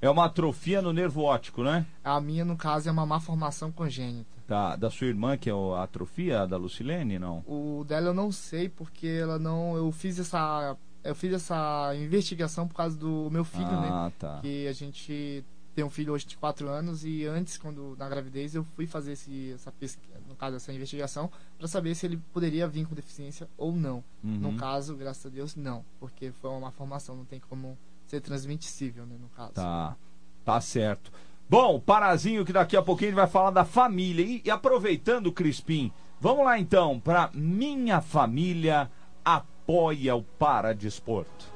É 0.02 0.08
uma 0.08 0.24
atrofia 0.24 0.80
no 0.80 0.92
nervo 0.92 1.22
óptico, 1.22 1.62
né? 1.62 1.86
A 2.02 2.20
minha, 2.20 2.44
no 2.44 2.56
caso, 2.56 2.88
é 2.88 2.92
uma 2.92 3.04
má 3.04 3.20
formação 3.20 3.70
congênita. 3.70 4.30
Tá, 4.46 4.74
da 4.74 4.90
sua 4.90 5.06
irmã, 5.06 5.36
que 5.36 5.48
é 5.48 5.52
a 5.52 5.82
atrofia 5.82 6.46
da 6.46 6.56
Lucilene, 6.56 7.18
não? 7.18 7.44
O 7.46 7.84
dela 7.84 8.08
eu 8.08 8.14
não 8.14 8.32
sei, 8.32 8.68
porque 8.68 9.06
ela 9.06 9.38
não. 9.38 9.76
Eu 9.76 9.92
fiz 9.92 10.18
essa. 10.18 10.76
Eu 11.04 11.14
fiz 11.14 11.32
essa 11.32 11.94
investigação 11.94 12.66
por 12.66 12.74
causa 12.74 12.96
do 12.96 13.28
meu 13.30 13.44
filho, 13.44 13.64
né? 13.64 13.88
ah, 13.90 14.12
tá. 14.18 14.40
Que 14.40 14.66
a 14.66 14.72
gente 14.72 15.44
tem 15.74 15.84
um 15.84 15.90
filho 15.90 16.12
hoje 16.12 16.26
de 16.26 16.36
4 16.36 16.68
anos 16.68 17.04
e 17.04 17.24
antes, 17.26 17.56
quando 17.56 17.96
na 17.98 18.08
gravidez, 18.08 18.54
eu 18.54 18.64
fui 18.64 18.86
fazer 18.86 19.12
esse, 19.12 19.52
essa 19.52 19.70
pesquisa, 19.70 20.20
no 20.28 20.34
caso, 20.34 20.56
essa 20.56 20.72
investigação, 20.72 21.30
para 21.56 21.68
saber 21.68 21.94
se 21.94 22.06
ele 22.06 22.18
poderia 22.32 22.66
vir 22.66 22.86
com 22.86 22.94
deficiência 22.94 23.48
ou 23.56 23.72
não. 23.72 24.04
Uhum. 24.22 24.38
No 24.38 24.56
caso, 24.56 24.96
graças 24.96 25.24
a 25.26 25.28
Deus, 25.28 25.54
não, 25.54 25.84
porque 25.98 26.32
foi 26.32 26.50
uma 26.50 26.70
formação, 26.70 27.16
não 27.16 27.24
tem 27.24 27.40
como 27.40 27.78
ser 28.10 28.20
transmissível, 28.20 29.06
né, 29.06 29.16
no 29.20 29.28
caso. 29.28 29.52
Tá, 29.52 29.96
tá 30.44 30.60
certo. 30.60 31.12
Bom, 31.48 31.78
Parazinho, 31.78 32.44
que 32.44 32.52
daqui 32.52 32.76
a 32.76 32.82
pouquinho 32.82 33.10
ele 33.10 33.16
vai 33.16 33.28
falar 33.28 33.50
da 33.50 33.64
família. 33.64 34.24
E, 34.24 34.42
e 34.44 34.50
aproveitando, 34.50 35.32
Crispim, 35.32 35.92
vamos 36.20 36.44
lá 36.44 36.58
então 36.58 36.98
para 36.98 37.30
Minha 37.32 38.00
Família 38.00 38.90
Apoia 39.24 40.16
o 40.16 40.22
Paradesporto. 40.22 41.46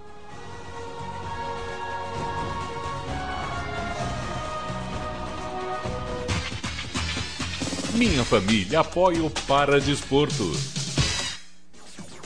Minha 7.95 8.25
família 8.25 8.81
apoia 8.81 9.25
o 9.25 9.31
Paradesporto. 9.31 10.84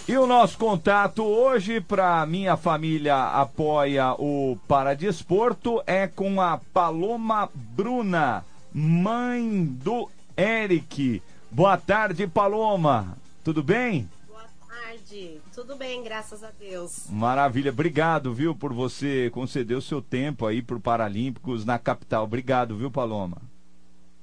E 0.09 0.16
o 0.16 0.26
nosso 0.26 0.56
contato 0.56 1.22
hoje 1.22 1.82
para 1.82 2.24
minha 2.24 2.56
família 2.56 3.14
apoia 3.24 4.14
o 4.14 4.59
Paradesporto 4.66 5.82
é 5.86 6.06
com 6.06 6.40
a 6.40 6.56
Paloma 6.72 7.50
Bruna, 7.54 8.42
mãe 8.72 9.66
do 9.66 10.09
Eric. 10.34 11.22
Boa 11.50 11.76
tarde, 11.76 12.26
Paloma. 12.26 13.18
Tudo 13.44 13.62
bem? 13.62 14.09
Boa 14.26 14.46
tarde. 14.66 15.42
Tudo 15.54 15.76
bem, 15.76 16.02
graças 16.02 16.42
a 16.42 16.50
Deus. 16.59 17.04
Maravilha. 17.11 17.70
Obrigado, 17.70 18.32
viu, 18.32 18.54
por 18.54 18.72
você 18.72 19.28
conceder 19.28 19.76
o 19.76 19.82
seu 19.82 20.00
tempo 20.00 20.46
aí 20.46 20.62
para 20.62 20.76
o 20.76 20.80
Paralímpicos 20.80 21.66
na 21.66 21.78
capital. 21.78 22.24
Obrigado, 22.24 22.74
viu, 22.78 22.90
Paloma? 22.90 23.42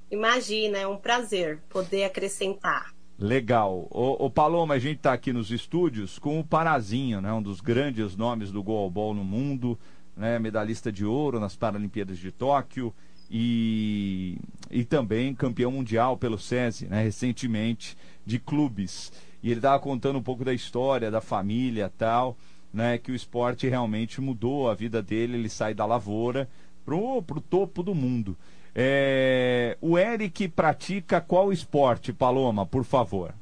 Imagina, 0.09 0.79
é 0.79 0.87
um 0.87 0.97
prazer 0.97 1.59
poder 1.69 2.05
acrescentar. 2.05 2.94
Legal. 3.17 3.87
O, 3.91 4.29
Paloma, 4.29 4.73
a 4.73 4.79
gente 4.79 4.97
está 4.97 5.13
aqui 5.13 5.31
nos 5.31 5.49
estúdios 5.49 6.19
com 6.19 6.37
o 6.37 6.43
Parazinho, 6.43 7.21
né? 7.21 7.31
Um 7.31 7.41
dos 7.41 7.61
grandes 7.61 8.15
nomes 8.15 8.51
do 8.51 8.61
goalball 8.61 9.13
no 9.13 9.23
mundo, 9.23 9.79
né? 10.17 10.37
Medalhista 10.37 10.91
de 10.91 11.05
ouro 11.05 11.39
nas 11.39 11.55
Paralimpíadas 11.55 12.17
de 12.17 12.29
Tóquio 12.29 12.93
e, 13.31 14.37
e 14.69 14.83
também 14.83 15.33
campeão 15.33 15.71
mundial 15.71 16.17
pelo 16.17 16.37
SESI, 16.37 16.87
né? 16.87 17.03
Recentemente, 17.03 17.97
de 18.25 18.37
clubes. 18.37 19.13
E 19.41 19.49
ele 19.49 19.59
estava 19.59 19.79
contando 19.79 20.19
um 20.19 20.23
pouco 20.23 20.43
da 20.43 20.53
história, 20.53 21.09
da 21.09 21.21
família 21.21 21.89
tal, 21.97 22.35
né? 22.73 22.97
Que 22.97 23.13
o 23.13 23.15
esporte 23.15 23.65
realmente 23.69 24.19
mudou 24.19 24.69
a 24.69 24.75
vida 24.75 25.01
dele, 25.01 25.37
ele 25.37 25.49
sai 25.49 25.73
da 25.73 25.85
lavoura 25.85 26.49
pro, 26.83 27.23
pro 27.23 27.39
topo 27.39 27.81
do 27.81 27.95
mundo. 27.95 28.35
É, 28.75 29.77
o 29.79 29.97
Eric 29.97 30.49
pratica 30.49 31.21
qual 31.21 31.53
esporte, 31.53 32.11
Paloma, 32.11 32.65
por 32.65 32.83
favor? 32.83 33.33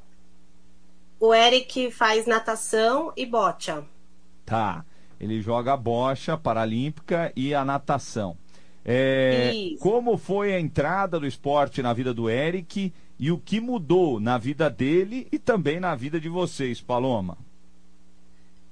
O 1.18 1.34
Eric 1.34 1.90
faz 1.90 2.24
natação 2.24 3.12
e 3.16 3.26
bocha. 3.26 3.84
Tá. 4.46 4.84
Ele 5.18 5.40
joga 5.40 5.76
bocha 5.76 6.36
paralímpica 6.36 7.32
e 7.34 7.52
a 7.52 7.64
natação. 7.64 8.36
É, 8.84 9.52
como 9.80 10.16
foi 10.18 10.52
a 10.52 10.60
entrada 10.60 11.18
do 11.18 11.26
esporte 11.26 11.80
na 11.80 11.92
vida 11.92 12.12
do 12.12 12.28
Eric 12.28 12.92
e 13.18 13.32
o 13.32 13.38
que 13.38 13.58
mudou 13.58 14.20
na 14.20 14.36
vida 14.36 14.68
dele 14.68 15.26
e 15.32 15.38
também 15.38 15.80
na 15.80 15.94
vida 15.94 16.20
de 16.20 16.28
vocês, 16.28 16.80
Paloma? 16.80 17.38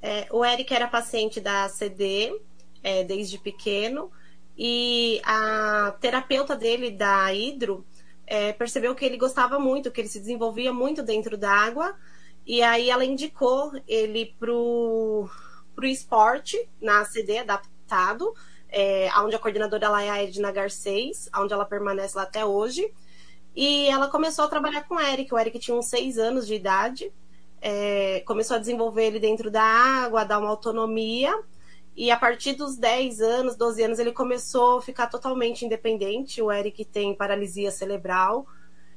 É, 0.02 0.26
o 0.30 0.44
Eric 0.44 0.72
era 0.74 0.86
paciente 0.86 1.40
da 1.40 1.68
CD 1.68 2.38
é, 2.82 3.02
desde 3.02 3.38
pequeno 3.38 4.10
e 4.56 5.20
a 5.24 5.94
terapeuta 6.00 6.54
dele 6.54 6.90
da 6.90 7.32
Hidro 7.32 7.86
é, 8.26 8.52
percebeu 8.52 8.94
que 8.94 9.04
ele 9.04 9.16
gostava 9.16 9.58
muito, 9.58 9.90
que 9.90 10.00
ele 10.00 10.08
se 10.08 10.20
desenvolvia 10.20 10.72
muito 10.72 11.02
dentro 11.02 11.36
da 11.36 11.50
água, 11.50 11.94
e 12.46 12.62
aí 12.62 12.90
ela 12.90 13.04
indicou 13.04 13.72
ele 13.86 14.34
pro, 14.38 15.28
pro 15.74 15.86
esporte 15.86 16.68
na 16.80 17.04
CD 17.04 17.38
adaptado, 17.38 18.32
é, 18.68 19.08
onde 19.18 19.36
a 19.36 19.38
coordenadora 19.38 19.88
lá 19.88 20.02
é 20.02 20.10
a 20.10 20.22
Edna 20.22 20.50
Garcês, 20.50 21.28
onde 21.36 21.52
ela 21.52 21.64
permanece 21.64 22.16
lá 22.16 22.22
até 22.22 22.44
hoje. 22.44 22.90
E 23.54 23.86
ela 23.88 24.08
começou 24.08 24.46
a 24.46 24.48
trabalhar 24.48 24.82
com 24.84 24.94
o 24.94 25.00
Eric. 25.00 25.32
O 25.32 25.38
Eric 25.38 25.58
tinha 25.58 25.76
uns 25.76 25.86
seis 25.86 26.18
anos 26.18 26.46
de 26.46 26.54
idade. 26.54 27.12
É, 27.60 28.20
começou 28.26 28.56
a 28.56 28.60
desenvolver 28.60 29.04
ele 29.04 29.20
dentro 29.20 29.50
da 29.50 29.62
água, 29.62 30.24
dar 30.24 30.38
uma 30.38 30.48
autonomia. 30.48 31.38
E 31.96 32.10
a 32.10 32.16
partir 32.16 32.54
dos 32.54 32.76
10 32.76 33.20
anos, 33.20 33.56
12 33.56 33.82
anos, 33.82 33.98
ele 33.98 34.12
começou 34.12 34.78
a 34.78 34.82
ficar 34.82 35.08
totalmente 35.08 35.64
independente. 35.64 36.40
O 36.40 36.50
Eric 36.50 36.84
tem 36.86 37.14
paralisia 37.14 37.70
cerebral, 37.70 38.46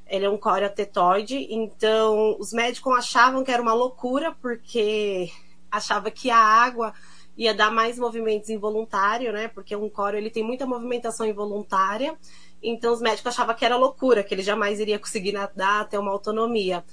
ele 0.07 0.25
é 0.25 0.29
um 0.29 0.37
coreotetoide, 0.37 1.47
então 1.49 2.37
os 2.39 2.53
médicos 2.53 2.97
achavam 2.97 3.43
que 3.43 3.51
era 3.51 3.61
uma 3.61 3.73
loucura, 3.73 4.31
porque 4.41 5.29
achava 5.69 6.09
que 6.09 6.29
a 6.29 6.37
água 6.37 6.93
ia 7.37 7.53
dar 7.53 7.69
mais 7.69 7.99
movimentos 7.99 8.49
involuntários, 8.49 9.33
né? 9.33 9.49
Porque 9.49 9.75
um 9.75 9.89
córeo 9.89 10.17
ele 10.17 10.29
tem 10.29 10.43
muita 10.43 10.65
movimentação 10.65 11.25
involuntária. 11.25 12.17
Então 12.63 12.93
os 12.93 13.01
médicos 13.01 13.33
achavam 13.33 13.55
que 13.55 13.65
era 13.65 13.75
loucura, 13.75 14.23
que 14.23 14.33
ele 14.33 14.41
jamais 14.41 14.79
iria 14.79 14.97
conseguir 14.97 15.33
nadar, 15.33 15.89
ter 15.89 15.97
uma 15.97 16.11
autonomia. 16.11 16.83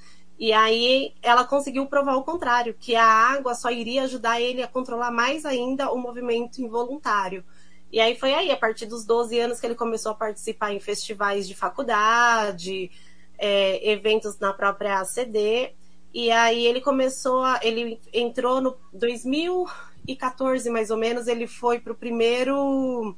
E 0.43 0.53
aí 0.53 1.14
ela 1.22 1.45
conseguiu 1.45 1.86
provar 1.86 2.16
o 2.16 2.24
contrário, 2.24 2.74
que 2.74 2.97
a 2.97 3.07
água 3.07 3.55
só 3.55 3.70
iria 3.70 4.03
ajudar 4.03 4.40
ele 4.40 4.61
a 4.61 4.66
controlar 4.66 5.12
mais 5.12 5.47
ainda 5.47 5.93
o 5.93 5.97
movimento 5.97 6.61
involuntário. 6.61 7.45
E 7.93 8.01
aí 8.01 8.16
foi 8.16 8.34
aí, 8.34 8.51
a 8.51 8.57
partir 8.57 8.86
dos 8.86 9.05
12 9.05 9.38
anos, 9.38 9.61
que 9.61 9.66
ele 9.66 9.76
começou 9.76 10.11
a 10.11 10.16
participar 10.16 10.72
em 10.72 10.80
festivais 10.80 11.47
de 11.47 11.55
faculdade, 11.55 12.90
é, 13.38 13.88
eventos 13.88 14.36
na 14.40 14.53
própria 14.53 14.99
ACD. 14.99 15.76
E 16.12 16.28
aí 16.32 16.66
ele 16.66 16.80
começou 16.80 17.45
a. 17.45 17.61
Ele 17.62 18.01
entrou 18.12 18.61
no 18.61 18.76
2014, 18.93 20.68
mais 20.70 20.90
ou 20.90 20.97
menos, 20.97 21.28
ele 21.28 21.47
foi 21.47 21.78
para 21.78 21.93
o 21.93 21.97
primeiro 21.97 23.16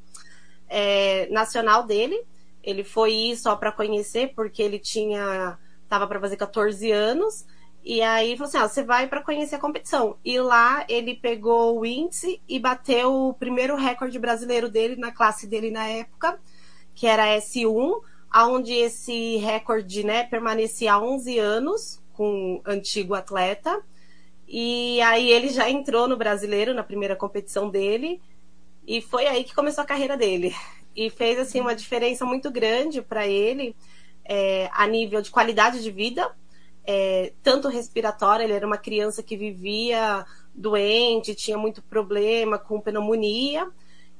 é, 0.68 1.26
nacional 1.30 1.84
dele. 1.86 2.22
Ele 2.62 2.84
foi 2.84 3.14
ir 3.14 3.36
só 3.38 3.56
para 3.56 3.72
conhecer, 3.72 4.34
porque 4.34 4.62
ele 4.62 4.78
tinha 4.78 5.58
tava 5.94 6.08
para 6.08 6.20
fazer 6.20 6.36
14 6.36 6.90
anos. 6.90 7.46
E 7.84 8.02
aí 8.02 8.36
falou 8.36 8.48
assim: 8.48 8.58
ah, 8.58 8.68
você 8.68 8.82
vai 8.82 9.06
para 9.06 9.22
conhecer 9.22 9.54
a 9.54 9.60
competição. 9.60 10.16
E 10.24 10.40
lá 10.40 10.84
ele 10.88 11.14
pegou 11.14 11.78
o 11.78 11.86
índice 11.86 12.40
e 12.48 12.58
bateu 12.58 13.12
o 13.12 13.34
primeiro 13.34 13.76
recorde 13.76 14.18
brasileiro 14.18 14.68
dele 14.68 14.96
na 14.96 15.12
classe 15.12 15.46
dele 15.46 15.70
na 15.70 15.86
época, 15.86 16.38
que 16.94 17.06
era 17.06 17.36
S1, 17.36 18.00
onde 18.34 18.72
esse 18.72 19.36
recorde 19.36 20.04
né, 20.04 20.24
permanecia 20.24 20.94
há 20.94 21.00
11 21.00 21.38
anos 21.38 22.02
com 22.12 22.56
o 22.56 22.62
antigo 22.66 23.14
atleta. 23.14 23.80
E 24.48 25.00
aí 25.02 25.30
ele 25.30 25.48
já 25.48 25.70
entrou 25.70 26.08
no 26.08 26.16
brasileiro 26.16 26.74
na 26.74 26.82
primeira 26.82 27.14
competição 27.14 27.70
dele. 27.70 28.20
E 28.86 29.00
foi 29.00 29.26
aí 29.26 29.44
que 29.44 29.54
começou 29.54 29.82
a 29.82 29.86
carreira 29.86 30.16
dele. 30.16 30.54
E 30.96 31.08
fez 31.10 31.38
assim 31.38 31.60
uma 31.60 31.74
diferença 31.74 32.24
muito 32.24 32.50
grande 32.50 33.00
para 33.00 33.26
ele 33.26 33.74
é, 34.24 34.68
a 34.72 34.86
nível 34.86 35.20
de 35.20 35.30
qualidade 35.30 35.82
de 35.82 35.90
vida, 35.90 36.30
é, 36.86 37.32
tanto 37.42 37.68
respiratória, 37.68 38.44
ele 38.44 38.52
era 38.52 38.66
uma 38.66 38.76
criança 38.76 39.22
que 39.22 39.36
vivia 39.36 40.24
doente, 40.54 41.34
tinha 41.34 41.58
muito 41.58 41.82
problema 41.82 42.58
com 42.58 42.80
pneumonia, 42.80 43.68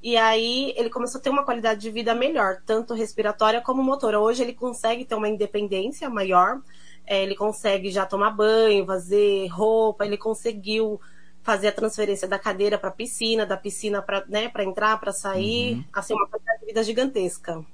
e 0.02 0.16
aí 0.16 0.74
ele 0.76 0.90
começou 0.90 1.18
a 1.18 1.22
ter 1.22 1.30
uma 1.30 1.44
qualidade 1.44 1.80
de 1.80 1.90
vida 1.90 2.14
melhor, 2.14 2.59
tanto 2.66 2.92
respiratória 2.92 3.61
como 3.61 3.82
motora. 3.82 4.20
Hoje 4.20 4.42
ele 4.42 4.52
consegue 4.52 5.05
ter 5.05 5.14
uma 5.14 5.28
independência 5.28 6.11
maior, 6.11 6.61
é, 7.07 7.22
ele 7.22 7.34
consegue 7.34 7.90
já 7.90 8.05
tomar 8.05 8.30
banho, 8.30 8.84
fazer 8.84 9.46
roupa, 9.48 10.05
ele 10.05 10.18
conseguiu 10.18 11.00
fazer 11.42 11.68
a 11.68 11.72
transferência 11.72 12.26
da 12.26 12.38
cadeira 12.38 12.78
para 12.78 12.88
a 12.88 12.92
piscina, 12.92 13.44
da 13.44 13.57
piscina 13.57 14.00
para 14.00 14.24
né, 14.26 14.50
entrar, 14.61 14.98
para 14.98 15.12
sair, 15.12 15.76
uhum. 15.76 15.84
assim, 15.92 16.14
uma 16.14 16.26
qualidade 16.26 16.64
vida 16.64 16.82
gigantesca. 16.82 17.64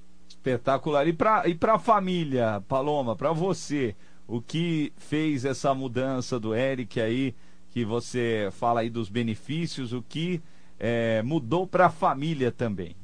Espetacular. 0.40 1.06
E 1.06 1.12
para 1.12 1.46
e 1.46 1.58
a 1.60 1.78
família, 1.78 2.62
Paloma, 2.66 3.14
para 3.14 3.30
você, 3.30 3.94
o 4.26 4.40
que 4.40 4.92
fez 4.96 5.44
essa 5.44 5.74
mudança 5.74 6.40
do 6.40 6.54
Eric 6.54 6.98
aí, 6.98 7.34
que 7.70 7.84
você 7.84 8.48
fala 8.52 8.80
aí 8.80 8.88
dos 8.88 9.10
benefícios, 9.10 9.92
o 9.92 10.02
que 10.02 10.40
é, 10.78 11.22
mudou 11.22 11.66
para 11.66 11.86
a 11.86 11.90
família 11.90 12.50
também? 12.50 12.96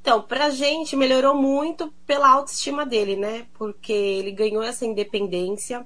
Então, 0.00 0.22
pra 0.22 0.50
gente 0.50 0.94
melhorou 0.94 1.34
muito 1.34 1.92
pela 2.06 2.30
autoestima 2.30 2.86
dele, 2.86 3.16
né? 3.16 3.44
Porque 3.54 3.92
ele 3.92 4.30
ganhou 4.30 4.62
essa 4.62 4.86
independência. 4.86 5.84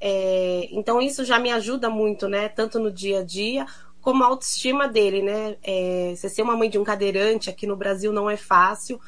É... 0.00 0.68
Então, 0.72 1.00
isso 1.00 1.24
já 1.24 1.38
me 1.38 1.52
ajuda 1.52 1.88
muito, 1.88 2.28
né? 2.28 2.48
Tanto 2.48 2.80
no 2.80 2.90
dia 2.90 3.20
a 3.20 3.24
dia, 3.24 3.64
como 4.00 4.24
a 4.24 4.26
autoestima 4.26 4.88
dele, 4.88 5.22
né? 5.22 5.56
É... 5.62 6.12
Você 6.16 6.28
ser 6.28 6.42
uma 6.42 6.56
mãe 6.56 6.68
de 6.68 6.80
um 6.80 6.84
cadeirante 6.84 7.48
aqui 7.48 7.64
no 7.64 7.76
Brasil 7.76 8.12
não 8.12 8.28
é 8.28 8.36
fácil. 8.36 9.00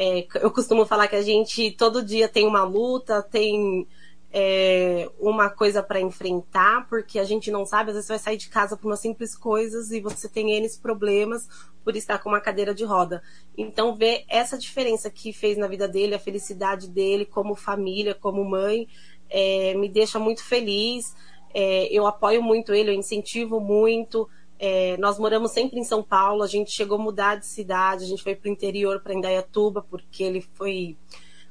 É... 0.00 0.26
Eu 0.40 0.50
costumo 0.50 0.86
falar 0.86 1.08
que 1.08 1.16
a 1.16 1.22
gente 1.22 1.72
todo 1.72 2.02
dia 2.02 2.26
tem 2.26 2.46
uma 2.46 2.64
luta, 2.64 3.22
tem 3.22 3.86
é, 4.32 5.10
uma 5.18 5.50
coisa 5.50 5.82
para 5.82 6.00
enfrentar, 6.00 6.88
porque 6.88 7.18
a 7.18 7.24
gente 7.24 7.50
não 7.50 7.66
sabe, 7.66 7.90
às 7.90 7.96
vezes 7.96 8.06
você 8.06 8.12
vai 8.12 8.18
sair 8.18 8.36
de 8.36 8.48
casa 8.48 8.76
por 8.76 8.88
umas 8.88 9.00
simples 9.00 9.36
coisas 9.36 9.90
e 9.90 10.00
você 10.00 10.26
tem 10.28 10.52
N 10.52 10.68
problemas 10.80 11.48
por 11.84 11.96
estar 11.96 12.18
com 12.18 12.28
uma 12.30 12.40
cadeira 12.40 12.74
de 12.74 12.84
roda. 12.84 13.22
Então, 13.58 13.94
ver 13.94 14.24
essa 14.28 14.56
diferença 14.56 15.10
que 15.10 15.32
fez 15.32 15.58
na 15.58 15.66
vida 15.66 15.86
dele, 15.86 16.14
a 16.14 16.18
felicidade 16.18 16.88
dele 16.88 17.26
como 17.26 17.54
família, 17.54 18.14
como 18.14 18.44
mãe, 18.44 18.88
é, 19.28 19.74
me 19.74 19.88
deixa 19.88 20.18
muito 20.18 20.44
feliz. 20.44 21.14
É, 21.52 21.88
eu 21.92 22.06
apoio 22.06 22.42
muito 22.42 22.72
ele, 22.72 22.90
eu 22.90 22.94
incentivo 22.94 23.60
muito. 23.60 24.28
É, 24.62 24.98
nós 24.98 25.18
moramos 25.18 25.52
sempre 25.52 25.80
em 25.80 25.84
São 25.84 26.02
Paulo, 26.02 26.42
a 26.42 26.46
gente 26.46 26.70
chegou 26.70 26.98
a 26.98 27.02
mudar 27.02 27.36
de 27.36 27.46
cidade, 27.46 28.04
a 28.04 28.06
gente 28.06 28.22
foi 28.22 28.34
para 28.34 28.46
o 28.46 28.52
interior, 28.52 29.00
para 29.00 29.14
Indaiatuba, 29.14 29.80
porque 29.80 30.22
ele 30.22 30.42
foi 30.52 30.98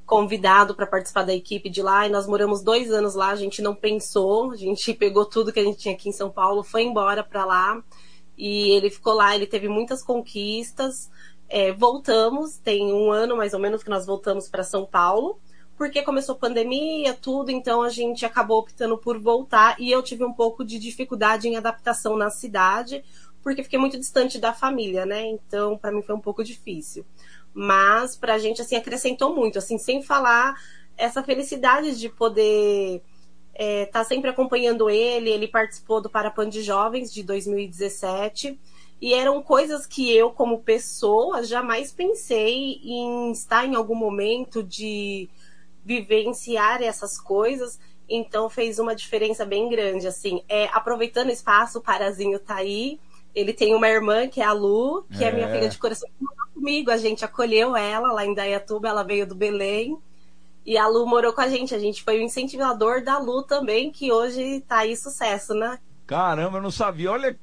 convidado 0.05 0.75
para 0.75 0.85
participar 0.85 1.23
da 1.23 1.33
equipe 1.33 1.71
de 1.71 1.81
lá 1.81 2.05
e 2.05 2.11
nós 2.11 2.27
moramos 2.27 2.61
dois 2.61 2.91
anos 2.91 3.15
lá. 3.15 3.29
A 3.29 3.35
gente 3.35 3.63
não 3.63 3.73
pensou, 3.73 4.51
a 4.51 4.55
gente 4.55 4.93
pegou 4.93 5.25
tudo 5.25 5.51
que 5.51 5.59
a 5.59 5.63
gente 5.63 5.79
tinha 5.79 5.95
aqui 5.95 6.07
em 6.07 6.13
São 6.13 6.29
Paulo, 6.29 6.63
foi 6.63 6.83
embora 6.83 7.23
para 7.23 7.43
lá 7.43 7.83
e 8.37 8.69
ele 8.75 8.91
ficou 8.91 9.13
lá. 9.13 9.35
Ele 9.35 9.47
teve 9.47 9.67
muitas 9.67 10.03
conquistas. 10.03 11.09
É, 11.49 11.71
voltamos, 11.71 12.57
tem 12.57 12.93
um 12.93 13.11
ano 13.11 13.35
mais 13.35 13.55
ou 13.55 13.59
menos 13.59 13.81
que 13.81 13.89
nós 13.89 14.05
voltamos 14.05 14.47
para 14.47 14.63
São 14.63 14.85
Paulo, 14.85 15.39
porque 15.79 16.03
começou 16.03 16.35
a 16.35 16.37
pandemia, 16.37 17.15
tudo, 17.15 17.49
então 17.49 17.81
a 17.81 17.89
gente 17.89 18.23
acabou 18.25 18.59
optando 18.59 18.99
por 18.99 19.17
voltar 19.17 19.79
e 19.79 19.89
eu 19.89 20.03
tive 20.03 20.23
um 20.23 20.33
pouco 20.33 20.63
de 20.63 20.77
dificuldade 20.77 21.47
em 21.47 21.55
adaptação 21.55 22.15
na 22.15 22.29
cidade, 22.29 23.03
porque 23.41 23.63
fiquei 23.63 23.79
muito 23.79 23.97
distante 23.97 24.37
da 24.37 24.53
família, 24.53 25.05
né? 25.05 25.25
Então, 25.25 25.77
para 25.77 25.91
mim 25.91 26.01
foi 26.01 26.13
um 26.13 26.19
pouco 26.19 26.43
difícil 26.43 27.05
mas 27.53 28.15
para 28.15 28.35
a 28.35 28.37
gente 28.37 28.61
assim 28.61 28.75
acrescentou 28.75 29.35
muito, 29.35 29.57
assim, 29.57 29.77
sem 29.77 30.01
falar 30.01 30.55
essa 30.97 31.23
felicidade 31.23 31.97
de 31.97 32.09
poder 32.09 33.01
estar 33.53 33.65
é, 33.65 33.85
tá 33.85 34.03
sempre 34.03 34.29
acompanhando 34.29 34.89
ele. 34.89 35.29
Ele 35.29 35.47
participou 35.47 36.01
do 36.01 36.09
Parapan 36.09 36.49
de 36.49 36.61
Jovens 36.61 37.11
de 37.11 37.23
2017 37.23 38.59
e 39.01 39.13
eram 39.13 39.41
coisas 39.41 39.85
que 39.85 40.13
eu, 40.13 40.31
como 40.31 40.59
pessoa, 40.59 41.43
jamais 41.43 41.91
pensei 41.91 42.79
em 42.83 43.31
estar 43.31 43.65
em 43.65 43.75
algum 43.75 43.95
momento 43.95 44.61
de 44.61 45.29
vivenciar 45.89 46.83
essas 46.83 47.19
coisas. 47.19 47.79
Então 48.07 48.47
fez 48.47 48.77
uma 48.77 48.95
diferença 48.95 49.43
bem 49.43 49.67
grande, 49.69 50.07
assim. 50.07 50.43
É, 50.47 50.65
aproveitando 50.71 51.29
o 51.29 51.31
espaço, 51.31 51.79
o 51.79 51.81
Parazinho 51.81 52.37
tá 52.37 52.55
aí. 52.57 52.99
Ele 53.33 53.53
tem 53.53 53.73
uma 53.73 53.87
irmã, 53.87 54.27
que 54.27 54.39
é 54.39 54.45
a 54.45 54.51
Lu, 54.51 55.03
que 55.11 55.23
é, 55.23 55.29
é 55.29 55.31
minha 55.31 55.49
filha 55.49 55.67
de 55.67 55.77
coração 55.79 56.07
comigo. 56.53 56.91
A 56.91 56.97
gente 56.97 57.25
acolheu 57.25 57.75
ela 57.75 58.13
lá 58.13 58.23
em 58.23 58.35
Dayatuba, 58.35 58.87
ela 58.87 59.03
veio 59.03 59.25
do 59.25 59.33
Belém. 59.33 59.97
E 60.63 60.77
a 60.77 60.87
Lu 60.87 61.07
morou 61.07 61.33
com 61.33 61.41
a 61.41 61.47
gente. 61.47 61.73
A 61.73 61.79
gente 61.79 62.03
foi 62.03 62.19
o 62.19 62.23
incentivador 62.23 63.03
da 63.03 63.17
Lu 63.17 63.41
também, 63.41 63.91
que 63.91 64.11
hoje 64.11 64.61
tá 64.67 64.79
aí 64.79 64.95
sucesso, 64.95 65.55
né? 65.55 65.79
Caramba, 66.05 66.57
eu 66.57 66.61
não 66.61 66.71
sabia. 66.71 67.11
Olha, 67.11 67.35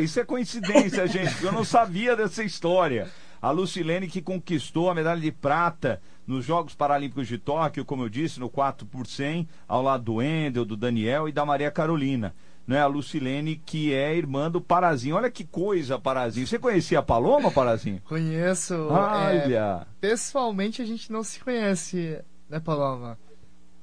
isso 0.00 0.20
é 0.20 0.24
coincidência, 0.24 1.06
gente. 1.08 1.44
Eu 1.44 1.52
não 1.52 1.64
sabia 1.64 2.16
dessa 2.16 2.42
história. 2.42 3.08
A 3.40 3.50
Lucilene 3.50 4.08
que 4.08 4.22
conquistou 4.22 4.88
a 4.88 4.94
medalha 4.94 5.20
de 5.20 5.32
prata 5.32 6.00
nos 6.26 6.44
Jogos 6.44 6.74
Paralímpicos 6.74 7.26
de 7.26 7.38
Tóquio, 7.38 7.84
como 7.84 8.04
eu 8.04 8.08
disse, 8.08 8.38
no 8.40 8.48
4 8.48 8.86
por 8.86 9.06
100, 9.06 9.48
ao 9.66 9.82
lado 9.82 10.04
do 10.04 10.22
Endel, 10.22 10.64
do 10.64 10.76
Daniel 10.76 11.28
e 11.28 11.32
da 11.32 11.44
Maria 11.44 11.70
Carolina 11.70 12.34
né, 12.66 12.80
a 12.80 12.86
Lucilene, 12.86 13.56
que 13.56 13.92
é 13.92 14.14
irmã 14.14 14.50
do 14.50 14.60
Parazinho. 14.60 15.16
Olha 15.16 15.30
que 15.30 15.44
coisa, 15.44 15.98
Parazinho. 15.98 16.46
Você 16.46 16.58
conhecia 16.58 17.00
a 17.00 17.02
Paloma, 17.02 17.50
Parazinho? 17.50 18.00
Conheço. 18.06 18.74
Olha. 18.88 19.82
É, 19.82 19.86
pessoalmente 20.00 20.80
a 20.80 20.84
gente 20.84 21.10
não 21.10 21.22
se 21.22 21.40
conhece, 21.40 22.20
né, 22.48 22.60
Paloma? 22.60 23.18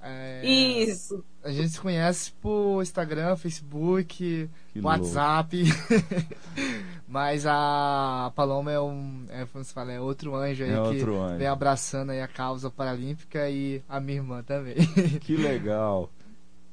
É, 0.01 0.45
Isso. 0.45 1.23
A 1.43 1.51
gente 1.51 1.69
se 1.69 1.79
conhece 1.79 2.31
por 2.33 2.81
Instagram, 2.81 3.35
Facebook, 3.35 4.49
que 4.79 4.85
WhatsApp. 4.85 5.63
Mas 7.07 7.45
a 7.47 8.31
Paloma 8.35 8.71
é 8.71 8.79
um, 8.79 9.25
é, 9.29 9.43
como 9.51 9.63
se 9.63 9.73
fala, 9.73 9.91
é 9.91 9.99
outro 9.99 10.35
anjo 10.35 10.63
aí 10.63 10.69
é 10.69 10.73
que 10.73 11.01
anjo. 11.01 11.37
vem 11.37 11.47
abraçando 11.47 12.11
aí 12.11 12.21
a 12.21 12.27
causa 12.27 12.69
paralímpica 12.69 13.49
e 13.49 13.81
a 13.89 13.99
minha 13.99 14.19
irmã 14.19 14.43
também. 14.43 14.75
Que 15.21 15.35
legal. 15.35 16.11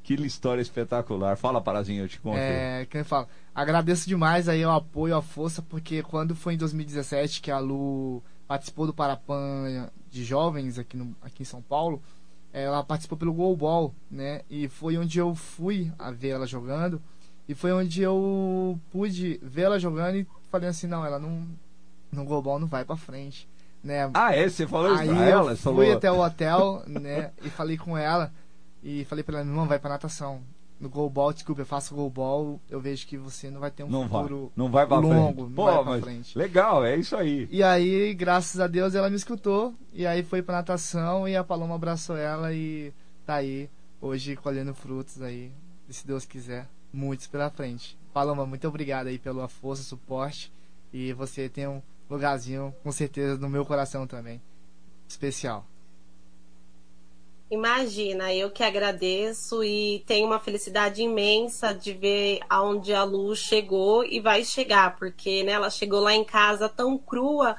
Que 0.02 0.14
história 0.14 0.60
espetacular. 0.60 1.36
Fala, 1.36 1.60
Parazinho, 1.60 2.04
eu 2.04 2.08
te 2.08 2.20
conto. 2.20 2.36
É, 2.36 2.86
quem 2.88 3.02
fala. 3.02 3.26
Agradeço 3.54 4.06
demais 4.06 4.48
aí 4.48 4.64
o 4.64 4.70
apoio, 4.70 5.16
a 5.16 5.22
força, 5.22 5.62
porque 5.62 6.02
quando 6.02 6.34
foi 6.34 6.54
em 6.54 6.58
2017 6.58 7.40
que 7.40 7.50
a 7.50 7.58
Lu 7.58 8.22
participou 8.46 8.86
do 8.86 8.94
Parapan 8.94 9.88
de 10.10 10.22
jovens 10.22 10.78
aqui, 10.78 10.96
no, 10.96 11.16
aqui 11.22 11.42
em 11.42 11.46
São 11.46 11.60
Paulo, 11.60 12.00
ela 12.52 12.84
participou 12.84 13.18
pelo 13.18 13.32
Goalball, 13.32 13.94
né? 14.10 14.42
E 14.48 14.68
foi 14.68 14.96
onde 14.96 15.18
eu 15.18 15.34
fui 15.34 15.90
a 15.98 16.10
ver 16.10 16.28
ela 16.28 16.46
jogando. 16.46 17.02
E 17.48 17.54
foi 17.54 17.72
onde 17.72 18.02
eu 18.02 18.78
pude 18.90 19.38
ver 19.42 19.62
ela 19.62 19.78
jogando 19.78 20.16
e 20.16 20.26
falei 20.50 20.68
assim, 20.68 20.86
não, 20.86 21.04
ela 21.04 21.18
não. 21.18 21.46
No 22.10 22.24
Goalball 22.24 22.58
não 22.58 22.66
vai 22.66 22.84
pra 22.84 22.96
frente. 22.96 23.48
Né? 23.82 24.10
Ah, 24.14 24.34
é? 24.34 24.48
Você 24.48 24.66
falou 24.66 24.94
isso 24.94 25.04
pra 25.04 25.24
ela? 25.24 25.52
Eu 25.52 25.56
fui 25.56 25.62
falou... 25.62 25.92
até 25.92 26.10
o 26.10 26.20
hotel, 26.20 26.82
né? 26.86 27.30
E 27.44 27.50
falei 27.50 27.76
com 27.76 27.96
ela. 27.96 28.32
E 28.82 29.04
falei 29.04 29.22
pra 29.22 29.40
ela, 29.40 29.44
não, 29.44 29.66
vai 29.66 29.78
pra 29.78 29.90
natação. 29.90 30.40
No 30.78 30.90
goalball, 30.90 31.32
desculpa, 31.32 31.62
eu 31.62 31.66
faço 31.66 31.94
goalball, 31.94 32.60
eu 32.68 32.78
vejo 32.78 33.06
que 33.06 33.16
você 33.16 33.50
não 33.50 33.60
vai 33.60 33.70
ter 33.70 33.82
um 33.82 33.88
não 33.88 34.06
futuro 34.06 34.40
vai, 34.40 34.50
não 34.56 34.70
vai 34.70 34.86
pra 34.86 34.98
longo, 34.98 35.44
frente. 35.44 35.54
Pô, 35.54 35.64
vai 35.64 35.84
pra 35.84 36.00
frente. 36.00 36.38
Legal, 36.38 36.84
é 36.84 36.96
isso 36.96 37.16
aí. 37.16 37.48
E 37.50 37.62
aí, 37.62 38.12
graças 38.12 38.60
a 38.60 38.66
Deus, 38.66 38.94
ela 38.94 39.08
me 39.08 39.16
escutou. 39.16 39.72
E 39.90 40.06
aí 40.06 40.22
foi 40.22 40.42
pra 40.42 40.56
natação 40.56 41.26
e 41.26 41.34
a 41.34 41.42
Paloma 41.42 41.76
abraçou 41.76 42.16
ela 42.16 42.52
e 42.52 42.92
tá 43.24 43.36
aí, 43.36 43.70
hoje 44.00 44.36
colhendo 44.36 44.74
frutos 44.74 45.22
aí, 45.22 45.50
se 45.88 46.06
Deus 46.06 46.26
quiser, 46.26 46.68
muitos 46.96 47.26
pela 47.26 47.50
frente. 47.50 47.96
Paloma, 48.12 48.46
muito 48.46 48.66
obrigado 48.66 49.08
aí 49.08 49.18
pela 49.18 49.46
força, 49.46 49.82
suporte. 49.82 50.50
E 50.92 51.12
você 51.12 51.48
tem 51.48 51.68
um 51.68 51.82
lugarzinho, 52.08 52.74
com 52.82 52.90
certeza, 52.90 53.36
no 53.36 53.48
meu 53.48 53.66
coração 53.66 54.06
também. 54.06 54.40
Especial. 55.06 55.66
Imagina, 57.48 58.34
eu 58.34 58.50
que 58.50 58.64
agradeço 58.64 59.62
e 59.62 60.02
tenho 60.04 60.26
uma 60.26 60.40
felicidade 60.40 61.00
imensa 61.00 61.72
de 61.72 61.92
ver 61.92 62.40
aonde 62.50 62.92
a 62.92 63.04
Lu 63.04 63.36
chegou 63.36 64.04
e 64.04 64.18
vai 64.18 64.42
chegar, 64.42 64.96
porque 64.96 65.44
né, 65.44 65.52
ela 65.52 65.70
chegou 65.70 66.00
lá 66.00 66.12
em 66.12 66.24
casa 66.24 66.68
tão 66.68 66.98
crua, 66.98 67.56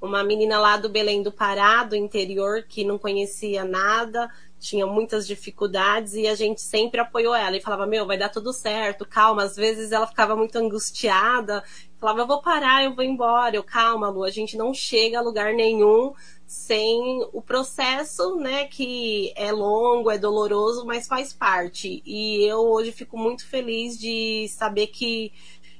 uma 0.00 0.22
menina 0.22 0.60
lá 0.60 0.76
do 0.76 0.88
Belém 0.88 1.20
do 1.20 1.32
Pará, 1.32 1.82
do 1.82 1.96
interior, 1.96 2.62
que 2.62 2.84
não 2.84 2.96
conhecia 2.96 3.64
nada, 3.64 4.30
tinha 4.64 4.86
muitas 4.86 5.26
dificuldades 5.26 6.14
e 6.14 6.26
a 6.26 6.34
gente 6.34 6.62
sempre 6.62 6.98
apoiou 6.98 7.34
ela 7.34 7.56
e 7.56 7.60
falava: 7.60 7.86
Meu, 7.86 8.06
vai 8.06 8.16
dar 8.16 8.30
tudo 8.30 8.52
certo, 8.52 9.06
calma. 9.06 9.42
Às 9.42 9.56
vezes 9.56 9.92
ela 9.92 10.06
ficava 10.06 10.34
muito 10.34 10.56
angustiada, 10.56 11.62
falava: 12.00 12.20
Eu 12.20 12.26
vou 12.26 12.40
parar, 12.40 12.82
eu 12.82 12.94
vou 12.94 13.04
embora. 13.04 13.54
Eu, 13.54 13.62
calma, 13.62 14.08
Lu, 14.08 14.24
a 14.24 14.30
gente 14.30 14.56
não 14.56 14.72
chega 14.72 15.18
a 15.18 15.22
lugar 15.22 15.52
nenhum 15.52 16.14
sem 16.46 17.26
o 17.32 17.42
processo, 17.42 18.36
né, 18.36 18.66
que 18.66 19.32
é 19.34 19.50
longo, 19.50 20.10
é 20.10 20.18
doloroso, 20.18 20.86
mas 20.86 21.06
faz 21.06 21.32
parte. 21.32 22.02
E 22.06 22.44
eu 22.48 22.58
hoje 22.58 22.92
fico 22.92 23.18
muito 23.18 23.46
feliz 23.46 23.98
de 23.98 24.46
saber 24.48 24.86
que 24.88 25.32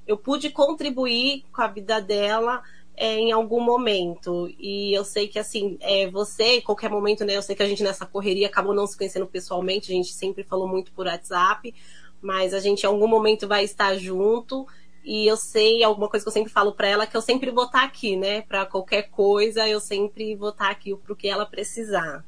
eu 0.07 0.16
pude 0.18 0.51
contribuir 0.51 1.45
com 1.53 1.62
a 1.62 1.66
vida 1.66 2.01
dela 2.01 2.62
é, 2.97 3.18
em 3.18 3.32
algum 3.32 3.61
momento. 3.61 4.49
E 4.59 4.92
eu 4.97 5.05
sei 5.05 5.28
que, 5.28 5.38
assim, 5.38 5.76
é, 5.80 6.09
você, 6.11 6.57
em 6.57 6.61
qualquer 6.61 6.90
momento, 6.90 7.24
né, 7.24 7.36
eu 7.36 7.42
sei 7.42 7.57
que 7.57 7.62
a 7.62 7.68
gente 7.68 7.82
nessa 7.82 8.07
correria 8.07 8.47
acabou 8.47 8.74
não 8.74 8.86
se 8.86 8.97
conhecendo 8.97 9.26
pessoalmente, 9.26 9.90
a 9.90 9.95
gente 9.95 10.12
sempre 10.12 10.45
falou 10.45 10.68
muito 10.68 10.92
por 10.92 11.07
WhatsApp, 11.07 11.74
mas 12.20 12.55
a 12.55 12.61
gente 12.61 12.84
em 12.84 12.86
algum 12.86 13.09
momento 13.09 13.49
vai 13.49 13.64
estar 13.64 13.97
junto. 13.97 14.66
E 15.05 15.26
eu 15.26 15.36
sei 15.36 15.84
alguma 15.84 16.09
coisa 16.09 16.24
que 16.24 16.28
eu 16.28 16.32
sempre 16.32 16.51
falo 16.51 16.72
para 16.72 16.88
ela 16.88 17.07
que 17.07 17.14
eu 17.14 17.20
sempre 17.20 17.51
vou 17.51 17.64
estar 17.64 17.80
tá 17.80 17.84
aqui, 17.84 18.16
né? 18.16 18.40
Para 18.40 18.64
qualquer 18.64 19.11
coisa, 19.11 19.68
eu 19.68 19.78
sempre 19.78 20.34
vou 20.34 20.49
estar 20.49 20.66
tá 20.66 20.70
aqui 20.70 20.97
pro 20.97 21.14
que 21.14 21.28
ela 21.28 21.45
precisar. 21.45 22.24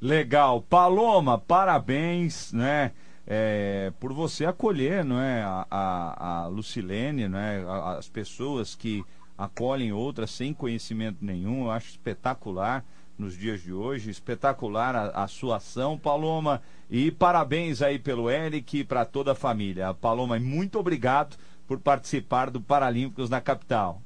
Legal. 0.00 0.60
Paloma, 0.62 1.38
parabéns, 1.38 2.52
né? 2.52 2.90
É, 3.24 3.92
por 4.00 4.12
você 4.12 4.44
acolher, 4.44 5.04
não 5.04 5.20
é? 5.20 5.42
A, 5.42 5.66
a, 5.70 6.40
a 6.42 6.46
Lucilene, 6.48 7.28
não 7.28 7.38
é? 7.38 7.62
As 7.96 8.08
pessoas 8.08 8.74
que 8.74 9.04
acolhem 9.36 9.92
outras 9.92 10.30
sem 10.30 10.52
conhecimento 10.52 11.18
nenhum. 11.20 11.64
Eu 11.64 11.70
acho 11.70 11.90
espetacular 11.90 12.84
nos 13.18 13.36
dias 13.36 13.62
de 13.62 13.72
hoje, 13.72 14.10
espetacular 14.10 14.94
a, 14.94 15.24
a 15.24 15.28
sua 15.28 15.56
ação, 15.56 15.98
Paloma. 15.98 16.62
E 16.90 17.10
parabéns 17.10 17.80
aí 17.80 17.98
pelo 17.98 18.28
Eric 18.28 18.78
e 18.78 18.84
para 18.84 19.04
toda 19.04 19.32
a 19.32 19.34
família. 19.34 19.94
Paloma, 19.94 20.38
muito 20.38 20.78
obrigado 20.78 21.36
por 21.66 21.78
participar 21.78 22.50
do 22.50 22.60
Paralímpicos 22.60 23.30
na 23.30 23.40
capital. 23.40 24.02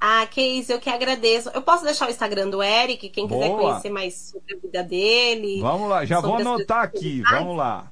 Ah, 0.00 0.26
que 0.26 0.42
isso, 0.42 0.72
eu 0.72 0.80
que 0.80 0.90
agradeço. 0.90 1.48
Eu 1.50 1.62
posso 1.62 1.84
deixar 1.84 2.08
o 2.08 2.10
Instagram 2.10 2.50
do 2.50 2.60
Eric, 2.60 3.08
quem 3.08 3.28
quiser 3.28 3.48
Boa. 3.48 3.60
conhecer 3.60 3.90
mais 3.90 4.14
sobre 4.14 4.54
a 4.54 4.58
vida 4.58 4.82
dele. 4.82 5.60
Vamos 5.60 5.88
lá, 5.88 6.04
já 6.04 6.20
vou 6.20 6.34
anotar 6.34 6.82
aqui, 6.82 7.22
vamos 7.22 7.56
lá. 7.56 7.90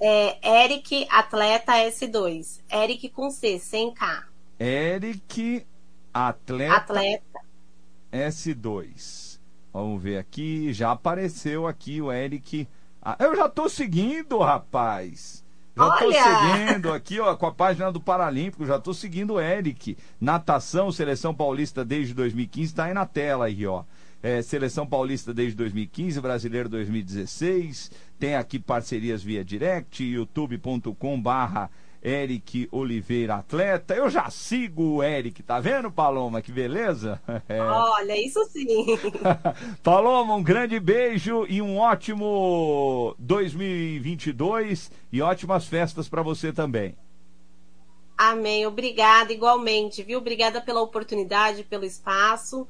É 0.00 0.64
Eric 0.64 1.06
Atleta 1.10 1.72
S2. 1.72 2.60
Eric 2.72 3.08
com 3.08 3.28
C, 3.28 3.58
sem 3.58 3.92
K. 3.92 4.24
Eric 4.62 5.66
Atleta 6.14 6.76
Atleta. 6.76 7.40
S2. 8.12 9.40
Vamos 9.72 10.00
ver 10.00 10.18
aqui, 10.18 10.72
já 10.72 10.92
apareceu 10.92 11.66
aqui 11.66 12.00
o 12.00 12.12
Eric. 12.12 12.68
Eu 13.18 13.34
já 13.34 13.48
tô 13.48 13.68
seguindo, 13.68 14.38
rapaz. 14.38 15.44
Já 15.76 15.90
tô 15.96 16.04
Olha! 16.04 16.22
seguindo 16.22 16.92
aqui, 16.92 17.18
ó, 17.18 17.34
com 17.34 17.46
a 17.46 17.52
página 17.52 17.90
do 17.90 18.00
Paralímpico, 18.00 18.64
já 18.64 18.78
tô 18.78 18.94
seguindo 18.94 19.34
o 19.34 19.40
Eric. 19.40 19.98
Natação, 20.20 20.92
Seleção 20.92 21.34
Paulista 21.34 21.84
desde 21.84 22.14
2015, 22.14 22.72
tá 22.72 22.84
aí 22.84 22.94
na 22.94 23.04
tela 23.04 23.46
aí, 23.46 23.66
ó. 23.66 23.82
É, 24.22 24.42
Seleção 24.42 24.86
Paulista 24.86 25.34
desde 25.34 25.56
2015, 25.56 26.20
Brasileiro 26.20 26.68
2016. 26.68 27.90
Tem 28.16 28.36
aqui 28.36 28.60
parcerias 28.60 29.24
via 29.24 29.44
direct, 29.44 30.04
youtube.com 30.04 31.20
barra 31.20 31.68
Eric 32.02 32.68
Oliveira 32.72 33.36
Atleta. 33.36 33.94
Eu 33.94 34.10
já 34.10 34.28
sigo 34.28 34.96
o 34.96 35.02
Eric, 35.02 35.42
tá 35.42 35.60
vendo, 35.60 35.90
Paloma? 35.90 36.42
Que 36.42 36.50
beleza? 36.50 37.20
É. 37.48 37.60
Olha, 37.60 38.16
isso 38.16 38.42
sim. 38.46 38.66
Paloma, 39.82 40.34
um 40.34 40.42
grande 40.42 40.78
beijo 40.78 41.44
e 41.48 41.60
um 41.60 41.76
ótimo 41.78 43.14
2022 43.18 44.90
e 45.12 45.20
ótimas 45.20 45.66
festas 45.66 46.08
para 46.08 46.22
você 46.22 46.52
também. 46.52 46.96
Amém. 48.16 48.66
Obrigada, 48.66 49.32
igualmente, 49.32 50.02
viu? 50.02 50.18
Obrigada 50.18 50.60
pela 50.60 50.80
oportunidade, 50.80 51.64
pelo 51.64 51.84
espaço, 51.84 52.66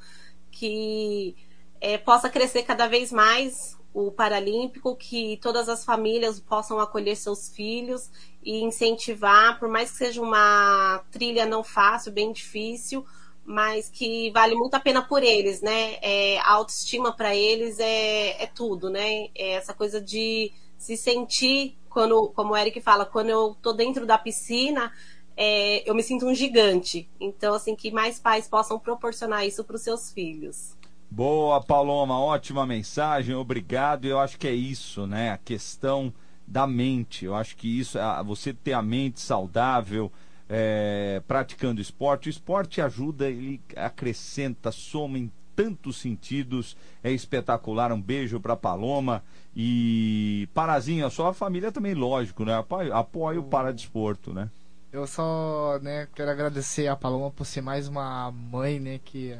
que 0.50 1.36
eh, 1.80 1.98
possa 1.98 2.30
crescer 2.30 2.62
cada 2.62 2.86
vez 2.86 3.12
mais 3.12 3.76
o 3.92 4.10
Paralímpico, 4.10 4.96
que 4.96 5.38
todas 5.42 5.68
as 5.68 5.84
famílias 5.84 6.40
possam 6.40 6.78
acolher 6.80 7.16
seus 7.16 7.50
filhos 7.50 8.10
e 8.42 8.62
incentivar, 8.62 9.58
por 9.58 9.68
mais 9.68 9.90
que 9.90 9.98
seja 9.98 10.20
uma 10.20 11.02
trilha 11.10 11.46
não 11.46 11.62
fácil, 11.62 12.12
bem 12.12 12.32
difícil, 12.32 13.04
mas 13.44 13.88
que 13.88 14.30
vale 14.30 14.54
muito 14.54 14.74
a 14.74 14.80
pena 14.80 15.02
por 15.02 15.22
eles, 15.22 15.60
né? 15.60 15.96
É, 16.02 16.38
a 16.40 16.52
autoestima 16.52 17.12
para 17.12 17.34
eles 17.34 17.78
é, 17.78 18.42
é 18.42 18.46
tudo, 18.46 18.90
né? 18.90 19.28
É 19.34 19.52
essa 19.52 19.74
coisa 19.74 20.00
de 20.00 20.52
se 20.76 20.96
sentir, 20.96 21.76
quando, 21.88 22.28
como 22.34 22.52
o 22.52 22.56
Eric 22.56 22.80
fala, 22.80 23.04
quando 23.04 23.28
eu 23.30 23.56
tô 23.62 23.72
dentro 23.72 24.06
da 24.06 24.18
piscina, 24.18 24.92
é, 25.36 25.88
eu 25.88 25.94
me 25.94 26.02
sinto 26.02 26.26
um 26.26 26.34
gigante. 26.34 27.08
Então, 27.20 27.54
assim, 27.54 27.74
que 27.76 27.90
mais 27.90 28.18
pais 28.18 28.48
possam 28.48 28.78
proporcionar 28.78 29.46
isso 29.46 29.64
para 29.64 29.76
os 29.76 29.82
seus 29.82 30.12
filhos. 30.12 30.76
Boa, 31.10 31.60
Paloma, 31.60 32.18
ótima 32.18 32.66
mensagem, 32.66 33.34
obrigado. 33.34 34.06
Eu 34.06 34.18
acho 34.18 34.38
que 34.38 34.48
é 34.48 34.54
isso, 34.54 35.06
né? 35.06 35.30
A 35.30 35.38
questão 35.38 36.12
da 36.46 36.66
mente. 36.66 37.24
Eu 37.24 37.34
acho 37.34 37.56
que 37.56 37.78
isso, 37.78 37.98
você 38.24 38.52
ter 38.52 38.72
a 38.72 38.82
mente 38.82 39.20
saudável, 39.20 40.10
é, 40.48 41.22
praticando 41.26 41.80
esporte. 41.80 42.28
O 42.28 42.30
esporte 42.30 42.80
ajuda, 42.80 43.28
ele 43.28 43.60
acrescenta, 43.76 44.70
soma 44.70 45.18
em 45.18 45.30
tantos 45.54 45.98
sentidos. 45.98 46.76
É 47.02 47.10
espetacular. 47.10 47.92
Um 47.92 48.00
beijo 48.00 48.40
para 48.40 48.56
Paloma. 48.56 49.22
E 49.54 50.48
Parazinho, 50.54 51.06
a 51.06 51.10
sua 51.10 51.34
família 51.34 51.70
também, 51.70 51.94
lógico, 51.94 52.44
né? 52.44 52.56
Apoia, 52.56 52.94
apoia 52.94 53.38
o 53.38 53.44
paradesporto, 53.44 54.32
né? 54.32 54.50
Eu 54.92 55.06
só, 55.06 55.78
né, 55.80 56.06
quero 56.14 56.30
agradecer 56.30 56.86
a 56.86 56.94
Paloma 56.94 57.30
por 57.30 57.46
ser 57.46 57.62
mais 57.62 57.88
uma 57.88 58.30
mãe, 58.30 58.78
né, 58.78 59.00
que 59.02 59.34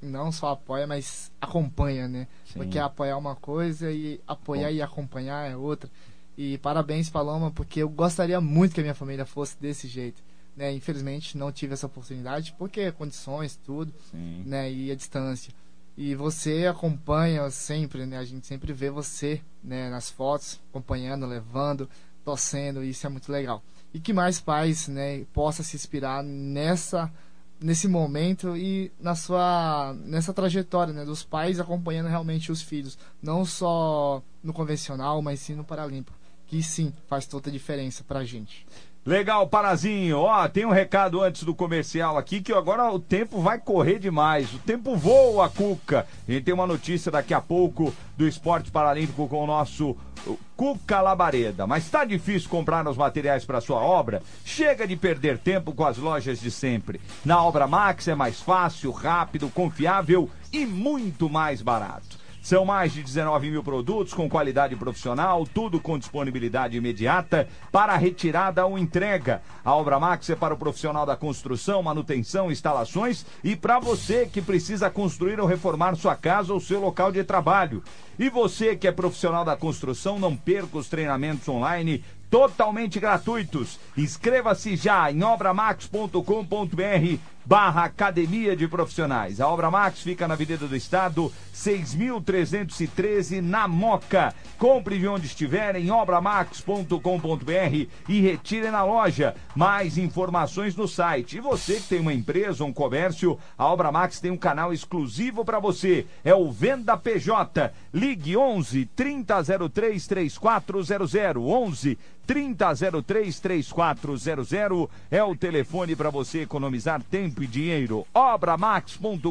não 0.00 0.30
só 0.30 0.50
apoia, 0.50 0.86
mas 0.86 1.32
acompanha, 1.40 2.06
né? 2.06 2.28
Sim. 2.44 2.60
Porque 2.60 2.78
apoiar 2.78 3.10
é 3.10 3.16
uma 3.16 3.34
coisa 3.34 3.90
e 3.90 4.20
apoiar 4.26 4.70
e 4.70 4.80
acompanhar 4.80 5.50
é 5.50 5.56
outra. 5.56 5.90
E 6.36 6.58
parabéns, 6.58 7.10
Paloma, 7.10 7.50
porque 7.50 7.80
eu 7.80 7.88
gostaria 7.88 8.40
muito 8.40 8.74
que 8.74 8.80
a 8.80 8.82
minha 8.82 8.94
família 8.94 9.26
fosse 9.26 9.56
desse 9.60 9.86
jeito. 9.86 10.22
Né? 10.56 10.72
Infelizmente 10.72 11.38
não 11.38 11.50
tive 11.50 11.74
essa 11.74 11.86
oportunidade, 11.86 12.54
porque 12.58 12.92
condições, 12.92 13.56
tudo, 13.56 13.92
Sim. 14.10 14.42
né? 14.44 14.70
E 14.70 14.90
a 14.90 14.94
distância. 14.94 15.52
E 15.96 16.14
você 16.14 16.66
acompanha 16.66 17.50
sempre, 17.50 18.06
né? 18.06 18.18
A 18.18 18.24
gente 18.24 18.46
sempre 18.46 18.72
vê 18.72 18.90
você, 18.90 19.40
né? 19.62 19.90
Nas 19.90 20.10
fotos, 20.10 20.60
acompanhando, 20.70 21.26
levando, 21.26 21.88
torcendo, 22.24 22.82
e 22.82 22.90
isso 22.90 23.06
é 23.06 23.10
muito 23.10 23.30
legal. 23.30 23.62
E 23.92 24.00
que 24.00 24.12
mais 24.12 24.40
pais, 24.40 24.88
né? 24.88 25.24
Possa 25.32 25.62
se 25.62 25.76
inspirar 25.76 26.22
nessa 26.22 27.12
nesse 27.60 27.86
momento 27.86 28.56
e 28.56 28.90
na 28.98 29.14
sua 29.14 29.94
nessa 30.04 30.32
trajetória, 30.32 30.92
né? 30.92 31.04
Dos 31.04 31.22
pais 31.22 31.60
acompanhando 31.60 32.08
realmente 32.08 32.50
os 32.50 32.60
filhos, 32.60 32.98
não 33.22 33.44
só 33.44 34.22
no 34.42 34.52
convencional, 34.52 35.22
mas 35.22 35.40
sim 35.40 35.54
no 35.54 35.64
paralímpico, 35.64 36.18
que 36.52 36.62
sim 36.62 36.92
faz 37.08 37.26
toda 37.26 37.48
a 37.48 37.52
diferença 37.52 38.04
pra 38.06 38.24
gente. 38.24 38.66
Legal, 39.06 39.48
Parazinho. 39.48 40.18
Ó, 40.18 40.46
tem 40.48 40.66
um 40.66 40.70
recado 40.70 41.22
antes 41.22 41.44
do 41.44 41.54
comercial 41.54 42.18
aqui 42.18 42.42
que 42.42 42.52
agora 42.52 42.92
o 42.92 43.00
tempo 43.00 43.40
vai 43.40 43.58
correr 43.58 43.98
demais. 43.98 44.52
O 44.52 44.58
tempo 44.58 44.94
voa, 44.94 45.48
Cuca. 45.48 46.06
Gente 46.28 46.44
tem 46.44 46.52
uma 46.52 46.66
notícia 46.66 47.10
daqui 47.10 47.32
a 47.32 47.40
pouco 47.40 47.92
do 48.18 48.28
esporte 48.28 48.70
paralímpico 48.70 49.26
com 49.28 49.42
o 49.42 49.46
nosso 49.46 49.96
uh, 50.26 50.38
Cuca 50.54 51.00
Labareda. 51.00 51.66
Mas 51.66 51.88
tá 51.88 52.04
difícil 52.04 52.50
comprar 52.50 52.86
os 52.86 52.98
materiais 52.98 53.46
para 53.46 53.62
sua 53.62 53.80
obra? 53.80 54.22
Chega 54.44 54.86
de 54.86 54.94
perder 54.94 55.38
tempo 55.38 55.72
com 55.72 55.86
as 55.86 55.96
lojas 55.96 56.38
de 56.38 56.50
sempre. 56.50 57.00
Na 57.24 57.42
Obra 57.42 57.66
Max 57.66 58.08
é 58.08 58.14
mais 58.14 58.42
fácil, 58.42 58.90
rápido, 58.90 59.48
confiável 59.48 60.28
e 60.52 60.66
muito 60.66 61.30
mais 61.30 61.62
barato. 61.62 62.21
São 62.42 62.64
mais 62.64 62.92
de 62.92 63.04
19 63.04 63.52
mil 63.52 63.62
produtos 63.62 64.12
com 64.12 64.28
qualidade 64.28 64.74
profissional, 64.74 65.46
tudo 65.46 65.78
com 65.78 65.96
disponibilidade 65.96 66.76
imediata 66.76 67.48
para 67.70 67.96
retirada 67.96 68.66
ou 68.66 68.76
entrega. 68.76 69.40
A 69.64 69.72
Obra 69.72 70.00
Max 70.00 70.28
é 70.28 70.34
para 70.34 70.52
o 70.52 70.56
profissional 70.56 71.06
da 71.06 71.14
construção, 71.14 71.80
manutenção, 71.84 72.50
instalações 72.50 73.24
e 73.44 73.54
para 73.54 73.78
você 73.78 74.26
que 74.26 74.42
precisa 74.42 74.90
construir 74.90 75.38
ou 75.38 75.46
reformar 75.46 75.94
sua 75.94 76.16
casa 76.16 76.52
ou 76.52 76.58
seu 76.58 76.80
local 76.80 77.12
de 77.12 77.22
trabalho. 77.22 77.80
E 78.18 78.28
você 78.28 78.74
que 78.74 78.88
é 78.88 78.92
profissional 78.92 79.44
da 79.44 79.56
construção, 79.56 80.18
não 80.18 80.36
perca 80.36 80.78
os 80.78 80.88
treinamentos 80.88 81.48
online 81.48 82.02
totalmente 82.28 82.98
gratuitos. 82.98 83.78
Inscreva-se 83.96 84.74
já 84.74 85.12
em 85.12 85.22
obramax.com.br 85.22 87.18
barra 87.44 87.84
Academia 87.84 88.56
de 88.56 88.66
Profissionais. 88.68 89.40
A 89.40 89.48
Obra 89.48 89.70
Max 89.70 90.00
fica 90.00 90.26
na 90.26 90.34
Avenida 90.34 90.66
do 90.66 90.76
Estado, 90.76 91.32
6.313, 91.54 93.40
na 93.40 93.66
Moca. 93.68 94.34
Compre 94.58 94.98
de 94.98 95.08
onde 95.08 95.26
estiver 95.26 95.76
em 95.76 95.90
obramax.com.br 95.90 97.88
e 98.08 98.20
retire 98.20 98.70
na 98.70 98.84
loja. 98.84 99.34
Mais 99.54 99.98
informações 99.98 100.76
no 100.76 100.86
site. 100.86 101.38
E 101.38 101.40
você 101.40 101.74
que 101.74 101.88
tem 101.88 102.00
uma 102.00 102.14
empresa 102.14 102.64
um 102.64 102.72
comércio, 102.72 103.38
a 103.56 103.66
Obra 103.66 103.90
Max 103.90 104.20
tem 104.20 104.30
um 104.30 104.36
canal 104.36 104.72
exclusivo 104.72 105.44
para 105.44 105.58
você. 105.58 106.06
É 106.24 106.34
o 106.34 106.50
Venda 106.50 106.96
PJ. 106.96 107.72
Ligue 107.92 108.36
11 108.36 108.86
3003 108.86 110.06
3400 110.06 111.36
11 111.36 111.98
3003 112.32 113.40
3400 113.40 114.88
é 115.10 115.22
o 115.22 115.36
telefone 115.36 115.94
para 115.94 116.08
você 116.08 116.40
economizar 116.40 117.02
tempo 117.02 117.42
e 117.42 117.46
dinheiro. 117.46 118.06
Obramax.com.br 118.14 119.28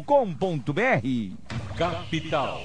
Capital. 1.76 2.62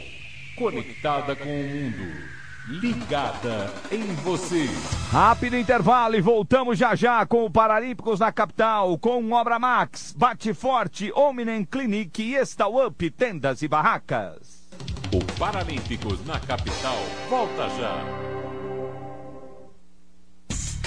Conectada 0.58 1.34
com 1.34 1.48
o 1.48 1.68
mundo. 1.68 2.36
Ligada 2.68 3.72
em 3.90 4.04
você. 4.16 4.68
Rápido 5.10 5.56
intervalo 5.56 6.16
e 6.16 6.20
voltamos 6.20 6.76
já 6.76 6.94
já 6.94 7.24
com 7.24 7.46
o 7.46 7.50
Paralímpicos 7.50 8.20
na 8.20 8.30
capital, 8.30 8.98
com 8.98 9.32
Obra 9.32 9.58
Max, 9.58 10.14
Bate 10.14 10.52
Forte, 10.52 11.10
Ominen 11.14 11.64
Clinic 11.64 12.22
e 12.22 12.36
Up 12.86 13.10
Tendas 13.10 13.62
e 13.62 13.68
Barracas. 13.68 14.68
O 15.14 15.38
Paralímpicos 15.38 16.22
na 16.26 16.38
capital 16.40 16.96
volta 17.30 17.70
já. 17.70 18.35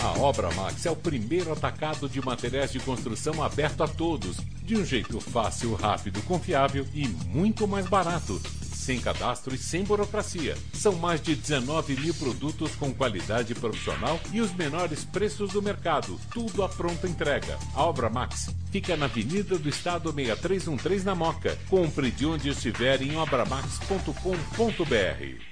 A 0.01 0.17
Obra 0.19 0.49
Max 0.51 0.85
é 0.85 0.91
o 0.91 0.95
primeiro 0.95 1.51
atacado 1.51 2.07
de 2.07 2.23
materiais 2.25 2.71
de 2.71 2.79
construção 2.79 3.43
aberto 3.43 3.83
a 3.83 3.87
todos, 3.87 4.37
de 4.63 4.77
um 4.77 4.85
jeito 4.85 5.19
fácil, 5.19 5.73
rápido, 5.75 6.21
confiável 6.21 6.87
e 6.93 7.05
muito 7.07 7.67
mais 7.67 7.85
barato. 7.87 8.41
sem 8.73 8.99
cadastro 8.99 9.53
e 9.53 9.57
sem 9.57 9.83
burocracia. 9.83 10.57
São 10.73 10.93
mais 10.93 11.21
de 11.21 11.35
19 11.35 11.95
mil 11.97 12.13
produtos 12.15 12.73
com 12.75 12.91
qualidade 12.91 13.53
profissional 13.53 14.19
e 14.33 14.41
os 14.41 14.51
menores 14.53 15.03
preços 15.03 15.51
do 15.51 15.61
mercado. 15.61 16.19
Tudo 16.33 16.63
à 16.63 16.69
pronta 16.69 17.07
entrega. 17.07 17.55
A 17.75 17.83
Obra 17.83 18.09
Max 18.09 18.49
fica 18.71 18.97
na 18.97 19.05
Avenida 19.05 19.59
do 19.59 19.69
Estado 19.69 20.11
6313 20.11 21.05
na 21.05 21.13
Moca. 21.13 21.55
Compre 21.69 22.09
de 22.09 22.25
onde 22.25 22.49
estiver 22.49 22.99
em 23.03 23.15
obramax.com.br. 23.15 25.48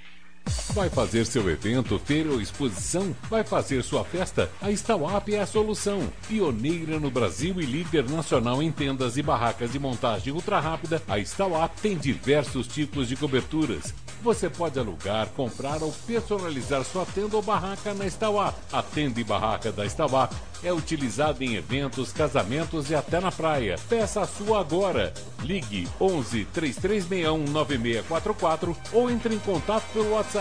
Vai 0.74 0.89
fazer 0.89 1.26
seu 1.26 1.50
evento, 1.50 2.00
feira 2.00 2.32
ou 2.32 2.39
exposição? 2.39 3.16
Vai 3.30 3.43
fazer 3.43 3.84
sua 3.84 4.06
festa? 4.06 4.50
A 4.62 4.72
Stauap 4.72 5.28
é 5.30 5.39
a 5.39 5.45
solução. 5.45 6.08
Pioneira 6.28 7.00
no 7.00 7.12
Brasil 7.12 7.60
e 7.60 7.66
líder 7.66 8.10
nacional 8.10 8.62
em 8.64 8.72
tendas 8.72 9.18
e 9.18 9.22
barracas 9.22 9.72
de 9.72 9.80
montagem 9.80 10.32
ultra 10.32 10.60
rápida, 10.60 11.02
a 11.08 11.20
Stauap 11.20 11.76
tem 11.82 11.98
diversos 11.98 12.68
tipos 12.68 13.08
de 13.10 13.16
coberturas. 13.16 13.93
Você 14.22 14.50
pode 14.50 14.80
alugar, 14.80 15.28
comprar 15.30 15.84
ou 15.84 15.93
personalizar 16.06 16.84
sua 16.84 17.06
tenda 17.06 17.36
ou 17.36 17.41
barraca 17.41 17.93
na 17.93 18.08
Stauap. 18.08 18.56
A 18.72 18.82
tenda 18.82 19.20
e 19.20 19.24
barraca 19.24 19.72
da 19.72 19.86
Stauap 19.86 20.34
é 20.64 20.74
utilizada 20.74 21.43
em 21.43 21.56
eventos, 21.56 22.12
casamentos 22.12 22.89
e 22.89 22.95
até 22.95 23.20
na 23.20 23.32
praia. 23.32 23.76
Peça 23.88 24.22
a 24.22 24.28
sua 24.28 24.60
agora. 24.60 25.14
Ligue 25.43 25.88
11 26.02 26.45
3361 26.45 27.52
9644 27.52 28.76
ou 28.91 29.12
entre 29.12 29.36
em 29.36 29.39
contato 29.39 29.84
pelo 29.93 30.12
WhatsApp 30.12 30.36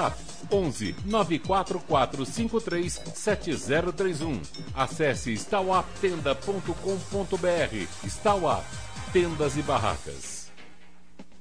11 0.51 0.97
94453 1.05 3.01
7031. 3.15 4.41
Acesse 4.75 5.33
stauaptenda.com.br. 5.33 8.09
Stauap 8.09 8.65
Tendas 9.13 9.57
e 9.57 9.63
Barracas. 9.63 10.47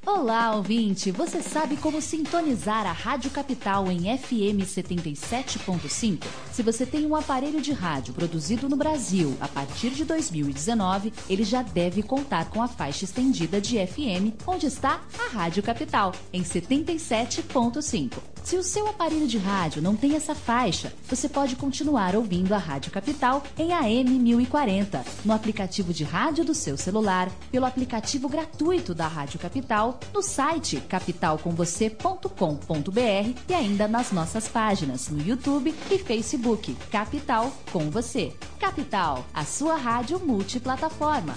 Olá, 0.06 0.56
ouvinte! 0.56 1.10
Você 1.10 1.42
sabe 1.42 1.78
como 1.78 2.00
sintonizar 2.00 2.86
a 2.86 2.92
Rádio 2.92 3.32
Capital 3.32 3.92
em 3.92 4.16
FM 4.16 4.62
77.5? 4.62 6.24
Se 6.52 6.62
você 6.62 6.86
tem 6.86 7.08
um 7.08 7.16
aparelho 7.16 7.60
de 7.60 7.74
rádio 7.74 8.14
produzido 8.14 8.70
no 8.70 8.76
Brasil 8.76 9.36
a 9.42 9.48
partir 9.48 9.90
de 9.90 10.06
2019, 10.06 11.12
ele 11.28 11.44
já 11.44 11.64
deve 11.64 12.04
contar 12.04 12.52
com 12.52 12.62
a 12.62 12.68
faixa 12.68 13.04
estendida 13.04 13.60
de 13.60 13.84
FM, 13.84 14.38
onde 14.46 14.68
está 14.68 15.02
a 15.18 15.34
Rádio 15.34 15.64
Capital, 15.64 16.14
em 16.32 16.44
77.5. 16.44 18.35
Se 18.46 18.56
o 18.58 18.64
seu 18.64 18.88
aparelho 18.88 19.28
de 19.28 19.40
rádio 19.40 19.82
não 19.82 19.96
tem 19.96 20.16
essa 20.16 20.36
faixa, 20.36 20.94
você 21.10 21.28
pode 21.28 21.56
continuar 21.56 22.16
ouvindo 22.16 22.54
a 22.54 22.60
Rádio 22.60 22.92
Capital 22.92 23.42
em 23.58 23.74
AM 23.74 24.20
1040, 24.20 25.04
no 25.26 25.34
aplicativo 25.34 25.92
de 25.92 26.04
rádio 26.04 26.46
do 26.46 26.54
seu 26.54 26.78
celular, 26.78 27.32
pelo 27.52 27.66
aplicativo 27.66 28.30
gratuito 28.30 28.94
da 28.94 29.08
Rádio 29.08 29.40
Capital, 29.40 30.00
no 30.14 30.22
site 30.22 30.80
capitalcomvocê.com.br 30.82 33.40
e 33.50 33.54
ainda 33.56 33.88
nas 33.88 34.12
nossas 34.12 34.48
páginas 34.48 35.10
no 35.10 35.20
YouTube 35.20 35.74
e 35.90 35.98
Facebook 35.98 36.78
Capital 36.92 37.52
com 37.72 37.90
você. 37.90 38.32
Capital, 38.60 39.26
a 39.34 39.44
sua 39.44 39.76
rádio 39.76 40.20
multiplataforma. 40.20 41.36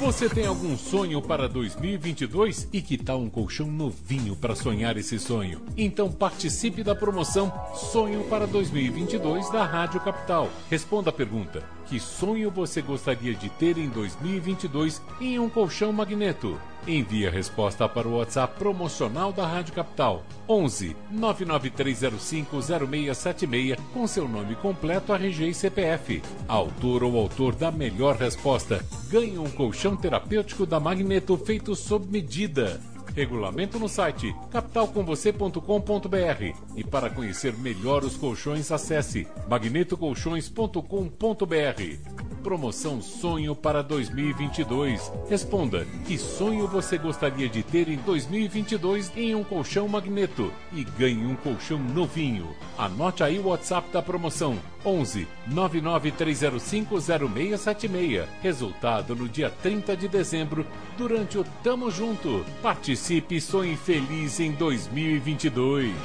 Você 0.00 0.28
tem 0.28 0.46
algum 0.46 0.76
sonho 0.76 1.20
para 1.20 1.48
2022? 1.48 2.68
E 2.72 2.80
que 2.80 2.96
tal 2.96 3.20
um 3.20 3.28
colchão 3.28 3.66
novinho 3.66 4.36
para 4.36 4.54
sonhar 4.54 4.96
esse 4.96 5.18
sonho? 5.18 5.60
Então 5.76 6.10
participe 6.10 6.82
da 6.82 6.94
promoção 6.94 7.52
Sonho 7.74 8.24
para 8.24 8.46
2022 8.46 9.50
da 9.50 9.64
Rádio 9.64 10.00
Capital. 10.00 10.48
Responda 10.70 11.10
a 11.10 11.12
pergunta: 11.12 11.62
que 11.88 11.98
sonho 11.98 12.50
você 12.50 12.82
gostaria 12.82 13.34
de 13.34 13.48
ter 13.48 13.78
em 13.78 13.88
2022 13.88 15.00
em 15.20 15.38
um 15.38 15.48
colchão 15.48 15.92
magneto? 15.92 16.60
Envie 16.86 17.26
a 17.26 17.30
resposta 17.30 17.88
para 17.88 18.06
o 18.06 18.16
WhatsApp 18.16 18.58
promocional 18.58 19.32
da 19.32 19.46
Rádio 19.46 19.74
Capital 19.74 20.22
11 20.48 20.94
99305 21.10 22.60
0676 22.62 23.78
com 23.92 24.06
seu 24.06 24.28
nome 24.28 24.54
completo, 24.56 25.12
RG 25.12 25.48
e 25.48 25.54
CPF. 25.54 26.22
Autor 26.46 27.02
ou 27.04 27.16
autor 27.16 27.54
da 27.54 27.70
melhor 27.70 28.16
resposta 28.16 28.84
ganha 29.08 29.40
um 29.40 29.50
colchão 29.50 29.96
terapêutico 29.96 30.66
da 30.66 30.78
Magneto 30.78 31.36
feito 31.38 31.74
sob 31.74 32.06
medida. 32.10 32.80
Regulamento 33.18 33.80
no 33.80 33.88
site 33.88 34.32
capitalcomvocê.com.br 34.48 36.54
e 36.76 36.84
para 36.84 37.10
conhecer 37.10 37.52
melhor 37.52 38.04
os 38.04 38.16
colchões 38.16 38.70
acesse 38.70 39.26
magnetocolchões.com.br. 39.48 42.42
Promoção 42.44 43.02
Sonho 43.02 43.56
para 43.56 43.82
2022. 43.82 45.10
Responda: 45.28 45.84
que 46.06 46.16
sonho 46.16 46.68
você 46.68 46.96
gostaria 46.96 47.48
de 47.48 47.64
ter 47.64 47.88
em 47.88 47.96
2022 47.96 49.10
em 49.16 49.34
um 49.34 49.42
colchão 49.42 49.88
magneto 49.88 50.52
e 50.72 50.84
ganhe 50.84 51.26
um 51.26 51.34
colchão 51.34 51.80
novinho. 51.80 52.54
Anote 52.78 53.24
aí 53.24 53.40
o 53.40 53.48
WhatsApp 53.48 53.90
da 53.90 54.00
promoção: 54.00 54.56
11 54.86 55.26
99305 55.48 57.00
0676. 57.00 58.28
Resultado 58.40 59.16
no 59.16 59.28
dia 59.28 59.50
30 59.50 59.96
de 59.96 60.06
dezembro 60.06 60.64
durante 60.96 61.36
o 61.36 61.42
Tamo 61.64 61.90
Junto. 61.90 62.46
Participe 62.62 63.07
e 63.10 63.40
sonhe 63.40 63.74
feliz 63.74 64.38
em 64.38 64.52
2022. 64.52 65.96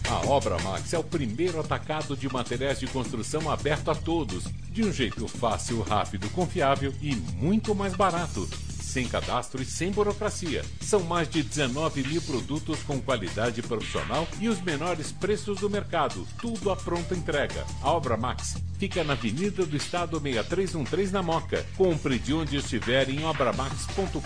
A 0.07 0.27
Obra 0.27 0.59
Max 0.59 0.93
é 0.93 0.99
o 0.99 1.03
primeiro 1.03 1.59
atacado 1.59 2.15
de 2.15 2.31
materiais 2.31 2.79
de 2.79 2.85
construção 2.85 3.49
aberto 3.49 3.89
a 3.89 3.95
todos, 3.95 4.43
de 4.69 4.85
um 4.85 4.93
jeito 4.93 5.27
fácil, 5.27 5.81
rápido, 5.81 6.29
confiável 6.29 6.93
e 7.01 7.15
muito 7.15 7.73
mais 7.73 7.95
barato. 7.95 8.47
Sem 8.95 9.09
cadastro 9.09 9.61
e 9.61 9.65
sem 9.65 9.91
burocracia. 9.91 10.63
São 10.79 11.03
mais 11.03 11.27
de 11.27 11.43
19 11.43 12.01
mil 12.07 12.21
produtos 12.21 12.81
com 12.83 13.01
qualidade 13.01 13.61
profissional 13.61 14.25
e 14.39 14.47
os 14.47 14.61
menores 14.61 15.11
preços 15.11 15.59
do 15.59 15.69
mercado. 15.69 16.25
Tudo 16.39 16.71
à 16.71 16.77
pronta 16.77 17.13
entrega. 17.13 17.65
A 17.81 17.91
Obra 17.91 18.15
Max 18.15 18.55
fica 18.79 19.03
na 19.03 19.11
Avenida 19.11 19.65
do 19.65 19.75
Estado 19.75 20.17
6313 20.17 21.11
na 21.11 21.21
Moca. 21.21 21.65
Compre 21.75 22.17
de 22.17 22.33
onde 22.33 22.55
estiver 22.55 23.09
em 23.09 23.25
obramax.com.br. 23.25 24.21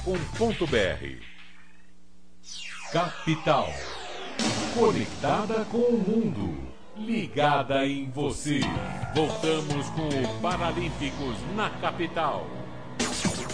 Capital. 2.91 3.73
Conectada 4.75 5.65
com 5.65 5.79
o 5.79 5.97
mundo. 5.97 6.71
Ligada 6.95 7.87
em 7.87 8.11
você. 8.11 8.59
Voltamos 9.15 9.87
com 9.89 10.09
o 10.09 10.41
Paralímpicos 10.41 11.37
na 11.55 11.71
capital. 11.71 12.45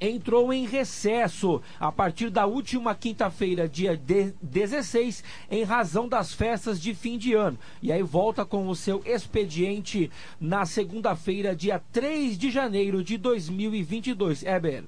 entrou 0.00 0.52
em 0.52 0.66
recesso 0.66 1.60
a 1.78 1.90
partir 1.90 2.30
da 2.30 2.46
última 2.46 2.94
quinta-feira, 2.94 3.68
dia 3.68 4.00
16, 4.40 5.24
em 5.50 5.64
razão 5.64 6.08
das 6.08 6.32
festas 6.32 6.80
de 6.80 6.94
fim 6.94 7.18
de 7.18 7.34
ano. 7.34 7.58
E 7.82 7.92
aí 7.92 8.02
volta 8.02 8.44
com 8.44 8.68
o 8.68 8.76
seu 8.76 9.02
expediente 9.04 10.10
na 10.40 10.64
segunda-feira, 10.64 11.54
dia 11.54 11.82
3 11.92 12.38
de 12.38 12.50
janeiro 12.50 13.02
de 13.02 13.16
2022. 13.16 14.42
Eber. 14.44 14.84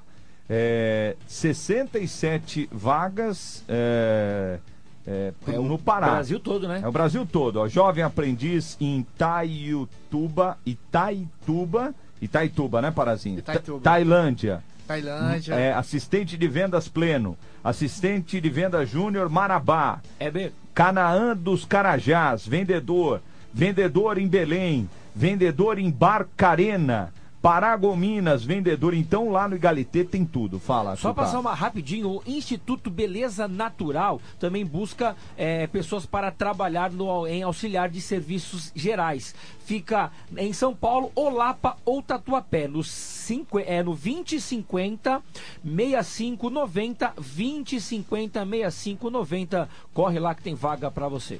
É, 0.49 1.17
67 1.27 2.69
vagas. 2.71 3.65
É, 3.67 4.59
é, 5.07 5.33
é 5.47 5.51
no 5.51 5.77
Pará. 5.77 6.07
O 6.07 6.11
Brasil 6.11 6.39
todo, 6.39 6.67
né? 6.67 6.81
É 6.83 6.87
o 6.87 6.91
Brasil 6.91 7.27
todo. 7.31 7.57
Ó. 7.57 7.67
Jovem 7.67 8.03
aprendiz 8.03 8.75
em 8.79 8.99
Itaiutuba, 8.99 10.57
Itaituba, 10.65 11.93
Itaituba, 12.21 12.81
né, 12.81 12.91
Parazinho? 12.91 13.39
Itaituba. 13.39 13.81
Tailândia. 13.81 14.63
Tailândia. 14.87 15.53
É, 15.53 15.73
assistente 15.73 16.37
de 16.37 16.47
vendas 16.47 16.87
pleno. 16.87 17.37
Assistente 17.63 18.39
de 18.41 18.49
vendas 18.49 18.89
júnior 18.89 19.29
Marabá. 19.29 19.99
É 20.19 20.31
bem. 20.31 20.51
Canaã 20.73 21.35
dos 21.35 21.65
Carajás, 21.65 22.45
vendedor. 22.45 23.21
Vendedor 23.53 24.17
em 24.17 24.27
Belém. 24.27 24.89
Vendedor 25.15 25.79
em 25.79 25.89
Barcarena 25.89 27.13
Paragominas, 27.45 28.43
vendedor. 28.43 28.95
Então 28.95 29.29
lá 29.29 29.47
no 29.47 29.55
Igalité 29.55 30.03
tem 30.03 30.25
tudo. 30.25 30.59
Fala. 30.59 30.95
Só 30.95 31.13
passar 31.13 31.39
uma 31.39 31.53
rapidinho. 31.53 32.09
O 32.09 32.23
Instituto 32.25 32.89
Beleza 32.89 33.47
Natural 33.47 34.19
também 34.39 34.65
busca 34.65 35.15
é, 35.37 35.67
pessoas 35.67 36.07
para 36.07 36.31
trabalhar 36.31 36.89
no, 36.91 37.27
em 37.27 37.43
auxiliar 37.43 37.87
de 37.87 38.01
serviços 38.01 38.71
gerais. 38.73 39.35
Fica 39.63 40.11
em 40.35 40.51
São 40.53 40.75
Paulo, 40.75 41.11
Olapa 41.13 41.77
ou 41.85 42.01
Tatuapé. 42.01 42.67
No, 42.67 42.83
cinco, 42.83 43.59
é, 43.59 43.83
no 43.83 43.93
2050 43.93 45.21
6590 45.63 47.13
2050 47.15 48.43
6590. 48.43 49.69
Corre 49.93 50.17
lá 50.17 50.33
que 50.33 50.41
tem 50.41 50.55
vaga 50.55 50.89
para 50.89 51.07
você. 51.07 51.39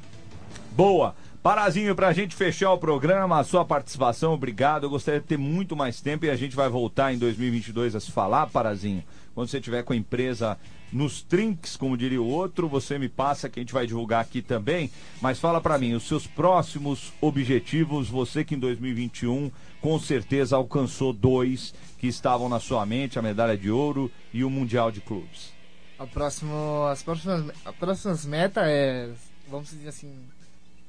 Boa. 0.78 1.16
Parazinho, 1.46 1.96
para 1.96 2.08
a 2.08 2.12
gente 2.12 2.36
fechar 2.36 2.72
o 2.72 2.78
programa, 2.80 3.40
a 3.40 3.44
sua 3.44 3.64
participação, 3.64 4.34
obrigado. 4.34 4.86
Eu 4.86 4.90
gostaria 4.90 5.20
de 5.20 5.28
ter 5.28 5.38
muito 5.38 5.76
mais 5.76 6.02
tempo 6.02 6.26
e 6.26 6.30
a 6.32 6.36
gente 6.36 6.56
vai 6.56 6.68
voltar 6.68 7.14
em 7.14 7.20
2022 7.20 7.96
a 7.96 8.00
se 8.00 8.12
falar, 8.12 8.48
Parazinho. 8.48 9.04
Quando 9.36 9.48
você 9.48 9.62
tiver 9.62 9.84
com 9.84 9.94
a 9.94 9.96
empresa 9.96 10.58
nos 10.92 11.22
trinks, 11.22 11.78
como 11.78 11.96
diria 11.96 12.20
o 12.20 12.28
outro, 12.28 12.68
você 12.68 12.98
me 12.98 13.08
passa 13.08 13.48
que 13.48 13.60
a 13.60 13.62
gente 13.62 13.76
vai 13.76 13.86
divulgar 13.86 14.22
aqui 14.22 14.42
também. 14.42 14.90
Mas 15.22 15.40
fala 15.40 15.62
para 15.62 15.78
mim, 15.78 15.94
os 15.94 16.08
seus 16.08 16.26
próximos 16.26 17.14
objetivos, 17.22 18.10
você 18.10 18.44
que 18.44 18.56
em 18.56 18.60
2021 18.60 19.52
com 19.80 20.00
certeza 20.00 20.56
alcançou 20.56 21.14
dois 21.14 21.76
que 22.00 22.08
estavam 22.08 22.50
na 22.50 22.60
sua 22.60 22.84
mente, 22.88 23.20
a 23.20 23.22
medalha 23.22 23.56
de 23.56 23.70
ouro 23.70 24.12
e 24.34 24.44
o 24.44 24.50
Mundial 24.50 24.92
de 24.92 25.00
Clubes. 25.00 25.54
A 26.00 26.08
próximo, 26.08 26.88
as 26.88 27.04
próximas, 27.04 27.52
as 27.64 27.76
próximas 27.76 28.26
metas 28.26 28.64
é, 28.66 29.12
vamos 29.48 29.70
dizer 29.70 29.90
assim, 29.90 30.12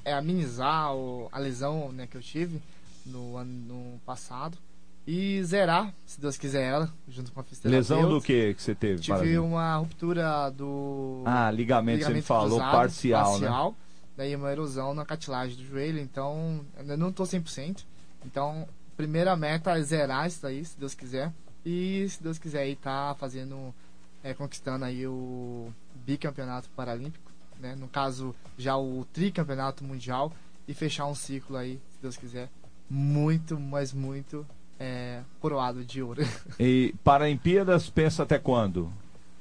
é, 0.07 0.13
amenizar 0.13 0.95
o, 0.95 1.29
a 1.33 1.39
lesão 1.41 1.91
né, 1.91 2.07
que 2.07 2.17
eu 2.17 2.23
tive 2.23 2.63
no 3.05 3.37
ano 3.37 3.51
no 3.51 3.99
passado 4.07 4.57
e 5.05 5.43
zerar, 5.45 5.93
se 6.05 6.21
Deus 6.21 6.37
quiser, 6.37 6.63
ela, 6.63 6.93
junto 7.09 7.33
com 7.33 7.41
a 7.41 7.43
fisioterapeuta. 7.43 7.95
Lesão 7.95 8.09
do 8.09 8.21
que 8.21 8.55
que 8.55 8.63
você 8.63 8.75
teve? 8.75 9.01
Tive 9.01 9.39
uma 9.39 9.77
ruptura 9.77 10.51
do... 10.51 11.23
Ah, 11.25 11.51
ligamento, 11.51 11.99
ligamento 11.99 12.23
você 12.23 12.27
falou, 12.27 12.59
cruzado, 12.59 12.73
parcial, 12.73 13.31
parcial, 13.31 13.71
né? 13.71 13.77
Daí 14.17 14.37
uma 14.37 14.51
erosão 14.51 14.95
na 14.95 15.05
cartilagem 15.05 15.57
do 15.57 15.65
joelho, 15.65 16.01
então 16.01 16.65
eu 16.77 16.97
não 16.97 17.13
tô 17.13 17.25
100%. 17.25 17.85
Então, 18.25 18.67
primeira 18.97 19.37
meta 19.37 19.77
é 19.77 19.83
zerar 19.83 20.27
isso 20.27 20.43
daí, 20.43 20.65
se 20.65 20.79
Deus 20.79 20.95
quiser. 20.95 21.33
E 21.65 22.07
se 22.09 22.23
Deus 22.23 22.39
quiser 22.39 22.61
aí 22.61 22.77
tá 22.77 23.15
fazendo, 23.19 23.75
é, 24.23 24.35
conquistando 24.35 24.85
aí 24.85 25.07
o 25.07 25.73
bicampeonato 26.05 26.69
paralímpico 26.71 27.26
né? 27.61 27.75
No 27.77 27.89
caso, 27.89 28.35
já 28.57 28.77
o 28.77 29.07
tricampeonato 29.13 29.85
mundial 29.85 30.33
e 30.67 30.75
fechar 30.75 31.07
um 31.07 31.15
ciclo 31.15 31.57
aí, 31.57 31.81
se 31.93 32.03
Deus 32.03 32.17
quiser, 32.17 32.49
muito, 32.89 33.59
mas 33.59 33.93
muito 33.93 34.47
é, 34.79 35.21
coroado 35.41 35.85
de 35.85 36.03
ouro. 36.03 36.23
E 36.59 36.95
Paralimpíadas 37.05 37.89
pensa 37.91 38.23
até 38.23 38.39
quando? 38.39 38.93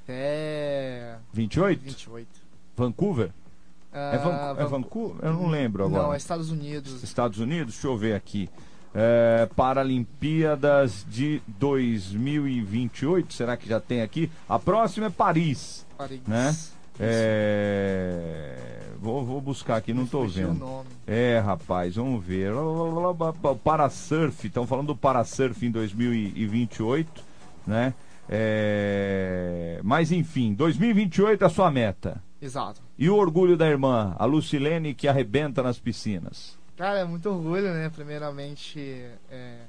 Até 0.04 1.18
28? 1.34 1.84
28. 1.84 2.28
Vancouver? 2.76 3.28
Uh, 3.92 3.98
é, 3.98 4.18
Van 4.18 4.56
é 4.62 4.66
Vancouver? 4.66 5.26
Eu 5.26 5.34
não 5.34 5.48
lembro 5.48 5.86
agora. 5.86 6.04
Não, 6.04 6.14
é 6.14 6.18
Estados 6.18 6.52
Unidos. 6.52 7.02
Estados 7.02 7.40
Unidos? 7.40 7.74
Deixa 7.74 7.88
eu 7.88 7.98
ver 7.98 8.14
aqui. 8.14 8.50
É, 8.94 9.50
Paralimpíadas 9.56 11.06
de 11.10 11.42
2028, 11.48 13.34
será 13.34 13.58
que 13.58 13.68
já 13.68 13.80
tem 13.80 14.02
aqui? 14.02 14.32
A 14.48 14.58
próxima 14.58 15.08
é 15.08 15.10
Paris. 15.10 15.86
Paris. 15.98 16.22
Né? 16.26 16.56
É... 17.00 18.56
Vou, 19.00 19.24
vou 19.24 19.40
buscar 19.40 19.78
aqui, 19.78 19.94
não 19.94 20.04
estou 20.06 20.28
vendo. 20.28 20.84
É, 21.06 21.38
rapaz, 21.40 21.96
vamos 21.96 22.26
ver. 22.26 22.52
O 22.54 23.56
Parasurf, 23.64 24.48
estão 24.48 24.66
falando 24.66 24.88
do 24.88 24.96
Parasurf 24.96 25.64
em 25.64 25.70
2028, 25.70 27.24
né? 27.68 27.94
É... 28.28 29.80
Mas 29.84 30.12
enfim, 30.12 30.54
2028 30.54 31.44
é 31.44 31.48
a 31.48 31.50
sua 31.50 31.70
meta. 31.70 32.22
Exato. 32.42 32.82
E 32.98 33.10
o 33.10 33.16
orgulho 33.16 33.56
da 33.56 33.68
irmã, 33.68 34.16
a 34.18 34.26
Lucilene 34.26 34.94
que 34.94 35.08
arrebenta 35.08 35.62
nas 35.62 35.78
piscinas? 35.78 36.58
Cara, 36.76 37.00
é 37.00 37.06
muito 37.06 37.30
orgulho, 37.30 37.72
né? 37.74 37.90
Primeiramente, 37.90 38.80
é... 39.30 39.60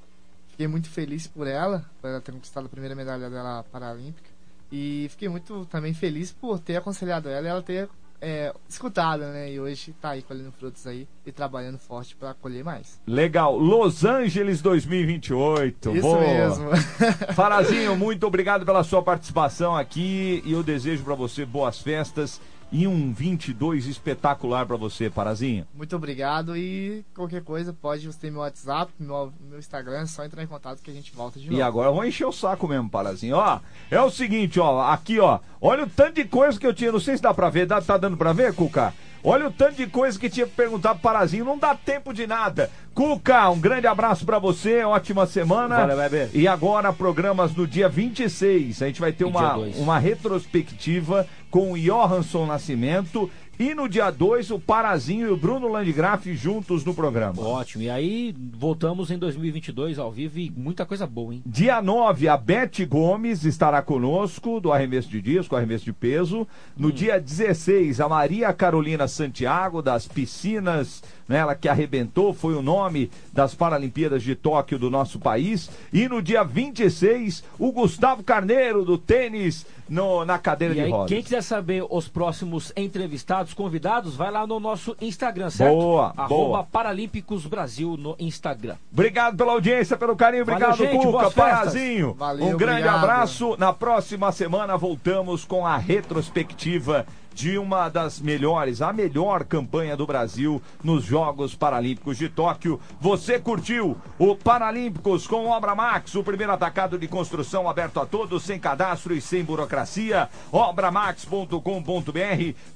Fiquei 0.48 0.66
muito 0.66 0.88
feliz 0.88 1.26
por 1.26 1.46
ela, 1.46 1.84
por 2.00 2.08
ela 2.08 2.20
ter 2.20 2.32
conquistado 2.32 2.64
a 2.64 2.68
primeira 2.70 2.94
medalha 2.94 3.28
dela 3.28 3.62
paralímpica. 3.70 4.30
E 4.70 5.06
fiquei 5.10 5.28
muito 5.28 5.64
também 5.66 5.94
feliz 5.94 6.32
por 6.32 6.58
ter 6.58 6.76
aconselhado 6.76 7.28
ela 7.28 7.46
e 7.46 7.50
ela 7.50 7.62
ter 7.62 7.88
é, 8.20 8.52
escutado, 8.68 9.20
né? 9.20 9.52
E 9.52 9.60
hoje 9.60 9.94
tá 10.00 10.10
aí 10.10 10.22
colhendo 10.22 10.50
frutos 10.52 10.86
aí 10.86 11.06
e 11.24 11.32
trabalhando 11.32 11.78
forte 11.78 12.16
para 12.16 12.34
colher 12.34 12.64
mais. 12.64 13.00
Legal. 13.06 13.56
Los 13.56 14.04
Angeles 14.04 14.60
2028. 14.62 15.90
Isso 15.92 16.02
Boa. 16.02 16.20
mesmo. 16.20 16.70
Farazinho, 17.34 17.96
muito 17.96 18.26
obrigado 18.26 18.64
pela 18.64 18.82
sua 18.82 19.02
participação 19.02 19.76
aqui 19.76 20.42
e 20.44 20.52
eu 20.52 20.62
desejo 20.62 21.04
para 21.04 21.14
você 21.14 21.44
boas 21.44 21.80
festas 21.80 22.40
e 22.70 22.86
um 22.86 23.12
22 23.12 23.86
espetacular 23.86 24.66
para 24.66 24.76
você, 24.76 25.08
Parazinho. 25.08 25.66
Muito 25.74 25.94
obrigado 25.96 26.56
e 26.56 27.04
qualquer 27.14 27.42
coisa 27.42 27.72
pode 27.72 28.06
você 28.06 28.18
ter 28.18 28.30
meu 28.30 28.40
WhatsApp, 28.40 28.92
meu, 28.98 29.32
meu 29.40 29.58
Instagram, 29.58 30.00
é 30.00 30.06
só 30.06 30.24
entrar 30.24 30.42
em 30.42 30.46
contato 30.46 30.82
que 30.82 30.90
a 30.90 30.94
gente 30.94 31.14
volta 31.14 31.38
de 31.38 31.46
novo. 31.46 31.58
E 31.58 31.62
agora 31.62 31.88
eu 31.88 31.94
vou 31.94 32.04
encher 32.04 32.26
o 32.26 32.32
saco 32.32 32.66
mesmo, 32.68 32.90
Parazinho. 32.90 33.36
Ó, 33.36 33.60
é 33.90 34.00
o 34.00 34.10
seguinte, 34.10 34.58
ó, 34.60 34.82
aqui, 34.90 35.18
ó. 35.18 35.38
Olha 35.60 35.84
o 35.84 35.88
tanto 35.88 36.14
de 36.14 36.24
coisa 36.24 36.58
que 36.58 36.66
eu 36.66 36.74
tinha. 36.74 36.92
Não 36.92 37.00
sei 37.00 37.16
se 37.16 37.22
dá 37.22 37.32
pra 37.32 37.50
ver. 37.50 37.66
Dá, 37.66 37.80
tá 37.80 37.96
dando 37.96 38.16
pra 38.16 38.32
ver, 38.32 38.54
Cuca? 38.54 38.92
Olha 39.22 39.48
o 39.48 39.50
tanto 39.50 39.74
de 39.74 39.86
coisa 39.86 40.18
que 40.18 40.30
tinha 40.30 40.46
que 40.46 40.52
perguntar 40.52 40.94
pro 40.94 41.02
Parazinho. 41.02 41.44
Não 41.44 41.58
dá 41.58 41.74
tempo 41.74 42.12
de 42.12 42.26
nada. 42.26 42.70
Cuca, 42.94 43.50
um 43.50 43.60
grande 43.60 43.86
abraço 43.86 44.24
pra 44.24 44.38
você. 44.38 44.82
Ótima 44.82 45.26
semana. 45.26 45.76
Valeu, 45.76 45.96
bebê. 45.96 46.28
E 46.32 46.48
agora, 46.48 46.92
programas 46.92 47.54
no 47.54 47.66
dia 47.66 47.88
26. 47.88 48.82
A 48.82 48.86
gente 48.86 49.00
vai 49.00 49.12
ter 49.12 49.24
uma, 49.24 49.56
uma 49.56 49.98
retrospectiva 49.98 51.26
com 51.50 51.72
o 51.72 51.78
Johansson 51.78 52.46
Nascimento. 52.46 53.30
E 53.58 53.74
no 53.74 53.88
dia 53.88 54.10
2, 54.10 54.50
o 54.50 54.58
Parazinho 54.58 55.28
e 55.28 55.30
o 55.30 55.36
Bruno 55.36 55.66
Landgraf 55.66 56.26
juntos 56.34 56.84
no 56.84 56.92
programa. 56.92 57.40
Ótimo. 57.40 57.84
E 57.84 57.88
aí, 57.88 58.34
voltamos 58.52 59.10
em 59.10 59.16
2022 59.16 59.98
ao 59.98 60.12
vivo 60.12 60.38
e 60.38 60.52
muita 60.54 60.84
coisa 60.84 61.06
boa, 61.06 61.32
hein? 61.32 61.42
Dia 61.46 61.80
9, 61.80 62.28
a 62.28 62.36
Beth 62.36 62.84
Gomes 62.86 63.44
estará 63.44 63.80
conosco, 63.80 64.60
do 64.60 64.70
arremesso 64.70 65.08
de 65.08 65.22
disco, 65.22 65.56
arremesso 65.56 65.86
de 65.86 65.92
peso. 65.94 66.46
No 66.76 66.92
dia 66.92 67.18
16, 67.18 67.98
a 67.98 68.08
Maria 68.08 68.52
Carolina 68.52 69.08
Santiago, 69.08 69.80
das 69.80 70.06
piscinas, 70.06 71.02
né, 71.28 71.38
ela 71.38 71.54
que 71.54 71.68
arrebentou, 71.68 72.32
foi 72.32 72.54
o 72.54 72.62
nome 72.62 73.10
das 73.32 73.54
Paralimpíadas 73.54 74.22
de 74.22 74.34
Tóquio 74.34 74.78
do 74.78 74.90
nosso 74.90 75.18
país. 75.18 75.70
E 75.92 76.08
no 76.08 76.22
dia 76.22 76.42
26, 76.44 77.42
o 77.58 77.72
Gustavo 77.72 78.22
Carneiro, 78.22 78.84
do 78.84 78.96
tênis, 78.96 79.66
no, 79.88 80.24
na 80.24 80.38
cadeira 80.38 80.74
E 80.74 80.76
de 80.76 80.82
aí, 80.82 80.90
rodas. 80.90 81.08
quem 81.08 81.22
quiser 81.22 81.42
saber 81.42 81.84
os 81.88 82.08
próximos 82.08 82.72
entrevistados, 82.76 83.54
convidados, 83.54 84.16
vai 84.16 84.30
lá 84.30 84.46
no 84.46 84.58
nosso 84.60 84.96
Instagram, 85.00 85.50
certo? 85.50 85.74
Boa, 85.76 86.12
Arroba 86.16 86.44
boa. 86.44 86.64
Paralímpicos 86.64 87.46
Brasil 87.46 87.96
no 87.96 88.16
Instagram. 88.18 88.76
Obrigado 88.92 89.36
pela 89.36 89.52
audiência, 89.52 89.96
pelo 89.96 90.16
carinho. 90.16 90.44
Valeu, 90.44 90.68
Obrigado, 90.70 90.90
gente, 90.92 91.06
Cuca. 91.06 91.30
Parazinho. 91.30 92.14
Valeu, 92.14 92.46
um 92.46 92.56
grande 92.56 92.80
obrigado. 92.80 92.98
abraço. 93.04 93.56
Na 93.58 93.72
próxima 93.72 94.32
semana 94.32 94.76
voltamos 94.76 95.44
com 95.44 95.66
a 95.66 95.76
retrospectiva 95.76 97.06
de 97.36 97.56
uma 97.58 97.88
das 97.90 98.18
melhores, 98.18 98.80
a 98.80 98.94
melhor 98.94 99.44
campanha 99.44 99.94
do 99.94 100.06
Brasil 100.06 100.62
nos 100.82 101.04
Jogos 101.04 101.54
Paralímpicos 101.54 102.16
de 102.16 102.30
Tóquio. 102.30 102.80
Você 102.98 103.38
curtiu 103.38 103.94
o 104.18 104.34
Paralímpicos 104.34 105.26
com 105.26 105.50
Obra 105.50 105.74
Max, 105.74 106.14
o 106.14 106.24
primeiro 106.24 106.54
atacado 106.54 106.98
de 106.98 107.06
construção 107.06 107.68
aberto 107.68 108.00
a 108.00 108.06
todos, 108.06 108.42
sem 108.42 108.58
cadastro 108.58 109.12
e 109.12 109.20
sem 109.20 109.44
burocracia. 109.44 110.30
Obramax.com.br. 110.50 111.60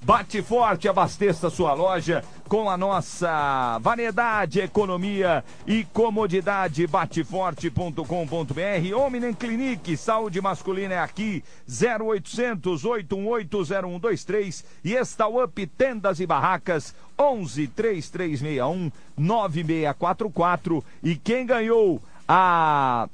Bate 0.02 0.42
forte, 0.42 0.90
abasteça 0.90 1.48
sua 1.48 1.72
loja 1.72 2.22
com 2.46 2.68
a 2.68 2.76
nossa 2.76 3.78
variedade, 3.78 4.60
economia 4.60 5.42
e 5.66 5.84
comodidade. 5.84 6.86
Bateforte.com.br. 6.86 8.94
Omnem 8.94 9.32
Clinique, 9.32 9.96
saúde 9.96 10.38
masculina 10.42 10.96
é 10.96 10.98
aqui. 10.98 11.42
0800 11.66 12.84
818 12.84 13.64
0123 13.64 14.49
e 14.84 14.96
Esta 14.96 15.26
Up 15.28 15.66
Tendas 15.66 16.20
e 16.20 16.26
Barracas 16.26 16.94
11 17.18 17.66
3361 17.68 18.90
9644 19.16 20.84
e 21.02 21.16
quem 21.16 21.44
ganhou 21.46 22.00
a 22.28 23.08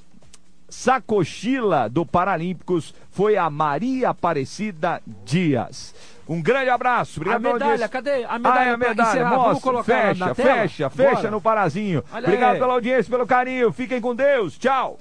sacochila 0.69 1.89
do 1.89 2.05
Paralímpicos 2.05 2.95
foi 3.11 3.37
a 3.37 3.49
Maria 3.49 4.11
Aparecida 4.11 5.01
Dias. 5.25 5.95
Um 6.29 6.43
grande 6.43 6.71
abraço. 6.71 7.21
Obrigado 7.21 7.47
a 7.47 7.53
medalha, 7.53 7.65
audiência. 7.73 7.89
cadê? 7.89 8.25
A 8.25 8.39
medalha, 8.39 8.71
é 8.71 8.73
a 8.73 8.77
medalha. 8.77 9.09
encerrar, 9.09 9.37
Mostra, 9.37 9.85
fecha, 9.85 10.35
fecha, 10.35 10.91
fecha 10.91 11.15
Bora. 11.15 11.31
no 11.31 11.41
Parazinho. 11.41 12.03
Olha 12.13 12.25
Obrigado 12.27 12.55
aí. 12.55 12.59
pela 12.59 12.73
audiência, 12.75 13.11
pelo 13.11 13.27
carinho. 13.27 13.73
Fiquem 13.73 14.01
com 14.01 14.15
Deus. 14.15 14.59
Tchau. 14.59 14.99